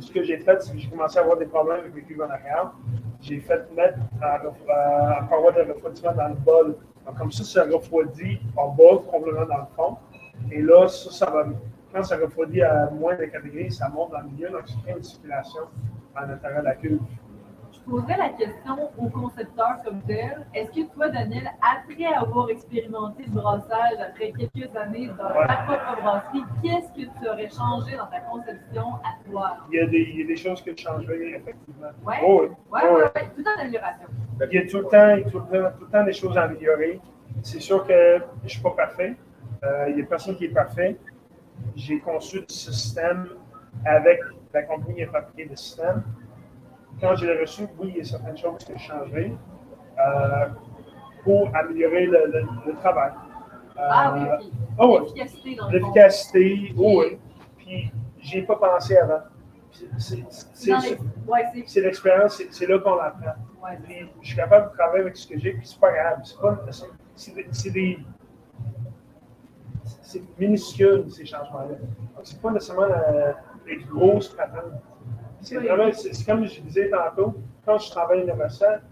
ce 0.00 0.10
que 0.10 0.22
j'ai 0.22 0.38
fait, 0.38 0.62
c'est 0.62 0.72
que 0.72 0.78
j'ai 0.78 0.88
commencé 0.88 1.18
à 1.18 1.22
avoir 1.22 1.36
des 1.36 1.46
problèmes 1.46 1.80
avec 1.80 1.94
les 1.94 2.02
cuves 2.02 2.22
en 2.22 2.30
arrière. 2.30 2.72
J'ai 3.20 3.40
fait 3.40 3.70
mettre 3.76 3.98
un 4.22 5.24
paroi 5.26 5.52
de 5.52 5.70
refroidissement 5.70 6.14
dans 6.14 6.28
le 6.28 6.34
bol. 6.36 6.76
Donc, 7.04 7.18
comme 7.18 7.30
ça, 7.30 7.44
ça 7.44 7.64
refroidit 7.64 8.40
en 8.56 8.68
bas, 8.68 9.02
complètement 9.10 9.44
dans 9.44 9.58
le 9.58 9.76
fond. 9.76 9.96
Et 10.50 10.62
là, 10.62 10.88
ça, 10.88 11.10
ça 11.10 11.30
va, 11.30 11.44
quand 11.92 12.02
ça 12.02 12.16
refroidit 12.16 12.62
à 12.62 12.90
moins 12.90 13.16
de 13.16 13.24
4 13.24 13.44
degrés, 13.44 13.70
ça 13.70 13.88
monte 13.88 14.12
dans 14.12 14.20
le 14.20 14.28
milieu, 14.28 14.48
donc 14.50 14.68
ça 14.68 14.74
crée 14.82 14.94
une 14.96 15.02
circulation 15.02 15.62
à 16.14 16.26
l'intérieur 16.26 16.60
de 16.60 16.66
la 16.66 16.74
cuve 16.74 17.00
poserais 17.88 18.16
la 18.16 18.28
question 18.30 18.90
au 18.98 19.08
concepteur 19.08 19.82
comme 19.84 20.00
tel. 20.02 20.46
Est-ce 20.54 20.70
que 20.70 20.92
toi, 20.94 21.08
Daniel, 21.08 21.50
après 21.60 22.04
avoir 22.04 22.48
expérimenté 22.50 23.24
le 23.24 23.40
brassage, 23.40 23.98
après 24.00 24.32
quelques 24.32 24.74
années 24.76 25.08
dans 25.08 25.28
ta 25.28 25.56
propre 25.66 26.02
brasserie, 26.02 26.44
qu'est-ce 26.62 26.88
que 26.92 27.08
tu 27.18 27.28
aurais 27.28 27.48
changé 27.48 27.96
dans 27.96 28.06
ta 28.06 28.20
conception 28.20 28.94
à 29.04 29.30
toi? 29.30 29.56
Il 29.70 29.78
y 29.78 29.80
a 29.80 29.86
des, 29.86 29.98
il 29.98 30.20
y 30.20 30.22
a 30.22 30.26
des 30.26 30.36
choses 30.36 30.62
que 30.62 30.72
je 30.76 30.82
changerais, 30.82 31.16
effectivement. 31.16 31.88
Oui, 32.06 32.14
oui, 32.22 32.48
oui, 32.72 32.80
ouais, 32.82 33.30
tout 33.36 33.44
en 33.46 33.60
amélioration. 33.60 34.06
Il 34.50 34.54
y 34.54 34.58
a 34.58 34.66
tout 34.68 34.78
le 34.78 34.84
temps, 34.84 35.30
tout 35.30 35.38
le 35.38 35.44
temps, 35.44 35.70
tout 35.78 35.84
le 35.84 35.90
temps 35.90 36.04
des 36.04 36.12
choses 36.12 36.36
à 36.36 36.42
améliorer. 36.42 37.00
C'est 37.42 37.60
sûr 37.60 37.86
que 37.86 38.18
je 38.40 38.44
ne 38.44 38.48
suis 38.48 38.62
pas 38.62 38.70
parfait. 38.70 39.16
Euh, 39.64 39.86
il 39.88 39.96
n'y 39.96 40.02
a 40.02 40.06
personne 40.06 40.36
qui 40.36 40.46
est 40.46 40.54
parfait. 40.54 40.96
J'ai 41.76 41.98
conçu 42.00 42.40
le 42.40 42.48
système 42.48 43.28
avec 43.84 44.20
la 44.52 44.62
compagnie 44.62 44.96
qui 44.96 45.02
a 45.04 45.08
fabriqué 45.08 45.44
le 45.44 45.56
système 45.56 46.02
quand 47.02 47.16
je 47.16 47.26
l'ai 47.26 47.40
reçu, 47.40 47.62
oui, 47.78 47.88
il 47.88 47.96
y 47.98 48.00
a 48.00 48.04
certaines 48.04 48.36
choses 48.36 48.64
que 48.64 48.72
je 48.76 48.82
changerais 48.82 49.32
euh, 49.98 50.46
pour 51.24 51.54
améliorer 51.54 52.06
le, 52.06 52.46
le, 52.66 52.74
travail. 52.80 53.12
Euh, 53.76 53.80
ah 53.80 54.14
oui. 54.14 54.50
Oh, 54.78 55.00
L'efficacité 55.00 55.54
dans 55.56 55.68
L'efficacité, 55.68 56.72
oui. 56.76 57.18
Puis, 57.58 57.92
je 58.20 58.38
ai 58.38 58.42
pas 58.42 58.56
pensé 58.56 58.96
avant. 58.96 59.20
C'est 59.98 61.80
l'expérience, 61.80 62.42
c'est 62.50 62.66
là 62.66 62.78
qu'on 62.78 62.96
l'apprend. 62.96 63.34
Ouais. 63.62 63.78
Je 64.20 64.26
suis 64.26 64.36
capable 64.36 64.70
de 64.70 64.76
travailler 64.76 65.02
avec 65.02 65.16
ce 65.16 65.26
que 65.26 65.38
j'ai, 65.38 65.52
puis 65.54 65.66
c'est 65.66 65.80
pas 65.80 65.92
grave. 65.92 66.20
C'est 67.16 67.70
des. 67.70 67.98
C'est 70.12 70.38
minuscule, 70.38 71.10
ces 71.10 71.24
changements-là. 71.24 71.76
C'est 72.22 72.38
pas 72.38 72.50
nécessairement 72.50 72.82
euh, 72.82 73.32
les 73.66 73.78
grosses 73.78 74.28
patentes. 74.28 74.74
C'est 75.40 75.56
vraiment, 75.56 75.90
c'est 75.90 76.26
comme 76.26 76.44
je 76.44 76.60
disais 76.60 76.90
tantôt, 76.90 77.34
quand 77.64 77.78
je 77.78 77.90
travaille 77.90 78.20
une 78.20 78.30
recette, 78.32 78.82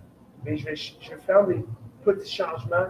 mais 0.42 0.56
je, 0.56 0.64
vais, 0.64 0.74
je 0.74 1.10
vais 1.10 1.18
faire 1.18 1.46
des 1.46 1.62
petits 2.02 2.36
changements 2.36 2.86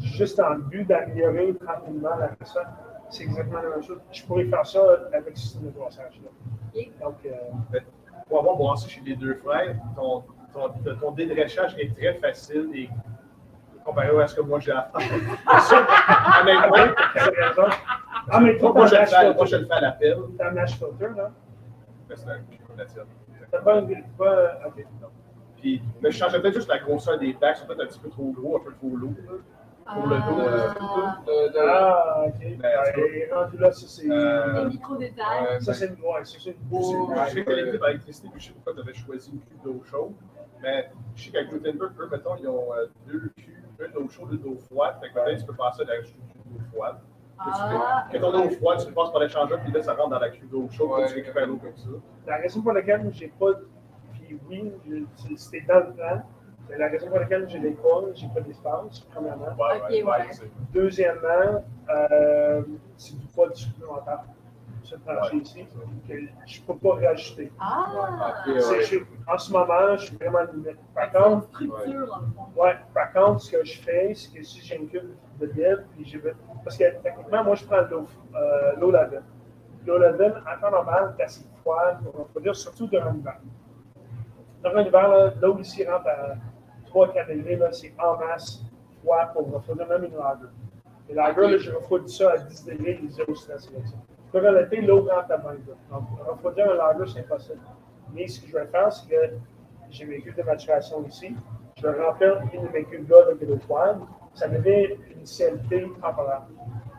juste 0.00 0.40
en 0.40 0.56
but 0.56 0.84
d'améliorer 0.84 1.54
rapidement 1.64 2.16
la 2.16 2.30
recette. 2.40 2.66
C'est 3.08 3.22
exactement 3.22 3.62
la 3.62 3.70
même 3.70 3.84
chose. 3.84 4.00
Je 4.10 4.24
pourrais 4.24 4.46
faire 4.46 4.66
ça 4.66 4.80
avec 5.12 5.36
ce 5.36 5.42
système 5.44 5.66
de 5.66 5.70
brossage-là. 5.70 6.82
Donc, 7.00 7.14
euh, 7.24 7.78
pour 8.28 8.40
avoir 8.40 8.56
brassé 8.56 8.88
chez 8.88 9.00
les 9.02 9.14
deux 9.14 9.36
frères, 9.36 9.76
ton, 9.94 10.24
ton, 10.52 11.14
est 11.16 11.94
très 11.94 12.14
facile 12.14 12.70
et 12.74 12.90
comparé 13.84 14.22
à 14.22 14.26
ce 14.26 14.34
que 14.34 14.40
moi 14.40 14.58
j'ai 14.60 14.72
à 14.72 14.90
faire. 14.96 16.40
Honnêtement, 16.40 17.74
Ah, 18.30 18.40
mais 18.40 18.56
toi, 18.58 18.72
moi, 18.72 18.86
je 18.86 18.96
le 18.96 19.06
fais, 19.06 19.34
moi, 19.34 19.44
je 19.46 19.56
le 19.56 19.66
fais 19.66 19.72
à 19.74 19.80
la 19.80 19.92
pile. 19.92 20.16
T'as 20.38 20.48
un 20.48 20.52
mash 20.52 20.72
filter, 20.78 21.08
là? 21.16 21.30
C'est 22.14 22.26
la 22.76 22.84
tienne. 22.86 23.04
T'as 23.50 23.60
pas 23.60 23.78
une. 23.78 24.02
Pas, 24.18 24.60
ok, 24.66 24.84
Puis, 25.56 25.82
mais 26.02 26.10
je 26.10 26.18
changeais 26.18 26.40
peut-être 26.40 26.54
juste 26.54 26.68
la 26.68 26.78
grosseur 26.78 27.18
des 27.18 27.32
bacs, 27.34 27.56
c'est 27.58 27.66
peut-être 27.66 27.82
un 27.82 27.86
petit 27.86 28.00
peu 28.00 28.08
trop 28.08 28.32
gros, 28.32 28.56
un 28.56 28.60
peu 28.60 28.72
trop 28.72 28.96
lourd. 28.96 29.12
Pour 29.86 30.06
le 30.06 30.16
dos, 30.16 30.40
euh, 30.40 31.50
Ah, 31.68 32.24
ok. 32.26 32.40
Ben, 32.40 32.58
ben 32.58 33.34
rendu 33.34 33.58
là, 33.58 33.70
ça 33.70 33.86
c'est. 33.86 34.10
Euh, 34.10 34.68
micro-détails. 34.70 35.60
Ça 35.62 35.74
c'est 35.74 35.86
une 35.88 36.00
ouais, 36.00 36.24
ça 36.24 36.38
c'est 36.42 36.50
une 36.50 36.78
Je 37.28 37.30
sais 37.34 37.44
que 37.44 37.52
l'équipe 37.52 37.82
à 37.82 37.88
l'électricité, 37.88 38.28
je 38.38 38.44
sais 38.46 38.52
pourquoi 38.52 38.72
tu 38.72 38.80
avais 38.80 38.94
choisi 38.94 39.30
une 39.32 39.40
cuve 39.40 39.62
d'eau 39.62 39.82
chaude. 39.84 40.14
Mais 40.62 40.90
je 41.14 41.24
sais 41.24 41.30
qu'à 41.30 41.44
Gutenberg, 41.44 41.92
eux, 42.00 42.08
mettons, 42.10 42.36
ils 42.36 42.48
ont 42.48 42.72
euh, 42.72 42.86
deux 43.06 43.30
cuves, 43.76 43.86
une 43.86 43.92
d'eau 43.92 44.08
chaude 44.08 44.28
et 44.32 44.36
une 44.36 44.42
d'eau 44.42 44.58
froide. 44.70 44.96
Fait 45.00 45.08
que 45.08 45.14
peut-être 45.14 45.40
tu 45.40 45.46
peux 45.46 45.54
passer 45.54 45.82
à 45.82 45.86
la 45.86 45.98
cuve 46.02 46.16
d'eau 46.46 46.60
froide. 46.72 46.96
Ah, 47.38 48.06
quand 48.12 48.18
on 48.22 48.32
a 48.32 48.44
l'eau 48.44 48.50
froide, 48.50 48.80
tu 48.80 48.88
le 48.88 48.94
passes 48.94 49.10
par 49.10 49.20
l'échangeur, 49.20 49.60
puis 49.60 49.72
là, 49.72 49.82
ça 49.82 49.94
rentre 49.94 50.10
dans 50.10 50.18
la 50.18 50.30
cuve 50.30 50.48
d'eau 50.48 50.68
chaude, 50.70 50.90
ouais, 50.90 51.06
tu 51.08 51.14
récupères 51.14 51.46
l'eau 51.46 51.56
comme 51.56 51.76
ça. 51.76 51.88
La 52.26 52.36
raison 52.36 52.62
pour 52.62 52.72
laquelle 52.72 53.10
j'ai 53.12 53.28
pas. 53.28 53.52
Puis 54.12 54.38
oui, 54.48 54.72
c'était 55.36 55.62
dans 55.62 55.80
le 55.80 55.92
plan. 55.92 56.22
Mais 56.68 56.78
la 56.78 56.88
raison 56.88 57.08
pour 57.08 57.18
laquelle 57.18 57.48
j'ai 57.48 57.58
l'école, 57.58 58.12
j'ai 58.14 58.28
pas 58.28 58.40
d'espace, 58.40 59.00
premièrement. 59.12 59.54
Ouais, 59.58 60.02
ouais, 60.02 60.30
Deuxièmement, 60.72 61.62
euh, 61.90 62.62
c'est 62.96 63.18
du 63.18 63.26
poids 63.26 63.52
supplémentaire 63.52 64.24
ce 64.84 64.96
plancher 64.96 65.36
ici, 65.38 65.66
que 66.08 66.14
je 66.46 66.60
ne 66.60 66.66
peux 66.66 66.76
pas 66.76 66.94
réajuster. 66.96 67.50
Ah! 67.58 68.34
en 69.26 69.38
ce 69.38 69.52
moment, 69.52 69.96
je 69.96 70.06
suis 70.06 70.16
vraiment 70.16 70.40
limite. 70.52 70.78
Par 70.94 71.10
contre, 71.10 71.48
ouais, 72.56 72.76
par 72.92 73.12
contre, 73.12 73.40
ce 73.40 73.52
que 73.52 73.64
je 73.64 73.80
fais, 73.80 74.14
c'est 74.14 74.32
que 74.32 74.42
si 74.42 74.60
j'ai 74.60 74.76
une 74.76 74.88
cube 74.88 75.14
de 75.40 75.46
puis 75.46 76.04
je 76.04 76.18
vais. 76.18 76.34
Parce 76.62 76.76
que 76.76 76.84
techniquement, 77.02 77.44
moi, 77.44 77.54
je 77.54 77.64
prends 77.64 77.80
l'eau 77.90 78.06
euh, 78.34 78.72
l'eau 78.78 78.90
lavelle. 78.90 79.22
L'eau 79.86 79.98
lavelle, 79.98 80.42
en 80.46 80.60
temps 80.60 80.70
normal, 80.70 81.14
est 81.18 81.22
assez 81.22 81.44
froide 81.60 81.98
pour 82.02 82.26
produire, 82.28 82.54
surtout 82.54 82.86
durant 82.86 83.10
l'hiver. 83.10 83.38
Durant 84.62 84.80
l'hiver, 84.80 85.34
l'eau 85.40 85.58
ici 85.58 85.84
rentre 85.86 86.08
à 86.08 86.34
3-4 86.90 87.28
degrés, 87.28 87.60
c'est 87.72 87.94
en 87.98 88.16
masse 88.18 88.62
froid 89.00 89.26
pour 89.32 89.52
refroidir 89.52 89.88
même 89.88 90.04
une 90.04 90.16
lager. 90.16 90.46
Et 91.08 91.14
la 91.14 91.32
lager, 91.32 91.58
je 91.58 91.72
refroidis 91.72 92.14
ça 92.14 92.32
à 92.32 92.38
10 92.38 92.64
degrés, 92.64 92.98
les 93.02 93.10
zéro 93.10 93.34
stress 93.34 93.68
avec 93.68 93.86
ça. 93.86 93.96
Pour 94.34 94.42
l'été, 94.42 94.80
l'eau 94.80 95.02
rentre 95.02 95.30
à 95.30 95.38
main. 95.38 95.54
Donc, 95.92 96.08
refroidir 96.26 96.68
un 96.68 96.74
lager, 96.74 97.12
c'est 97.12 97.20
impossible. 97.20 97.60
Mais 98.12 98.26
ce 98.26 98.40
que 98.40 98.48
je 98.48 98.52
vais 98.54 98.66
faire, 98.66 98.92
c'est 98.92 99.08
que 99.08 99.34
j'ai 99.90 100.04
mes 100.06 100.20
cuves 100.22 100.34
de 100.34 100.42
maturation 100.42 101.04
ici. 101.06 101.36
Je 101.76 101.86
vais 101.86 102.04
remplir 102.04 102.40
une 102.52 102.66
de 102.66 102.68
mes 102.72 102.82
cuves 102.82 103.08
là 103.08 103.18
avec 103.26 103.38
de 103.38 103.46
l'eau 103.46 103.60
froide. 103.60 104.00
Ça 104.32 104.48
devient 104.48 104.96
une 105.14 105.22
CLT 105.24 105.86
temporaire. 106.02 106.42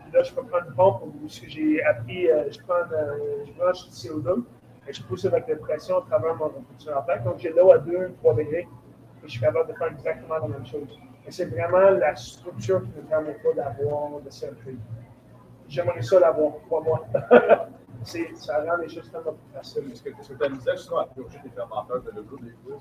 Puis 0.04 0.14
là, 0.14 0.24
je 0.24 0.34
peux 0.34 0.44
prendre 0.44 0.66
une 0.70 0.76
pompe 0.76 1.02
où 1.04 1.28
j'ai 1.28 1.84
appris, 1.84 2.32
euh, 2.32 2.50
je, 2.50 2.60
prends, 2.62 2.76
euh, 2.94 3.44
je 3.46 3.52
branche 3.52 3.84
du 3.84 3.92
CO2 3.92 4.46
et 4.88 4.94
je 4.94 5.04
pousse 5.04 5.26
avec 5.26 5.46
la 5.50 5.58
pression 5.58 5.98
à 5.98 6.06
travers 6.10 6.36
mon 6.36 6.46
refrigérateur. 6.46 7.22
Donc, 7.24 7.40
j'ai 7.40 7.50
l'eau 7.50 7.70
à 7.74 7.80
2-3 7.80 8.38
degrés 8.38 8.60
et 8.62 9.26
je 9.26 9.32
suis 9.32 9.42
capable 9.42 9.74
de 9.74 9.78
faire 9.78 9.92
exactement 9.92 10.36
la 10.36 10.48
même 10.48 10.66
chose. 10.66 10.88
Et 11.28 11.32
c'est 11.32 11.48
vraiment 11.48 11.90
la 11.90 12.16
structure 12.16 12.82
qui 12.82 12.92
me 12.96 13.02
permet 13.10 13.34
pas 13.34 13.54
d'avoir 13.54 14.22
de 14.22 14.30
CLT. 14.30 14.78
J'aimerais 15.68 16.02
ça 16.02 16.20
l'avoir, 16.20 16.54
pas 16.70 16.80
moi. 16.82 17.06
ça 18.36 18.64
rend 18.64 18.78
les 18.78 18.90
choses 18.90 19.10
tellement 19.12 19.34
plus 19.34 19.54
faciles. 19.54 19.92
Est-ce 19.92 20.04
que 20.04 20.38
tu 20.38 20.44
as 20.44 20.50
misère 20.50 20.78
souvent 20.78 21.00
à 21.00 21.08
purger 21.08 21.40
des 21.44 21.50
fermenteurs 21.50 22.02
de 22.02 22.12
l'eau 22.12 22.38
des 22.42 22.52
fois? 22.64 22.78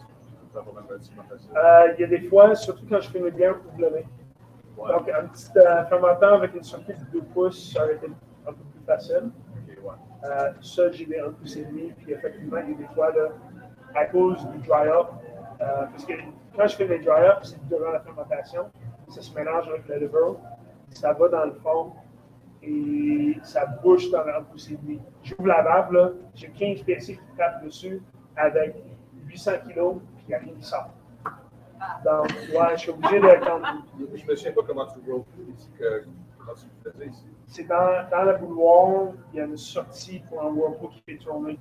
Euh, 0.57 1.93
il 1.97 2.01
y 2.01 2.05
a 2.05 2.07
des 2.07 2.29
fois, 2.29 2.55
surtout 2.55 2.87
quand 2.89 3.01
je 3.01 3.11
fais 3.11 3.19
mes 3.19 3.31
bières 3.31 3.59
pour 3.59 3.73
blonner. 3.73 4.07
Donc, 4.77 5.09
un 5.09 5.27
petit 5.27 5.51
euh, 5.57 5.85
fermenteur 5.87 6.35
avec 6.35 6.55
une 6.55 6.63
sortie 6.63 6.93
de 6.93 7.21
2 7.21 7.23
pouces, 7.33 7.73
ça 7.73 7.85
aurait 7.85 7.95
été 7.95 8.07
un 8.07 8.53
peu 8.53 8.63
plus 8.73 8.85
facile. 8.87 9.31
Euh, 10.25 10.53
ça, 10.61 10.91
j'ai 10.91 11.07
des 11.07 11.19
1 11.19 11.31
pouce 11.33 11.57
et 11.57 11.65
demi, 11.65 11.93
puis 11.99 12.13
effectivement, 12.13 12.59
il 12.59 12.71
y 12.71 12.75
a 12.75 12.77
des 12.77 12.95
fois, 12.95 13.13
là, 13.13 13.29
à 13.95 14.07
cause 14.07 14.47
du 14.49 14.59
dry-up, 14.59 15.09
parce 15.59 16.05
que 16.05 16.15
quand 16.57 16.67
je 16.67 16.77
fais 16.77 16.87
mes 16.87 16.99
dry-up, 16.99 17.39
c'est 17.43 17.65
durant 17.69 17.91
la 17.91 18.01
fermentation, 18.01 18.71
ça 19.09 19.21
se 19.21 19.35
mélange 19.35 19.69
avec 19.69 19.87
le 19.89 19.97
liver, 19.97 20.39
ça 20.91 21.13
va 21.13 21.29
dans 21.29 21.45
le 21.45 21.53
fond, 21.55 21.93
et 22.67 23.37
ça 23.43 23.67
bouche 23.67 24.11
dans 24.11 24.25
la 24.25 24.41
pouce 24.41 24.71
et 24.71 24.77
demi. 24.77 25.01
J'ouvre 25.23 25.47
la 25.47 25.63
valve, 25.63 25.93
là, 25.93 26.11
j'ai 26.35 26.49
15 26.49 26.83
PC 26.83 27.15
qui 27.15 27.37
tapent 27.37 27.65
dessus 27.65 28.03
avec 28.37 28.77
800 29.27 29.53
kg, 29.67 29.99
puis 30.17 30.25
il 30.25 30.29
n'y 30.29 30.35
a 30.35 30.39
rien 30.39 30.53
qui 30.55 30.65
sort. 30.65 30.91
Donc, 32.05 32.29
ouais, 32.29 32.77
je 32.77 32.81
suis 32.81 32.91
obligé 32.91 33.21
de 33.21 33.27
Je 33.99 34.05
ne 34.05 34.31
me 34.31 34.37
souviens 34.37 34.53
pas 34.53 34.63
comment 34.67 34.87
tu 34.87 35.01
vois 35.01 35.25
ici, 35.55 35.71
que, 35.79 36.05
comment 36.39 36.53
tu 36.55 36.67
le 36.85 36.91
faisais 36.91 37.07
ici. 37.07 37.27
C'est 37.47 37.65
dans, 37.65 38.09
dans 38.11 38.23
la 38.25 38.35
bouloir, 38.35 39.13
il 39.33 39.39
y 39.39 39.41
a 39.41 39.45
une 39.45 39.57
sortie 39.57 40.21
pour 40.29 40.43
un 40.43 40.49
whirlpool 40.49 40.91
qui 40.91 41.03
fait 41.03 41.19
tourner. 41.19 41.59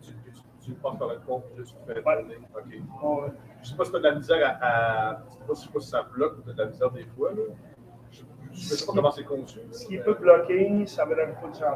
Tu, 0.00 0.12
tu, 0.12 0.40
tu 0.64 0.72
passes 0.74 0.96
par 0.96 1.08
le 1.08 1.18
puis 1.18 1.32
là, 1.58 1.64
tu 1.64 1.74
fais 1.86 2.02
tourner. 2.02 2.36
OK. 2.54 2.70
Je 2.70 2.78
ne 2.78 3.64
sais 3.64 3.76
pas 3.76 3.84
si 3.84 3.90
tu 3.90 3.96
as 3.96 4.00
de 4.00 4.04
la 4.04 4.14
misère 4.14 4.58
à. 4.60 5.10
à 5.10 5.22
je 5.46 5.50
ne 5.50 5.54
sais 5.54 5.68
pas 5.72 5.80
si 5.80 5.88
ça 5.88 6.02
bloque 6.02 6.38
ou 6.38 6.42
tu 6.42 6.50
as 6.50 6.52
de 6.52 6.58
la 6.58 6.66
misère 6.66 6.90
des 6.90 7.04
fois. 7.04 7.32
Là. 7.32 7.42
Je 8.56 8.72
ne 8.72 8.76
sais 8.76 8.86
pas 8.86 8.92
comment 8.94 9.10
c'est 9.10 9.24
conçu. 9.24 9.60
Ce 9.70 9.86
qui 9.86 9.98
peut 9.98 10.14
bloquer, 10.14 10.86
ça 10.86 11.04
va 11.04 11.12
être 11.12 11.18
la 11.18 11.26
production. 11.34 11.66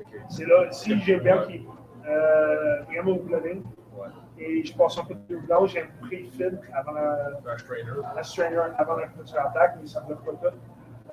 Okay. 0.00 0.18
C'est 0.28 0.46
là, 0.46 0.70
si 0.70 0.98
j'ai 1.00 1.16
bien 1.18 1.38
qui 1.46 1.66
euh, 2.06 2.82
vraiment 2.82 3.12
ouais. 3.12 4.08
et 4.38 4.64
je 4.64 4.74
passe 4.76 4.98
un 4.98 5.04
peu 5.04 5.14
de 5.14 5.36
blanc, 5.36 5.66
j'ai 5.66 5.82
un 5.82 6.06
pré-filtre 6.06 6.62
avant 6.74 6.92
la, 6.92 7.30
un 7.46 7.58
strainer. 7.58 7.90
Un 8.16 8.22
strainer 8.22 8.58
avant 8.76 8.96
la 8.96 9.06
production 9.06 9.38
attaque, 9.38 9.76
mais 9.80 9.86
ça 9.86 10.02
ne 10.02 10.06
bloque 10.06 10.24
pas 10.24 10.50
tout. 10.50 10.56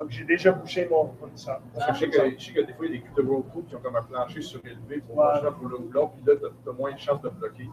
Donc 0.00 0.10
j'ai 0.10 0.24
déjà 0.24 0.52
bouché 0.52 0.88
mon 0.90 1.12
fournisseur. 1.18 1.60
je 1.74 1.98
sais 1.98 2.08
que, 2.08 2.30
je 2.38 2.44
sais 2.44 2.52
que 2.52 2.60
des 2.60 2.72
fois, 2.72 2.86
il 2.86 2.94
y 2.94 2.96
a 2.96 3.00
des 3.00 3.04
cubes 3.04 3.16
de 3.16 3.22
Whirlpool 3.22 3.64
qui 3.66 3.76
ont 3.76 3.80
comme 3.80 3.96
un 3.96 4.02
plancher 4.02 4.40
surélevé 4.40 5.00
pour 5.06 5.18
ouais. 5.18 5.50
pour 5.58 5.68
le 5.68 5.78
blanc, 5.78 6.12
puis 6.14 6.24
là, 6.26 6.40
tu 6.40 6.68
as, 6.68 6.72
moins 6.72 6.92
de 6.92 6.98
chances 6.98 7.20
de 7.22 7.28
bloquer. 7.28 7.68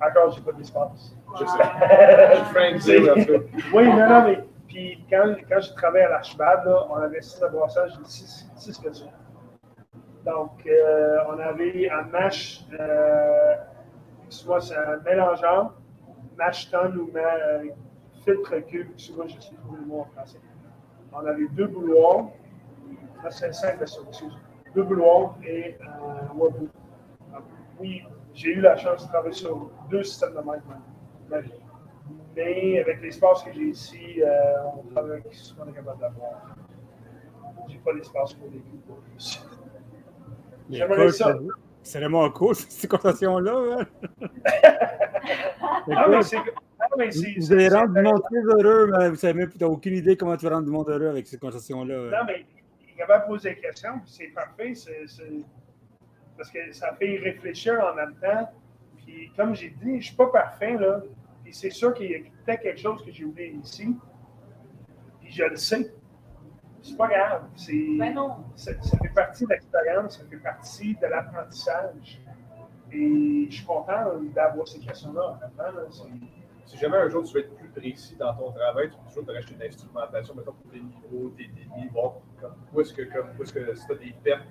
Encore, 0.00 0.30
j'ai 0.30 0.40
pas 0.42 0.52
d'espace. 0.52 1.14
Je 1.38 1.44
sais. 1.44 3.00
je 3.18 3.76
Oui, 3.76 3.88
non, 3.88 4.08
non, 4.08 4.24
mais 4.24 4.44
puis 4.70 5.04
quand, 5.10 5.34
quand 5.48 5.60
je 5.60 5.72
travaillais 5.74 6.04
à 6.04 6.10
l'Archibald, 6.10 6.62
on 6.88 6.94
avait 6.94 7.20
six 7.20 7.40
de 7.40 7.48
brassage, 7.48 7.92
six, 8.04 8.48
six 8.56 8.78
questions. 8.78 9.10
Donc, 10.24 10.64
euh, 10.64 11.18
on 11.28 11.38
avait 11.40 11.90
un 11.90 12.02
mash, 12.04 12.64
euh, 12.78 13.56
c'est 14.28 14.76
un 14.76 14.96
mélangeant, 15.04 15.72
mash 16.38 16.70
ton 16.70 16.92
ou 16.96 17.10
ma, 17.12 17.64
filtre 18.24 18.58
cube, 18.68 18.90
souvent 18.96 19.26
je 19.26 19.40
sais 19.40 19.54
trouver 19.56 19.80
le 19.80 19.86
mot 19.86 20.00
en 20.00 20.04
français. 20.04 20.38
On 21.12 21.26
avait 21.26 21.48
deux 21.48 21.66
bouloirs, 21.66 22.26
c'est 23.28 23.52
simple, 23.52 23.82
excuse. 23.82 24.38
Deux 24.74 24.84
bouloirs 24.84 25.36
et 25.44 25.76
un 25.82 26.32
wabou. 26.36 26.68
Oui, 27.80 28.04
j'ai 28.34 28.50
eu 28.50 28.60
la 28.60 28.76
chance 28.76 29.04
de 29.04 29.08
travailler 29.10 29.34
sur 29.34 29.70
deux 29.90 30.04
systèmes 30.04 30.34
de 30.34 30.40
même. 30.40 31.50
Mais 32.36 32.80
avec 32.80 33.02
l'espace 33.02 33.42
que 33.42 33.52
j'ai 33.52 33.68
ici, 33.68 34.22
euh, 34.22 34.28
on 34.76 34.82
travaille 34.92 35.12
avec 35.12 35.32
ce 35.32 35.54
qu'on 35.54 35.68
est 35.68 35.72
capable 35.72 36.00
d'avoir? 36.00 36.56
J'ai 37.68 37.78
pas 37.78 37.92
l'espace 37.92 38.34
pour 38.34 38.48
les 38.50 38.60
plus. 38.60 39.42
J'aimerais 40.70 41.10
ça. 41.10 41.36
C'est 41.82 41.98
vraiment 41.98 42.30
cool, 42.30 42.54
cette 42.54 42.90
conversation-là. 42.90 43.78
Hein? 43.78 43.86
non, 45.88 46.08
mais 46.08 46.22
c'est. 46.22 46.36
Vous 47.36 47.52
allez 47.52 47.68
rendre 47.68 47.94
du 47.94 48.02
monde 48.02 48.22
très 48.22 48.40
heureux, 48.40 48.90
mais 48.90 49.10
vous 49.10 49.26
n'avez 49.26 49.64
aucune 49.64 49.94
idée 49.94 50.16
comment 50.16 50.36
tu 50.36 50.44
vas 50.46 50.54
rendre 50.54 50.66
du 50.66 50.72
monde 50.72 50.88
heureux 50.88 51.08
avec 51.08 51.26
cette 51.26 51.40
conversation-là. 51.40 51.96
Non, 52.10 52.24
mais 52.26 52.44
il 52.98 53.06
va 53.06 53.20
poser 53.20 53.54
des 53.54 53.60
questions, 53.60 54.00
c'est 54.04 54.28
parfait. 54.28 54.72
Parce 56.36 56.50
que 56.50 56.72
ça 56.72 56.94
fait 56.98 57.18
réfléchir 57.18 57.80
en 57.80 57.94
même 57.94 58.14
temps. 58.20 58.50
Puis, 58.98 59.32
comme 59.36 59.54
j'ai 59.54 59.70
dit, 59.70 59.92
je 59.92 59.96
ne 59.96 60.00
suis 60.00 60.16
pas 60.16 60.26
parfait, 60.26 60.76
là. 60.76 61.02
Puis, 61.50 61.58
c'est 61.58 61.70
sûr 61.70 61.92
qu'il 61.94 62.10
y 62.12 62.14
a 62.14 62.18
peut-être 62.44 62.62
quelque 62.62 62.78
chose 62.78 63.04
que 63.04 63.10
j'ai 63.10 63.24
oublié 63.24 63.58
ici. 63.60 63.96
Puis, 65.20 65.32
je 65.32 65.42
le 65.42 65.56
sais. 65.56 65.92
C'est 66.80 66.96
pas 66.96 67.08
grave. 67.08 67.48
Ben 67.98 68.16
ça, 68.54 68.72
fait 68.72 69.08
partie 69.08 69.44
de 69.44 69.48
l'expérience, 69.50 70.18
ça 70.18 70.24
fait 70.30 70.36
partie 70.36 70.94
de 70.94 71.06
l'apprentissage. 71.08 72.22
Et 72.92 73.48
je 73.50 73.56
suis 73.56 73.66
content 73.66 74.12
d'avoir 74.32 74.68
ces 74.68 74.78
questions-là. 74.78 75.40
Si 76.66 76.78
jamais 76.78 76.98
un 76.98 77.08
jour 77.08 77.24
tu 77.24 77.34
veux 77.34 77.40
être 77.40 77.56
plus 77.56 77.68
précis 77.68 78.14
dans 78.14 78.32
ton 78.36 78.52
travail, 78.52 78.90
tu 78.90 78.96
peux 78.96 79.08
toujours 79.08 79.26
te 79.26 79.32
racheter 79.32 79.54
une 79.54 79.62
instrumentation, 79.64 80.34
mettons 80.36 80.52
pour 80.52 80.70
tes 80.70 80.80
micros, 80.80 81.30
tes 81.36 81.48
débits, 81.48 81.88
voir 81.92 82.14
où 82.72 82.80
est-ce 82.80 82.94
que, 82.94 83.02
comme, 83.12 83.30
où 83.36 83.42
est-ce 83.42 83.52
que 83.52 83.74
si 83.74 83.86
tu 83.86 83.92
as 83.92 83.96
des 83.96 84.14
pertes, 84.22 84.46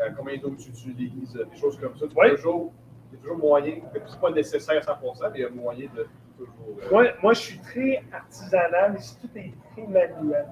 euh, 0.00 0.10
combien 0.16 0.36
d'eau 0.38 0.56
tu 0.56 0.70
utilises, 0.70 1.34
des 1.34 1.56
choses 1.56 1.78
comme 1.78 1.96
ça. 1.96 2.08
Tu 2.08 2.14
peux 2.16 2.30
toujours, 2.34 2.72
il 3.10 3.16
y 3.16 3.18
a 3.18 3.22
toujours 3.22 3.38
moyen, 3.38 3.76
c'est 4.06 4.20
pas 4.20 4.30
nécessaire 4.30 4.82
à 4.88 4.94
100%, 4.94 5.30
mais 5.32 5.38
il 5.38 5.42
y 5.42 5.44
a 5.44 5.50
moyen 5.50 5.88
de 5.94 6.06
toujours. 6.36 6.76
Euh, 6.78 6.90
moi, 6.90 7.04
moi, 7.22 7.32
je 7.32 7.40
suis 7.40 7.58
très 7.60 8.02
artisanal, 8.12 8.96
ici 8.98 9.16
tout 9.20 9.38
est 9.38 9.52
très 9.72 9.86
manuel. 9.86 10.46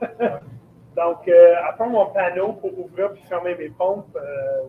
Donc, 0.96 1.28
euh, 1.28 1.54
à 1.64 1.72
part 1.72 1.88
mon 1.88 2.06
panneau 2.06 2.54
pour 2.54 2.76
ouvrir 2.78 3.12
et 3.12 3.28
fermer 3.28 3.54
mes 3.54 3.68
pompes, 3.68 4.16
euh, 4.16 4.64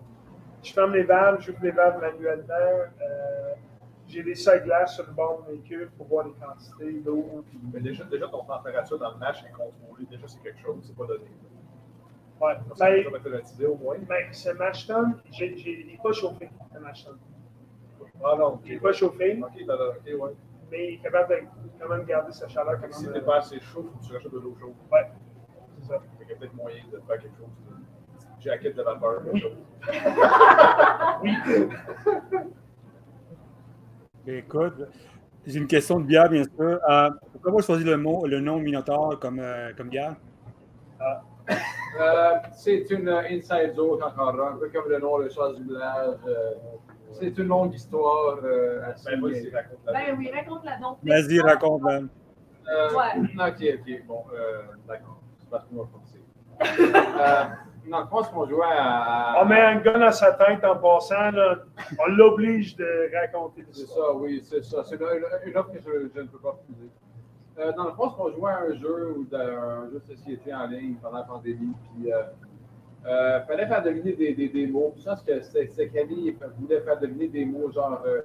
je 0.64 0.72
ferme 0.72 0.94
les 0.94 1.04
valves, 1.04 1.42
j'ouvre 1.42 1.60
les 1.64 1.72
valves 1.72 2.00
manuellement. 2.00 2.54
Euh, 2.54 3.54
j'ai 4.08 4.24
des 4.24 4.36
seuils 4.36 4.62
glaces 4.62 4.96
sur 4.96 5.08
le 5.08 5.14
bord 5.14 5.42
de 5.42 5.52
mes 5.52 5.58
véhicule 5.58 5.90
pour 5.98 6.08
voir 6.08 6.26
les 6.28 6.34
quantités 6.34 7.00
d'eau. 7.00 7.44
Mais 7.74 7.80
déjà, 7.80 8.04
déjà, 8.04 8.28
ton 8.28 8.44
température 8.44 9.00
dans 9.00 9.12
le 9.12 9.18
match 9.18 9.44
est 9.44 9.52
contrôlée. 9.52 10.06
Déjà, 10.10 10.28
c'est 10.28 10.42
quelque 10.44 10.62
chose, 10.62 10.78
c'est 10.84 10.96
pas 10.96 11.06
donné. 11.06 11.26
Ouais. 12.40 12.54
Ça 12.76 12.90
va 12.90 13.18
automatisé 13.18 13.66
au 13.66 13.76
moins. 13.76 13.96
Mais 14.10 14.32
ce 14.32 14.50
il 14.50 15.88
n'est 15.88 16.00
pas 16.04 16.12
chauffé, 16.12 16.50
ce 16.74 16.80
match-ton. 16.80 17.12
Ah 18.24 18.36
non. 18.38 18.60
Il 18.66 18.74
n'est 18.74 18.80
pas 18.80 18.92
chauffé. 18.92 19.40
Ok, 19.42 19.62
ok, 19.68 20.22
ouais. 20.22 20.32
Mais 20.72 20.88
il 20.88 20.94
est 20.96 20.98
capable 21.00 21.34
de 21.36 21.42
quand 21.80 21.90
même 21.90 22.06
garder 22.06 22.32
sa 22.32 22.48
chaleur. 22.48 22.80
Comme 22.80 22.92
si 22.92 23.06
tu 23.06 23.12
n'es 23.12 23.22
pas 23.22 23.38
assez 23.38 23.60
chaud, 23.60 23.90
faut 23.92 24.00
que 24.00 24.06
tu 24.06 24.14
rachètes 24.14 24.32
de 24.32 24.40
l'eau 24.40 24.56
chaude. 24.60 24.74
Ouais. 24.92 25.12
C'est 25.80 25.88
ça. 25.88 26.00
Il 26.22 26.30
y 26.30 26.32
a 26.32 26.36
peut-être 26.36 26.54
moyen 26.54 26.84
de 26.92 27.00
faire 27.08 27.22
quelque 27.22 27.38
chose. 27.38 27.50
De 27.68 28.42
jacket 28.42 28.76
de 28.76 28.82
vapeur. 28.82 29.22
Oui. 29.32 29.44
oui. 31.24 31.36
Écoute, 34.28 34.88
j'ai 35.46 35.60
une 35.60 35.68
question 35.68 36.00
de 36.00 36.06
bière, 36.06 36.30
bien 36.30 36.44
sûr. 36.44 36.80
Euh, 36.90 37.10
pourquoi 37.34 37.52
vous 37.52 37.62
choisi 37.62 37.84
le, 37.84 37.98
mot, 37.98 38.26
le 38.26 38.40
nom 38.40 38.60
Minotaur 38.60 39.20
comme, 39.20 39.40
euh, 39.40 39.72
comme 39.76 39.90
bière? 39.90 40.16
Ah. 41.00 41.24
Euh, 42.00 42.36
c'est 42.54 42.90
une 42.92 43.10
inside 43.10 43.74
joke 43.76 44.02
encore 44.02 44.30
un 44.30 44.58
peu 44.58 44.70
comme 44.70 44.90
le 44.90 45.00
nom, 45.00 45.18
le 45.18 45.30
choix 45.30 45.54
du 45.54 45.64
village. 45.64 46.16
C'est 47.14 47.38
une 47.38 47.48
longue 47.48 47.74
histoire. 47.74 48.40
Euh, 48.44 48.82
ben, 49.06 49.22
ben 49.86 50.16
oui, 50.18 50.32
raconte-la 50.32 50.78
donc. 50.80 50.98
Vas-y, 51.04 51.40
raconte-la. 51.40 52.02
Euh, 52.70 52.90
ouais. 52.94 53.22
Ok, 53.36 53.80
ok, 53.80 54.08
bon, 54.08 54.24
euh, 54.34 54.62
d'accord. 54.88 55.20
C'est 55.40 55.50
parce 55.50 55.66
que 55.66 55.74
moi, 55.74 55.88
je 55.94 56.22
non, 57.88 58.04
je 58.04 58.10
pense 58.10 58.30
qu'on 58.30 58.46
jouait 58.48 58.66
à. 58.70 59.42
On 59.42 59.46
met 59.46 59.60
un 59.60 59.78
gun 59.78 60.02
à 60.02 60.12
sa 60.12 60.34
tête 60.34 60.64
en 60.64 60.78
passant, 60.78 61.32
là. 61.32 61.58
on 62.00 62.12
l'oblige 62.12 62.76
de 62.76 63.10
raconter 63.20 63.66
C'est 63.72 63.88
ça, 63.88 64.14
oui, 64.14 64.42
c'est 64.44 64.64
ça. 64.64 64.84
C'est 64.84 64.96
une, 64.96 65.58
offre 65.58 65.72
que 65.72 65.80
je, 65.80 66.20
ne 66.20 66.28
peux 66.28 66.38
pas 66.38 66.52
refuser. 66.52 66.90
Euh, 67.58 67.72
dans 67.74 67.86
le 67.86 67.94
fond, 67.94 68.10
qu'on 68.10 68.32
jouait 68.32 68.52
à 68.52 68.60
un 68.60 68.74
jeu 68.76 69.16
ou 69.18 69.36
un 69.36 69.90
jeu 69.92 70.02
de 70.08 70.16
société 70.16 70.54
en 70.54 70.68
ligne 70.68 70.96
pendant 71.02 71.18
la 71.18 71.24
pandémie, 71.24 71.74
puis 71.96 72.14
euh, 72.14 72.24
euh, 73.06 73.42
fallait 73.42 73.68
faire 73.68 73.82
deviner 73.82 74.14
des, 74.14 74.34
des, 74.34 74.50
des 74.50 74.68
mots. 74.68 74.94
Je 74.98 75.04
pense 75.04 75.22
que 75.24 75.42
c'est 75.42 75.90
Camille 75.90 76.36
voulait 76.60 76.82
faire 76.82 77.00
deviner 77.00 77.28
des 77.28 77.46
mots 77.46 77.72
genre. 77.72 78.02
Euh, 78.06 78.22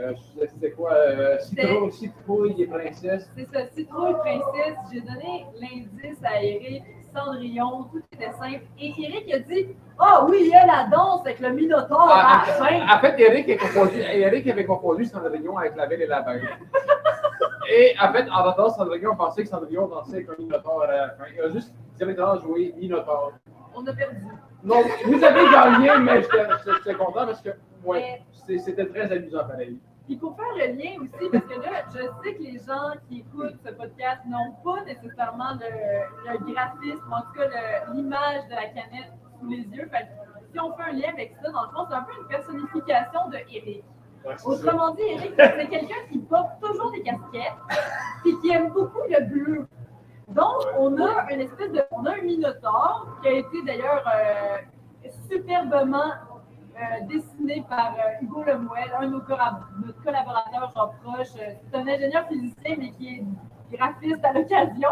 euh 0.00 0.14
c'était 0.48 0.70
quoi? 0.70 0.92
Euh, 0.94 1.38
citrouille, 1.38 1.92
citrouille 1.92 2.62
et 2.62 2.66
princesse. 2.66 3.28
C'est 3.36 3.46
ça, 3.52 3.66
citrouille, 3.66 4.14
princesse. 4.14 4.78
J'ai 4.90 5.00
donné 5.00 5.46
l'indice 5.60 6.18
à 6.24 6.42
Eric, 6.42 6.84
Cendrillon, 7.14 7.84
tout 7.92 8.02
était 8.12 8.32
simple. 8.32 8.62
Et 8.78 8.94
Eric 8.98 9.34
a 9.34 9.38
dit 9.40 9.66
Ah 9.98 10.20
oh, 10.22 10.28
oui, 10.30 10.38
il 10.44 10.48
y 10.48 10.54
a 10.54 10.64
la 10.64 10.88
danse 10.90 11.20
avec 11.20 11.40
le 11.40 11.52
Minotaure 11.52 12.08
ah, 12.10 12.42
à 12.42 12.46
la 12.46 12.52
fin. 12.54 12.96
En 12.96 13.00
fait, 13.00 13.20
Eric, 13.20 13.50
a 13.50 13.58
confondu, 13.58 14.00
Eric 14.00 14.46
avait 14.46 14.64
confondu 14.64 15.04
Cendrillon 15.04 15.58
avec 15.58 15.76
la 15.76 15.86
belle 15.86 16.02
et 16.02 16.06
la 16.06 16.22
bête. 16.22 16.42
et 17.70 17.94
en 18.00 18.10
fait, 18.14 18.30
en 18.30 18.48
entendant 18.48 18.70
Cendrillon, 18.70 19.10
on 19.12 19.16
pensait 19.16 19.42
que 19.42 19.48
Cendrillon 19.50 19.88
dansait 19.88 20.16
avec 20.16 20.28
un 20.30 20.42
Minotaure 20.42 20.84
à 20.84 20.86
la 20.86 21.10
fin. 21.10 21.24
Il 21.34 21.42
a 21.42 21.50
juste 21.50 21.74
directement 21.98 22.38
joué 22.40 22.72
Minotaure 22.78 23.32
on 23.74 23.86
a 23.86 23.92
perdu. 23.92 24.26
Non, 24.62 24.82
vous 25.06 25.24
avez 25.24 25.50
gagné, 25.50 25.90
mais 26.00 26.22
j'étais 26.22 26.94
content 26.94 27.26
parce 27.26 27.40
que 27.40 27.50
ouais, 27.84 28.22
c'était 28.32 28.86
très 28.86 29.12
amusant 29.12 29.44
pareil. 29.46 29.78
Il 30.08 30.18
faut 30.18 30.34
faire 30.34 30.52
le 30.56 30.74
lien 30.74 30.96
aussi, 31.00 31.30
parce 31.30 31.44
que 31.44 31.60
là, 31.60 31.84
je 31.88 32.00
sais 32.22 32.34
que 32.34 32.42
les 32.42 32.58
gens 32.58 32.98
qui 33.08 33.20
écoutent 33.20 33.54
ce 33.64 33.70
podcast 33.72 34.20
n'ont 34.26 34.54
pas 34.64 34.82
nécessairement 34.84 35.52
le, 35.60 36.52
graphisme, 36.52 37.12
en 37.12 37.20
tout 37.20 37.38
cas 37.38 37.92
l'image 37.92 38.44
de 38.48 38.54
la 38.54 38.66
canette 38.66 39.12
sous 39.38 39.48
les 39.48 39.58
yeux. 39.58 39.88
Fait 39.90 40.08
si 40.52 40.58
on 40.58 40.74
fait 40.76 40.82
un 40.82 40.92
lien 40.92 41.10
avec 41.12 41.36
ça, 41.40 41.50
dans 41.52 41.62
le 41.62 41.68
fond, 41.68 41.86
c'est 41.88 41.94
un 41.94 42.02
peu 42.02 42.12
une 42.20 42.26
personnification 42.26 43.28
de 43.28 43.36
Eric. 43.54 43.84
Autrement 44.44 44.94
dit, 44.94 45.02
Eric, 45.02 45.32
c'est 45.36 45.68
quelqu'un 45.68 46.02
qui 46.10 46.18
porte 46.18 46.60
toujours 46.60 46.90
des 46.90 47.02
casquettes 47.02 47.52
et 48.26 48.32
qui 48.42 48.50
aime 48.50 48.70
beaucoup 48.70 49.02
le 49.08 49.24
bleu. 49.26 49.66
Donc, 50.30 50.62
on 50.78 50.96
a 51.00 51.32
une 51.32 51.40
espèce 51.40 51.72
de. 51.72 51.82
On 51.90 52.04
a 52.06 52.12
un 52.12 52.22
Minotaure 52.22 53.18
qui 53.20 53.28
a 53.28 53.32
été 53.32 53.62
d'ailleurs 53.66 54.04
euh, 54.14 55.08
superbement 55.28 56.12
euh, 56.76 57.06
dessiné 57.08 57.64
par 57.68 57.94
euh, 57.94 58.22
Hugo 58.22 58.44
Lemuel, 58.44 58.92
un 58.96 59.06
de 59.06 59.12
nos 59.12 59.20
collaborateurs 59.20 60.72
j'en 60.74 60.88
proche. 61.02 61.28
C'est 61.34 61.76
un 61.76 61.86
ingénieur 61.86 62.26
physicien, 62.28 62.76
mais 62.78 62.90
qui 62.92 63.16
est 63.16 63.76
graphiste 63.76 64.24
à 64.24 64.32
l'occasion. 64.32 64.90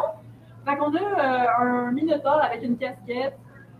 Fait 0.66 0.76
qu'on 0.76 0.94
a 0.96 1.60
un 1.60 1.92
Minotaure 1.92 2.42
avec 2.42 2.64
une 2.64 2.76
casquette, 2.76 3.38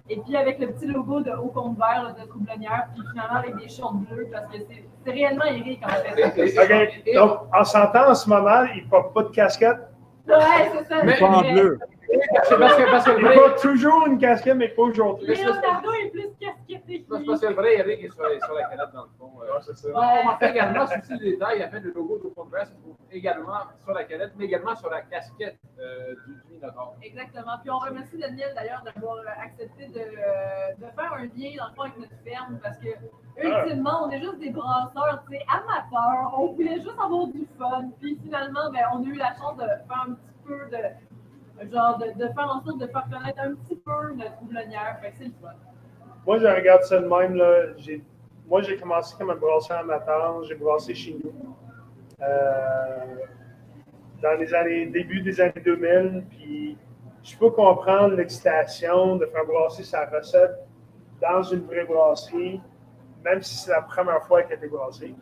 et 0.09 0.17
puis 0.21 0.37
avec 0.37 0.61
le 0.61 0.69
petit 0.69 0.87
logo 0.87 1.21
de 1.21 1.33
Haut 1.33 1.49
Compte 1.49 1.77
Vert 1.77 2.15
de 2.19 2.27
Troublonnière, 2.29 2.89
puis 2.95 3.03
finalement 3.11 3.41
avec 3.41 3.57
des 3.57 3.69
shorts 3.69 3.95
bleus, 3.95 4.29
parce 4.33 4.47
que 4.47 4.59
c'est 5.05 5.11
réellement 5.11 5.45
Eric 5.45 5.83
en 5.85 5.89
fait. 5.89 7.05
OK. 7.05 7.15
Donc, 7.15 7.41
en 7.53 7.65
s'entend 7.65 8.11
en 8.11 8.15
ce 8.15 8.29
moment, 8.29 8.63
il 8.75 8.85
ne 8.85 8.89
porte 8.89 9.13
pas 9.13 9.23
de 9.25 9.29
casquette? 9.29 9.88
Ouais, 10.29 10.71
c'est 10.73 10.89
ça. 10.89 11.03
Mais, 11.05 11.23
en 11.23 11.41
bleu. 11.53 11.79
Parce 12.09 12.49
que, 12.49 12.91
parce 12.91 13.05
que, 13.05 13.19
il 13.19 13.41
pas 13.41 13.61
toujours 13.61 14.07
une 14.07 14.19
casquette, 14.19 14.57
mais 14.57 14.69
pas 14.69 14.83
aujourd'hui. 14.83 15.35
Leonardo 15.35 15.93
est 15.93 16.11
plus 16.11 16.29
casquetté. 16.41 17.05
C'est 17.11 17.27
parce 17.27 17.41
que 17.41 17.47
le 17.47 17.55
vrai 17.55 17.79
Eric 17.79 18.05
est 18.05 18.09
sur, 18.09 18.25
sur 18.45 18.55
la 18.55 18.65
canette 18.65 18.93
dans 18.95 19.03
le 19.03 19.09
fond. 19.19 19.33
Euh, 19.43 19.61
c'est 19.61 19.77
ça. 19.77 19.89
on 19.95 20.37
fait 20.39 20.51
également, 20.51 20.87
souci 20.87 21.19
des 21.19 21.33
détails, 21.33 21.59
il 21.59 21.63
a 21.63 21.69
fait 21.69 21.81
le 21.81 21.93
logo 21.93 22.19
de 22.19 22.29
Converse 22.29 22.73
également 23.11 23.59
sur 23.83 23.93
la 23.93 24.05
canette, 24.05 24.33
mais 24.37 24.47
également 24.47 24.75
sur 24.75 24.91
la 24.91 25.03
casquette 25.03 25.59
euh, 25.79 26.15
du, 26.27 26.55
Minotaur. 26.55 26.97
Exactement. 27.03 27.59
Puis 27.63 27.71
on 27.71 27.79
remercie 27.79 28.19
Daniel 28.19 28.53
d'ailleurs 28.55 28.83
d'avoir 28.85 29.19
accepté 29.43 29.87
de, 29.89 30.01
de, 30.01 30.87
faire 30.97 31.13
un 31.13 31.25
lien 31.25 31.57
dans 31.59 31.69
le 31.69 31.75
fond 31.75 31.83
avec 31.83 31.99
notre 31.99 32.17
ferme 32.25 32.59
parce 32.63 32.79
que 32.79 32.89
ultimement, 33.41 34.07
on 34.07 34.11
est 34.11 34.21
juste 34.21 34.39
des 34.39 34.51
brasseurs 34.51 35.25
amateurs. 35.49 36.35
On 36.39 36.53
voulait 36.53 36.77
juste 36.77 36.99
avoir 37.03 37.27
du 37.29 37.47
fun. 37.59 37.91
Puis 38.01 38.19
finalement, 38.23 38.71
ben, 38.73 38.85
on 38.95 39.03
a 39.03 39.07
eu 39.07 39.15
la 39.15 39.35
chance 39.37 39.57
de 39.57 39.65
faire 39.65 40.07
un 40.09 40.13
petit 40.15 40.29
peu 40.45 40.71
de 40.71 40.83
genre 41.67 41.99
de, 41.99 42.27
faire 42.27 42.51
en 42.51 42.65
sorte 42.65 42.79
de 42.79 42.87
faire 42.87 43.05
connaître 43.11 43.41
un 43.41 43.55
petit 43.55 43.77
peu 43.77 44.13
notre 44.15 44.35
c'est 45.17 45.25
le. 45.25 45.33
Moi, 46.27 46.39
je 46.39 46.47
regarde 46.47 46.83
ça 46.83 47.01
de 47.01 47.07
même. 47.07 47.35
Là. 47.35 47.75
Moi, 48.49 48.63
j'ai 48.63 48.77
commencé 48.77 49.15
comme 49.17 49.31
un 49.31 49.37
brasseur 49.37 49.79
amateur. 49.79 50.43
J'ai 50.45 50.55
brassé 50.55 50.95
chez 50.95 51.17
nous. 51.23 51.33
Euh, 52.21 53.17
dans 54.23 54.39
les 54.39 54.53
années, 54.55 54.87
début 54.87 55.21
des 55.21 55.41
années 55.41 55.63
2000. 55.65 56.25
Puis, 56.31 56.77
je 57.23 57.37
peux 57.37 57.51
comprendre 57.51 58.15
l'excitation 58.15 59.17
de 59.17 59.27
faire 59.27 59.45
brasser 59.45 59.85
sa 59.85 60.07
recette 60.07 60.67
dans 61.21 61.43
une 61.43 61.67
vraie 61.67 61.85
brasserie, 61.85 62.61
même 63.25 63.43
si 63.43 63.57
c'est 63.57 63.73
la 63.73 63.83
première 63.83 64.23
fois 64.25 64.43
qu'elle 64.43 64.59
a 64.59 64.65
été 64.65 64.69
brassée. 64.69 65.15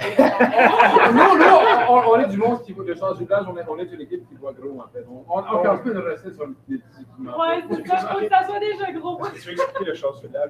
Nous, 0.00 1.38
nous 1.38 1.44
on, 1.88 1.94
on, 1.94 2.18
est 2.18 2.26
du 2.26 2.36
monde 2.36 2.62
qui 2.62 2.72
voit 2.72 2.84
de 2.84 2.94
change 2.94 3.18
du 3.18 3.24
village, 3.24 3.44
on 3.48 3.56
est, 3.56 3.64
on 3.68 3.78
est 3.78 3.92
une 3.92 4.00
équipe 4.00 4.28
qui 4.28 4.34
voit 4.34 4.52
gros 4.52 4.80
en 4.80 4.88
fait. 4.88 5.04
On, 5.08 5.24
on, 5.28 5.38
on 5.38 5.84
une 5.84 5.98
recette 5.98 6.34
sur 6.34 6.46
le 6.46 6.54
petit 6.54 6.82
Ouais, 7.20 7.62
c'est 7.70 7.86
ça, 7.86 7.96
faut 8.08 8.18
que 8.18 8.28
ça 8.28 8.44
soit 8.44 8.58
déjà 8.58 8.92
gros. 8.92 9.20
Tu 9.34 9.40
veux 9.40 9.52
expliquer 9.52 9.84
le 9.84 9.94
change 9.94 10.16
maintenant? 10.22 10.48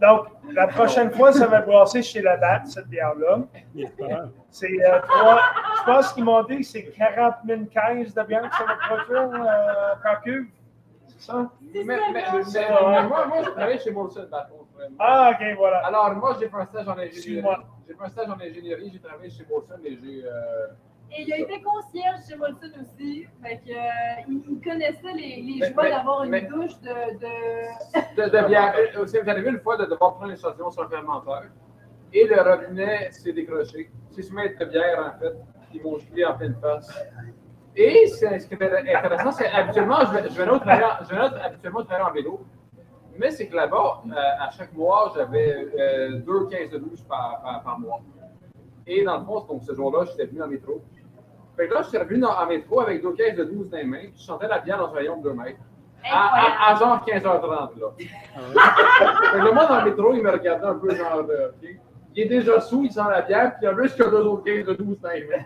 Donc, 0.00 0.26
la 0.52 0.66
prochaine 0.66 1.10
fois, 1.10 1.32
ça 1.32 1.46
va 1.46 1.62
brasser 1.62 2.02
chez 2.02 2.20
la 2.20 2.36
date, 2.36 2.66
cette 2.66 2.88
bière-là. 2.88 3.40
C'est 4.50 4.66
euh, 4.66 5.00
trois, 5.08 5.40
je 5.78 5.84
pense 5.84 6.12
qu'ils 6.12 6.24
m'ont 6.24 6.42
dit 6.44 6.58
que 6.58 6.66
c'est 6.66 6.84
40 6.90 7.34
000 7.46 7.60
caisses 7.66 8.14
de 8.14 8.22
bière 8.24 8.48
que 8.50 8.56
ça 8.56 8.64
va 8.64 8.74
produire 8.74 9.42
euh, 9.42 9.94
par 10.02 10.20
cuve. 10.20 10.46
C'est 11.22 11.30
ça? 11.30 11.50
Mais, 11.60 11.84
mais, 11.84 11.96
mais, 12.12 12.42
ça. 12.42 12.58
mais 12.58 13.08
moi, 13.08 13.26
moi, 13.26 13.42
je 13.44 13.50
travaille 13.50 13.78
chez 13.78 13.92
Molson, 13.92 14.26
par 14.28 14.48
contre. 14.48 14.64
vraiment. 14.74 14.96
Ah, 14.98 15.30
ok, 15.32 15.56
voilà. 15.56 15.78
Alors, 15.86 16.12
moi, 16.16 16.36
j'ai 16.40 16.48
fait 16.48 16.56
un 16.56 16.66
stage 16.66 16.88
en 16.88 16.98
ingénierie. 16.98 17.44
J'ai 17.86 17.94
fait 17.94 18.04
un 18.04 18.08
stage 18.08 18.28
en 18.28 18.40
ingénierie, 18.40 18.90
j'ai 18.92 19.00
travaillé 19.00 19.30
chez 19.30 19.46
Molson 19.48 19.78
et 19.84 19.96
j'ai. 20.02 20.24
euh, 20.24 20.66
Et 21.16 21.22
il 21.22 21.32
a 21.32 21.38
été 21.38 21.62
concierge 21.62 22.20
chez 22.28 22.34
Molson 22.36 22.72
aussi. 22.80 23.26
Fait 23.40 23.58
que, 23.64 23.70
euh, 23.70 24.22
il, 24.28 24.60
connaissait 24.64 25.12
les, 25.14 25.42
les 25.42 25.58
Mais- 25.60 25.72
joies 25.72 25.90
d'avoir 25.90 26.24
une 26.24 26.30
mais- 26.30 26.42
douche 26.42 26.76
de. 26.80 26.88
de... 26.88 28.22
de, 28.24 28.28
de 28.42 28.48
bière. 28.48 28.74
Euh, 28.76 29.04
Vous 29.04 29.30
arrivé 29.30 29.48
une 29.50 29.60
fois 29.60 29.76
de 29.76 29.84
devoir 29.84 30.14
prendre 30.16 30.32
l'échantillon 30.32 30.70
sur 30.72 30.82
un 30.82 30.88
fermenteur 30.88 31.44
et 32.12 32.26
le 32.26 32.40
robinet 32.42 33.12
s'est 33.12 33.32
décroché. 33.32 33.92
C'est 34.10 34.22
ce 34.22 34.32
mètre 34.34 34.58
de 34.58 34.64
bière, 34.64 35.14
en 35.14 35.18
fait, 35.20 35.34
qui 35.70 35.80
m'ont 35.80 35.98
jeté 35.98 36.24
en 36.26 36.36
pleine 36.36 36.56
face. 36.60 36.90
Et 37.76 38.06
ce 38.06 38.46
qui 38.46 38.54
est 38.54 38.94
intéressant, 38.96 39.32
c'est 39.32 39.48
habituellement, 39.50 39.98
je 40.06 40.12
vais- 40.14 40.28
je 40.28 40.34
je 40.34 41.44
habituellement 41.44 41.80
au 41.80 41.84
travail 41.84 42.02
en 42.04 42.12
vélo. 42.12 42.40
Mais 43.18 43.30
c'est 43.30 43.46
que 43.46 43.56
là-bas, 43.56 44.02
euh, 44.06 44.10
à 44.40 44.50
chaque 44.50 44.72
mois, 44.74 45.12
j'avais 45.14 45.68
euh, 45.78 46.12
deux 46.18 46.46
15 46.46 46.70
de 46.70 46.78
douche 46.78 47.02
par, 47.08 47.40
par, 47.42 47.62
par 47.62 47.78
mois. 47.78 48.00
Et 48.86 49.04
dans 49.04 49.18
le 49.18 49.24
fond, 49.24 49.40
donc, 49.40 49.62
ce 49.64 49.74
jour-là, 49.74 50.04
j'étais 50.10 50.26
venu 50.26 50.42
en 50.42 50.48
métro. 50.48 50.82
Fait 51.56 51.68
que 51.68 51.74
là, 51.74 51.82
je 51.82 51.88
suis 51.88 51.98
revenu 51.98 52.24
en 52.24 52.46
métro 52.46 52.80
avec 52.80 53.02
deux 53.02 53.12
15 53.12 53.36
de 53.36 53.44
12 53.44 53.70
dans 53.70 53.76
les 53.76 53.84
mains, 53.84 53.98
puis 54.00 54.12
je 54.16 54.22
sentais 54.22 54.48
la 54.48 54.58
bière 54.58 54.78
dans 54.78 54.88
un 54.88 54.96
rayon 54.96 55.18
de 55.18 55.22
2 55.24 55.32
mètres. 55.34 55.58
À, 56.04 56.70
à- 56.70 56.72
à 56.72 56.74
genre 56.74 57.04
15h30, 57.06 57.78
là. 57.78 57.86
Fait 57.98 59.38
que 59.38 59.44
le 59.44 59.52
monde 59.52 59.68
dans 59.68 59.78
le 59.84 59.90
métro, 59.90 60.14
il 60.14 60.22
me 60.22 60.30
regardait 60.30 60.66
un 60.66 60.74
peu 60.74 60.94
genre, 60.94 61.22
euh. 61.28 61.50
Il 62.14 62.22
est 62.22 62.26
déjà 62.26 62.60
sous, 62.60 62.84
il 62.84 62.92
sent 62.92 63.00
la 63.08 63.22
bière, 63.22 63.54
puis 63.58 63.68
plus, 63.74 63.94
il 63.96 64.02
y 64.02 64.06
a 64.06 64.10
deux 64.10 64.24
autres 64.26 64.44
15 64.44 64.64
de 64.66 64.72
12 64.74 65.00
dans 65.00 65.08
les 65.10 65.24
mains. 65.26 65.44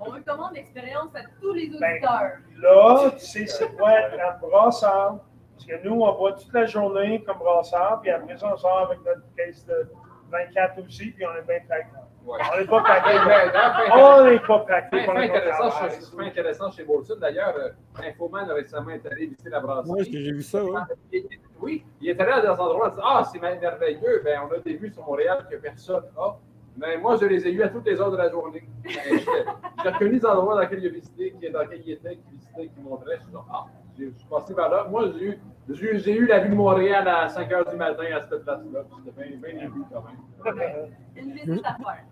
On 0.00 0.04
recommande 0.10 0.54
l'expérience 0.54 1.14
à 1.14 1.20
tous 1.40 1.52
les 1.52 1.68
Ben, 1.68 1.92
auditeurs. 1.92 2.32
Là, 2.58 3.10
tu 3.12 3.18
sais, 3.24 3.46
c'est 3.46 3.76
quoi 3.76 3.92
la 4.16 4.32
brasseur? 4.40 5.18
Parce 5.54 5.66
que 5.66 5.86
nous, 5.86 6.00
on 6.00 6.12
boit 6.16 6.32
toute 6.32 6.52
la 6.54 6.64
journée 6.66 7.22
comme 7.24 7.38
brasseur, 7.38 8.00
puis 8.00 8.10
après 8.10 8.36
ça, 8.36 8.50
on 8.52 8.56
sort 8.56 8.88
avec 8.90 8.98
notre 9.04 9.22
caisse 9.36 9.64
de 9.66 9.88
24 10.30 10.78
aussi, 10.86 11.10
puis 11.10 11.24
on 11.26 11.36
est 11.38 11.46
bien 11.46 11.60
craqué. 11.68 11.86
Ouais. 12.24 12.38
On 12.54 12.58
n'est 12.60 12.66
pas 12.66 12.84
fait- 12.84 13.90
On 13.92 14.24
n'est 14.24 14.38
pas 14.40 14.60
craqué. 14.60 15.00
Fait, 15.00 15.08
on 15.08 15.14
fait 15.14 15.24
est 15.24 15.28
pas 15.28 15.36
intéressant, 15.38 15.70
chez- 15.70 16.26
intéressant 16.28 16.70
chez 16.70 16.84
Bolton. 16.84 17.16
D'ailleurs, 17.18 17.54
euh, 17.56 17.70
Infoman 18.06 18.50
a 18.50 18.54
récemment 18.54 18.90
été 18.90 19.08
allé 19.10 19.26
visiter 19.26 19.48
la 19.50 19.60
brasserie. 19.60 19.90
Oui, 19.98 20.08
j'ai 20.12 20.32
vu 20.32 20.42
ça, 20.42 20.62
ouais. 20.64 20.80
Il- 21.12 21.26
il- 21.30 21.40
Oui, 21.60 21.84
il 22.00 22.08
est 22.10 22.20
allé 22.20 22.32
à 22.32 22.40
des 22.40 22.48
endroits, 22.48 22.88
il 22.92 22.94
dit 22.96 23.02
Ah, 23.04 23.22
c'est 23.30 23.38
merveilleux, 23.40 24.22
ben, 24.24 24.40
on 24.48 24.54
a 24.54 24.58
des 24.58 24.76
vues 24.76 24.92
sur 24.92 25.04
Montréal 25.04 25.46
que 25.50 25.56
personne 25.56 26.04
n'a. 26.16 26.36
Mais 26.80 26.96
moi, 26.96 27.16
je 27.20 27.26
les 27.26 27.46
ai 27.46 27.52
eus 27.52 27.62
à 27.62 27.68
toutes 27.68 27.84
les 27.86 28.00
heures 28.00 28.10
de 28.10 28.16
la 28.16 28.30
journée. 28.30 28.64
J'ai 28.88 29.88
reconnu 29.90 30.12
les 30.12 30.24
endroits 30.26 30.54
dans 30.54 30.60
lesquels 30.62 30.78
il 30.82 30.86
a 30.86 30.90
visité, 30.90 31.34
qui- 31.38 31.50
dans 31.50 31.60
lesquels 31.60 31.82
il 31.84 31.92
était, 31.92 32.16
qui 32.16 32.30
visitait, 32.32 32.68
qui 32.74 32.80
montrait. 32.82 33.16
Je 33.16 33.20
suis 33.22 33.30
dit, 33.30 33.36
Ah, 33.52 33.66
j'ai- 33.98 34.10
je 34.10 34.18
suis 34.18 34.28
passé 34.28 34.54
par 34.54 34.70
là. 34.70 34.86
Moi, 34.90 35.12
j'ai 35.18 35.24
eu, 35.26 35.38
j'ai 35.68 35.84
eu- 35.94 35.98
j'ai 36.00 36.12
eu 36.16 36.26
la 36.26 36.38
vue 36.40 36.48
de 36.48 36.54
Montréal 36.54 37.06
à 37.06 37.28
5 37.28 37.50
h 37.50 37.70
du 37.70 37.76
matin 37.76 38.04
à 38.16 38.20
cette 38.22 38.44
place-là. 38.44 38.80
C'était 39.04 39.28
bien, 39.28 39.36
bien 39.52 39.66
ému 39.66 39.82
quand 39.92 40.04
même. 40.04 40.90
Une 41.16 41.32
visite 41.34 41.64
à 41.66 41.74
faire. 41.74 42.04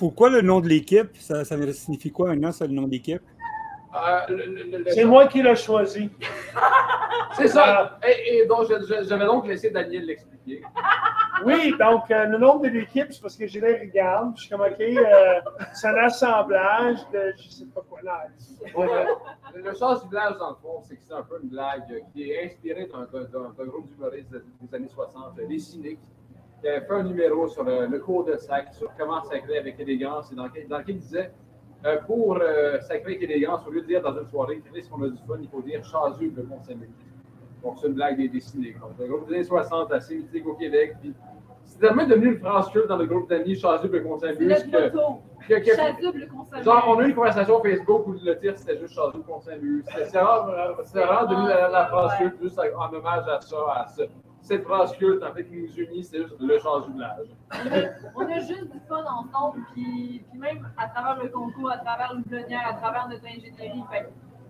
Pourquoi 0.00 0.30
le 0.30 0.40
nom 0.42 0.58
de 0.60 0.68
l'équipe? 0.68 1.16
Ça, 1.18 1.44
ça 1.44 1.56
signifie 1.72 2.10
quoi 2.10 2.28
maintenant, 2.30 2.50
ça, 2.50 2.66
le 2.66 2.72
nom 2.72 2.82
de 2.82 2.90
l'équipe? 2.90 3.22
Euh, 3.94 4.20
le- 4.28 4.36
le- 4.36 4.62
le- 4.64 4.78
le- 4.78 4.90
C'est 4.90 5.04
moi 5.04 5.26
qui 5.28 5.40
l'ai 5.42 5.54
choisi. 5.54 6.10
C'est 7.34 7.46
ça. 7.48 7.98
Et, 8.06 8.38
et 8.38 8.46
donc, 8.46 8.64
je- 8.68 8.84
je- 8.84 9.08
j'avais 9.08 9.24
donc 9.24 9.46
laissé 9.46 9.70
Daniel 9.70 10.04
l'expliquer. 10.06 10.62
Oui, 11.44 11.74
donc 11.78 12.10
euh, 12.10 12.24
le 12.26 12.38
nom 12.38 12.58
de 12.58 12.68
l'équipe, 12.68 13.06
c'est 13.10 13.20
parce 13.20 13.36
que 13.36 13.46
je 13.46 13.60
les 13.60 13.80
regarde. 13.80 14.32
Je 14.36 14.42
suis 14.42 14.50
comme, 14.50 14.62
OK, 14.62 14.80
euh, 14.80 15.40
c'est 15.74 15.88
un 15.88 15.96
assemblage 15.96 16.98
de 17.12 17.32
je 17.36 17.48
sais 17.50 17.64
pas 17.66 17.82
quoi. 17.88 18.00
Non, 18.02 18.12
Le, 19.54 19.60
le 19.62 19.72
du 19.72 20.08
village, 20.08 20.38
dans 20.38 20.50
le 20.50 20.56
fond, 20.56 20.80
c'est 20.82 20.96
que 20.96 21.02
c'est 21.04 21.14
un 21.14 21.22
peu 21.22 21.38
une 21.42 21.48
blague 21.48 22.02
qui 22.12 22.30
est 22.30 22.46
inspirée 22.46 22.88
d'un 22.90 23.64
groupe 23.66 23.86
d'humoristes 23.88 24.30
des 24.60 24.74
années 24.74 24.88
60, 24.88 25.38
les 25.48 25.58
Cyniques, 25.58 26.00
qui 26.60 26.68
avait 26.68 26.86
fait 26.86 26.94
un 26.94 27.02
numéro 27.02 27.48
sur 27.48 27.64
le, 27.64 27.98
cours 27.98 28.24
de 28.24 28.36
sac, 28.36 28.72
sur 28.72 28.90
comment 28.96 29.22
sacrer 29.24 29.58
avec 29.58 29.78
élégance, 29.78 30.32
et 30.32 30.34
dans, 30.34 30.44
dans 30.44 30.78
lequel 30.78 30.96
il 30.96 30.98
disait 30.98 31.30
euh, 31.84 31.98
pour 32.06 32.38
euh, 32.40 32.80
sacrer 32.80 33.16
avec 33.16 33.22
élégance, 33.22 33.66
au 33.66 33.70
lieu 33.70 33.82
de 33.82 33.86
dire 33.86 34.02
dans 34.02 34.18
une 34.18 34.28
soirée, 34.28 34.62
Chris, 34.72 34.88
qu'on 34.90 35.02
a 35.02 35.08
du 35.08 35.18
fun, 35.26 35.36
il 35.40 35.48
faut 35.48 35.62
dire 35.62 35.84
chaseux 35.84 36.32
le 36.34 36.42
mont 36.42 36.60
saint 36.62 36.74
Donc, 37.66 37.78
c'est 37.80 37.88
une 37.88 37.94
blague 37.94 38.16
des, 38.16 38.28
des 38.28 38.40
Cyniques. 38.40 38.78
Donc, 38.78 38.92
le 38.98 39.06
groupe 39.06 39.28
des 39.28 39.34
années 39.34 39.44
60, 39.44 39.92
assez 39.92 40.16
mythique 40.16 40.46
au 40.46 40.54
Québec. 40.54 40.94
Puis, 41.00 41.12
c'est 41.64 41.80
tellement 41.80 42.06
devenu 42.06 42.32
une 42.34 42.38
phrase 42.38 42.68
culte 42.70 42.86
dans 42.86 42.96
le 42.96 43.06
groupe 43.06 43.28
d'amis 43.28 43.56
chaseux 43.56 43.88
le 43.90 44.02
mont 44.04 44.18
saint 44.18 44.28
C'est 44.38 44.70
que, 44.70 44.94
motto. 44.94 45.20
Chasuble. 45.48 46.28
Genre, 46.62 46.84
on 46.88 46.98
a 46.98 47.02
eu 47.04 47.08
une 47.08 47.14
conversation 47.14 47.60
Facebook 47.62 48.06
où 48.06 48.12
le 48.12 48.38
titre 48.38 48.54
c'était 48.56 48.78
juste 48.78 48.94
Chazou 48.94 49.22
qu'on 49.24 49.40
salue. 49.40 49.80
C'est 50.06 50.18
rare, 50.18 50.46
devenu 51.28 51.48
la, 51.48 51.68
la 51.68 51.86
phrase 51.86 52.12
Ouais. 52.12 52.28
culte, 52.30 52.42
juste 52.42 52.58
en 52.76 52.92
hommage 52.94 53.28
à 53.28 53.40
ça, 53.40 53.56
à 53.74 53.86
ce- 53.88 54.02
cette 54.40 54.62
phrase 54.64 54.92
culte 54.96 55.22
en 55.24 55.32
fait 55.34 55.44
qui 55.44 55.56
nous 55.56 55.74
unit, 55.76 56.04
c'est 56.04 56.18
juste 56.22 56.36
le 56.40 56.58
chazoublage. 56.58 57.26
On 57.52 57.56
a, 57.72 58.24
on 58.26 58.32
a 58.32 58.38
juste 58.38 58.70
du 58.72 58.78
fun 58.88 59.04
ensemble, 59.04 59.60
puis, 59.72 60.24
puis 60.30 60.38
même 60.38 60.68
à 60.78 60.88
travers 60.88 61.22
le 61.22 61.28
concours, 61.30 61.70
à 61.70 61.78
travers 61.78 62.14
l'oublonnière, 62.14 62.62
à 62.68 62.74
travers 62.74 63.08
notre 63.08 63.24
ingénierie. 63.26 63.82
Fait 63.90 64.06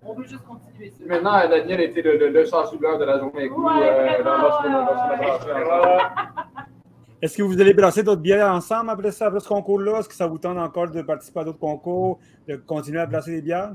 on 0.06 0.14
veut 0.14 0.24
juste 0.24 0.44
continuer 0.44 0.90
ça. 0.90 1.04
Maintenant, 1.06 1.48
Daniel 1.48 1.80
était 1.80 2.02
le, 2.02 2.16
le, 2.16 2.28
le 2.28 2.44
de 2.44 3.04
la 3.04 3.18
journée 3.18 3.50
euh. 5.44 5.98
Est-ce 7.22 7.36
que 7.38 7.42
vous 7.42 7.60
allez 7.60 7.72
brasser 7.74 8.02
d'autres 8.02 8.20
bières 8.20 8.46
ensemble 8.52 8.90
après, 8.90 9.10
ça, 9.10 9.26
après 9.26 9.40
ce 9.40 9.48
concours-là? 9.48 10.00
Est-ce 10.00 10.08
que 10.08 10.14
ça 10.14 10.26
vous 10.26 10.38
tente 10.38 10.58
encore 10.58 10.90
de 10.90 11.02
participer 11.02 11.40
à 11.40 11.44
d'autres 11.44 11.58
concours, 11.58 12.18
de 12.46 12.56
continuer 12.56 13.00
à 13.00 13.06
brasser 13.06 13.32
des 13.32 13.42
bières? 13.42 13.72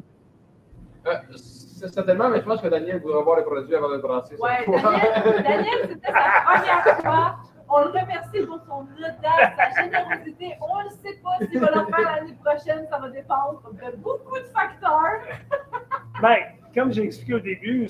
Euh, 1.07 1.13
c'est 1.36 1.88
certainement, 1.89 2.29
mais 2.29 2.39
je 2.41 2.45
pense 2.45 2.61
que 2.61 2.67
Daniel 2.67 3.01
voudra 3.01 3.21
voir 3.23 3.38
les 3.38 3.43
produits 3.43 3.75
avant 3.75 3.89
de 3.89 3.95
le 3.95 4.01
brasser. 4.01 4.36
fois. 4.36 4.49
Daniel, 4.67 5.43
Daniel, 5.43 5.79
c'était 5.89 6.11
sa 6.11 6.41
première 6.45 7.01
fois. 7.01 7.36
On 7.73 7.79
le 7.79 7.88
remercie 7.88 8.45
pour 8.45 8.59
son 8.67 8.86
audace, 8.97 9.15
sa 9.55 9.82
générosité. 9.82 10.57
On 10.61 10.84
ne 10.84 10.89
sait 10.89 11.17
pas 11.23 11.38
s'il 11.39 11.59
va 11.59 11.67
le 11.67 11.86
faire 11.86 12.15
l'année 12.15 12.38
prochaine. 12.43 12.86
Ça 12.89 12.99
va 12.99 13.09
dépendre 13.09 13.61
de 13.71 13.97
beaucoup 13.97 14.38
de 14.38 14.45
facteurs. 14.53 15.21
Ben, 16.22 16.38
comme 16.74 16.91
j'ai 16.91 17.03
expliqué 17.03 17.34
au 17.34 17.39
début, 17.39 17.88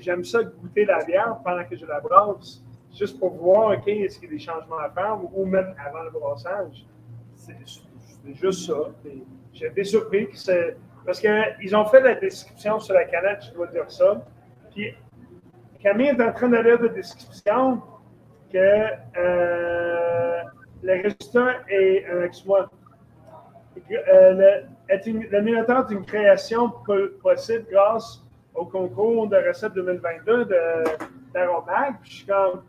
j'aime 0.00 0.24
ça 0.24 0.42
goûter 0.42 0.84
la 0.84 1.04
bière 1.04 1.38
pendant 1.44 1.64
que 1.64 1.76
je 1.76 1.86
la 1.86 2.00
brasse, 2.00 2.62
juste 2.96 3.18
pour 3.18 3.34
voir, 3.34 3.78
OK, 3.78 3.88
est-ce 3.88 4.18
qu'il 4.18 4.28
y 4.28 4.32
a 4.32 4.36
des 4.36 4.42
changements 4.42 4.78
à 4.78 4.90
faire 4.90 5.18
ou, 5.34 5.44
même 5.44 5.74
avant 5.84 6.02
le 6.02 6.10
brassage. 6.10 6.86
C'est 7.34 7.56
juste 8.34 8.66
ça. 8.66 8.90
J'ai 9.52 9.66
été 9.66 9.84
surpris 9.84 10.28
que 10.28 10.36
c'est. 10.36 10.76
Parce 11.04 11.20
qu'ils 11.20 11.76
ont 11.76 11.86
fait 11.86 12.00
la 12.00 12.16
description 12.16 12.80
sur 12.80 12.94
la 12.94 13.04
canette, 13.04 13.44
je 13.48 13.54
dois 13.54 13.68
dire 13.68 13.90
ça. 13.90 14.24
Puis 14.74 14.92
Camille 15.80 16.08
est 16.08 16.20
en 16.20 16.32
train 16.32 16.48
de 16.48 16.56
lire 16.56 16.82
la 16.82 16.88
description 16.88 17.80
que 18.52 18.58
euh, 19.16 20.42
le 20.82 20.92
résultat 21.02 21.62
est, 21.68 22.06
euh, 22.08 22.26
excuse-moi, 22.26 22.68
euh, 23.92 24.62
est 24.88 25.06
une- 25.06 25.24
le 25.28 25.42
Minotaur 25.42 25.86
est 25.90 25.94
une 25.94 26.04
création 26.04 26.70
po- 26.70 27.08
possible 27.22 27.66
grâce 27.70 28.22
au 28.54 28.64
concours 28.66 29.26
de 29.28 29.36
recettes 29.48 29.74
2022 29.74 30.44
de- 30.44 30.84
d'Aromac. 31.34 32.00
Puis 32.02 32.10
je 32.10 32.16
suis 32.18 32.26
comme, 32.26 32.62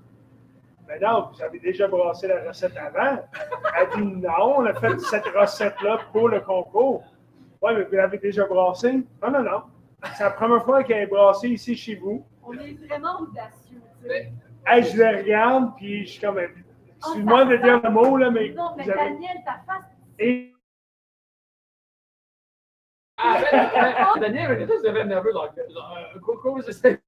mais 0.87 0.99
non, 0.99 1.29
vous 1.33 1.41
avez 1.41 1.59
déjà 1.59 1.87
brassé 1.87 2.27
la 2.27 2.47
recette 2.47 2.75
avant. 2.77 3.19
Elle 3.77 4.01
dit 4.03 4.11
non, 4.21 4.57
on 4.57 4.65
a 4.65 4.73
fait 4.73 4.99
cette 4.99 5.25
recette-là 5.27 5.99
pour 6.11 6.29
le 6.29 6.39
concours. 6.41 7.03
Oui, 7.61 7.71
mais 7.75 7.83
vous 7.83 7.95
l'avez 7.95 8.17
déjà 8.17 8.45
brassée? 8.45 8.93
Non, 9.21 9.31
non, 9.31 9.41
non. 9.43 9.61
C'est 10.15 10.23
la 10.23 10.29
première 10.31 10.63
fois 10.63 10.83
qu'elle 10.83 11.03
est 11.03 11.07
brassée 11.07 11.49
ici 11.49 11.75
chez 11.75 11.95
vous. 11.95 12.25
On 12.43 12.53
est 12.53 12.77
vraiment 12.87 13.19
audacieux. 13.21 13.81
Hey, 14.65 14.83
je 14.83 14.97
le 14.97 15.17
regarde, 15.17 15.75
puis 15.75 16.05
je 16.05 16.11
suis 16.11 16.21
comme, 16.21 16.37
excuse-moi 16.97 17.45
de 17.45 17.57
dire 17.57 17.81
le 17.83 17.89
mot, 17.89 18.15
là, 18.17 18.29
mais 18.29 18.49
Non, 18.49 18.73
mais 18.77 18.83
vous 18.83 18.89
avez- 18.91 18.99
Daniel, 19.11 19.37
ta 19.45 19.53
face. 19.65 19.85
Et 20.19 20.53
Ben, 23.17 24.19
Daniel, 24.19 24.61
était 24.61 25.03
nerveux 25.05 25.31
genre, 25.31 25.51
je 26.65 26.71
sais. 26.71 27.01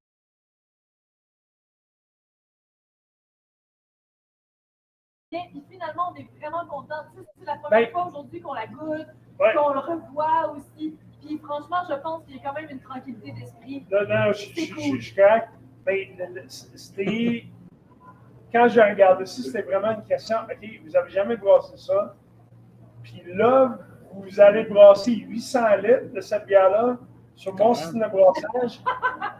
Puis 5.31 5.63
finalement, 5.69 6.11
on 6.11 6.15
est 6.15 6.27
vraiment 6.39 6.65
contents. 6.65 7.03
Tu 7.15 7.21
sais, 7.21 7.27
c'est 7.37 7.45
la 7.45 7.55
première 7.57 7.79
Ben- 7.81 7.91
fois 7.91 8.07
aujourd'hui 8.07 8.41
qu'on 8.41 8.53
la 8.53 8.65
goûte, 8.67 9.07
Ouais. 9.39 9.53
qu'on 9.53 9.69
le 9.73 9.79
revoit 9.79 10.51
aussi. 10.55 10.97
Puis 11.21 11.37
franchement, 11.37 11.83
je 11.87 11.93
pense 11.95 12.23
qu'il 12.25 12.37
y 12.37 12.39
a 12.39 12.43
quand 12.43 12.53
même 12.53 12.69
une 12.69 12.79
tranquillité 12.79 13.31
d'esprit. 13.33 13.85
Non, 13.91 14.07
non, 14.07 14.31
je, 14.33 14.45
je, 14.55 14.99
je 14.99 15.15
craque. 15.15 15.49
Ben, 15.85 16.07
c'était. 16.47 17.45
quand 18.51 18.67
j'ai 18.69 18.81
regardé 18.81 19.25
ça, 19.25 19.41
c'était 19.43 19.61
vraiment 19.61 19.91
une 19.91 20.03
question. 20.03 20.37
OK, 20.49 20.67
vous 20.83 20.89
n'avez 20.89 21.09
jamais 21.11 21.37
brassé 21.37 21.77
ça. 21.77 22.15
Puis 23.03 23.21
là, 23.27 23.77
vous 24.13 24.39
allez 24.39 24.63
brasser 24.63 25.13
800 25.15 25.75
litres 25.77 26.13
de 26.13 26.21
cette 26.21 26.45
bière-là 26.45 26.97
sur 27.35 27.55
mon 27.55 27.73
système 27.73 28.01
de 28.01 28.07
brassage 28.07 28.81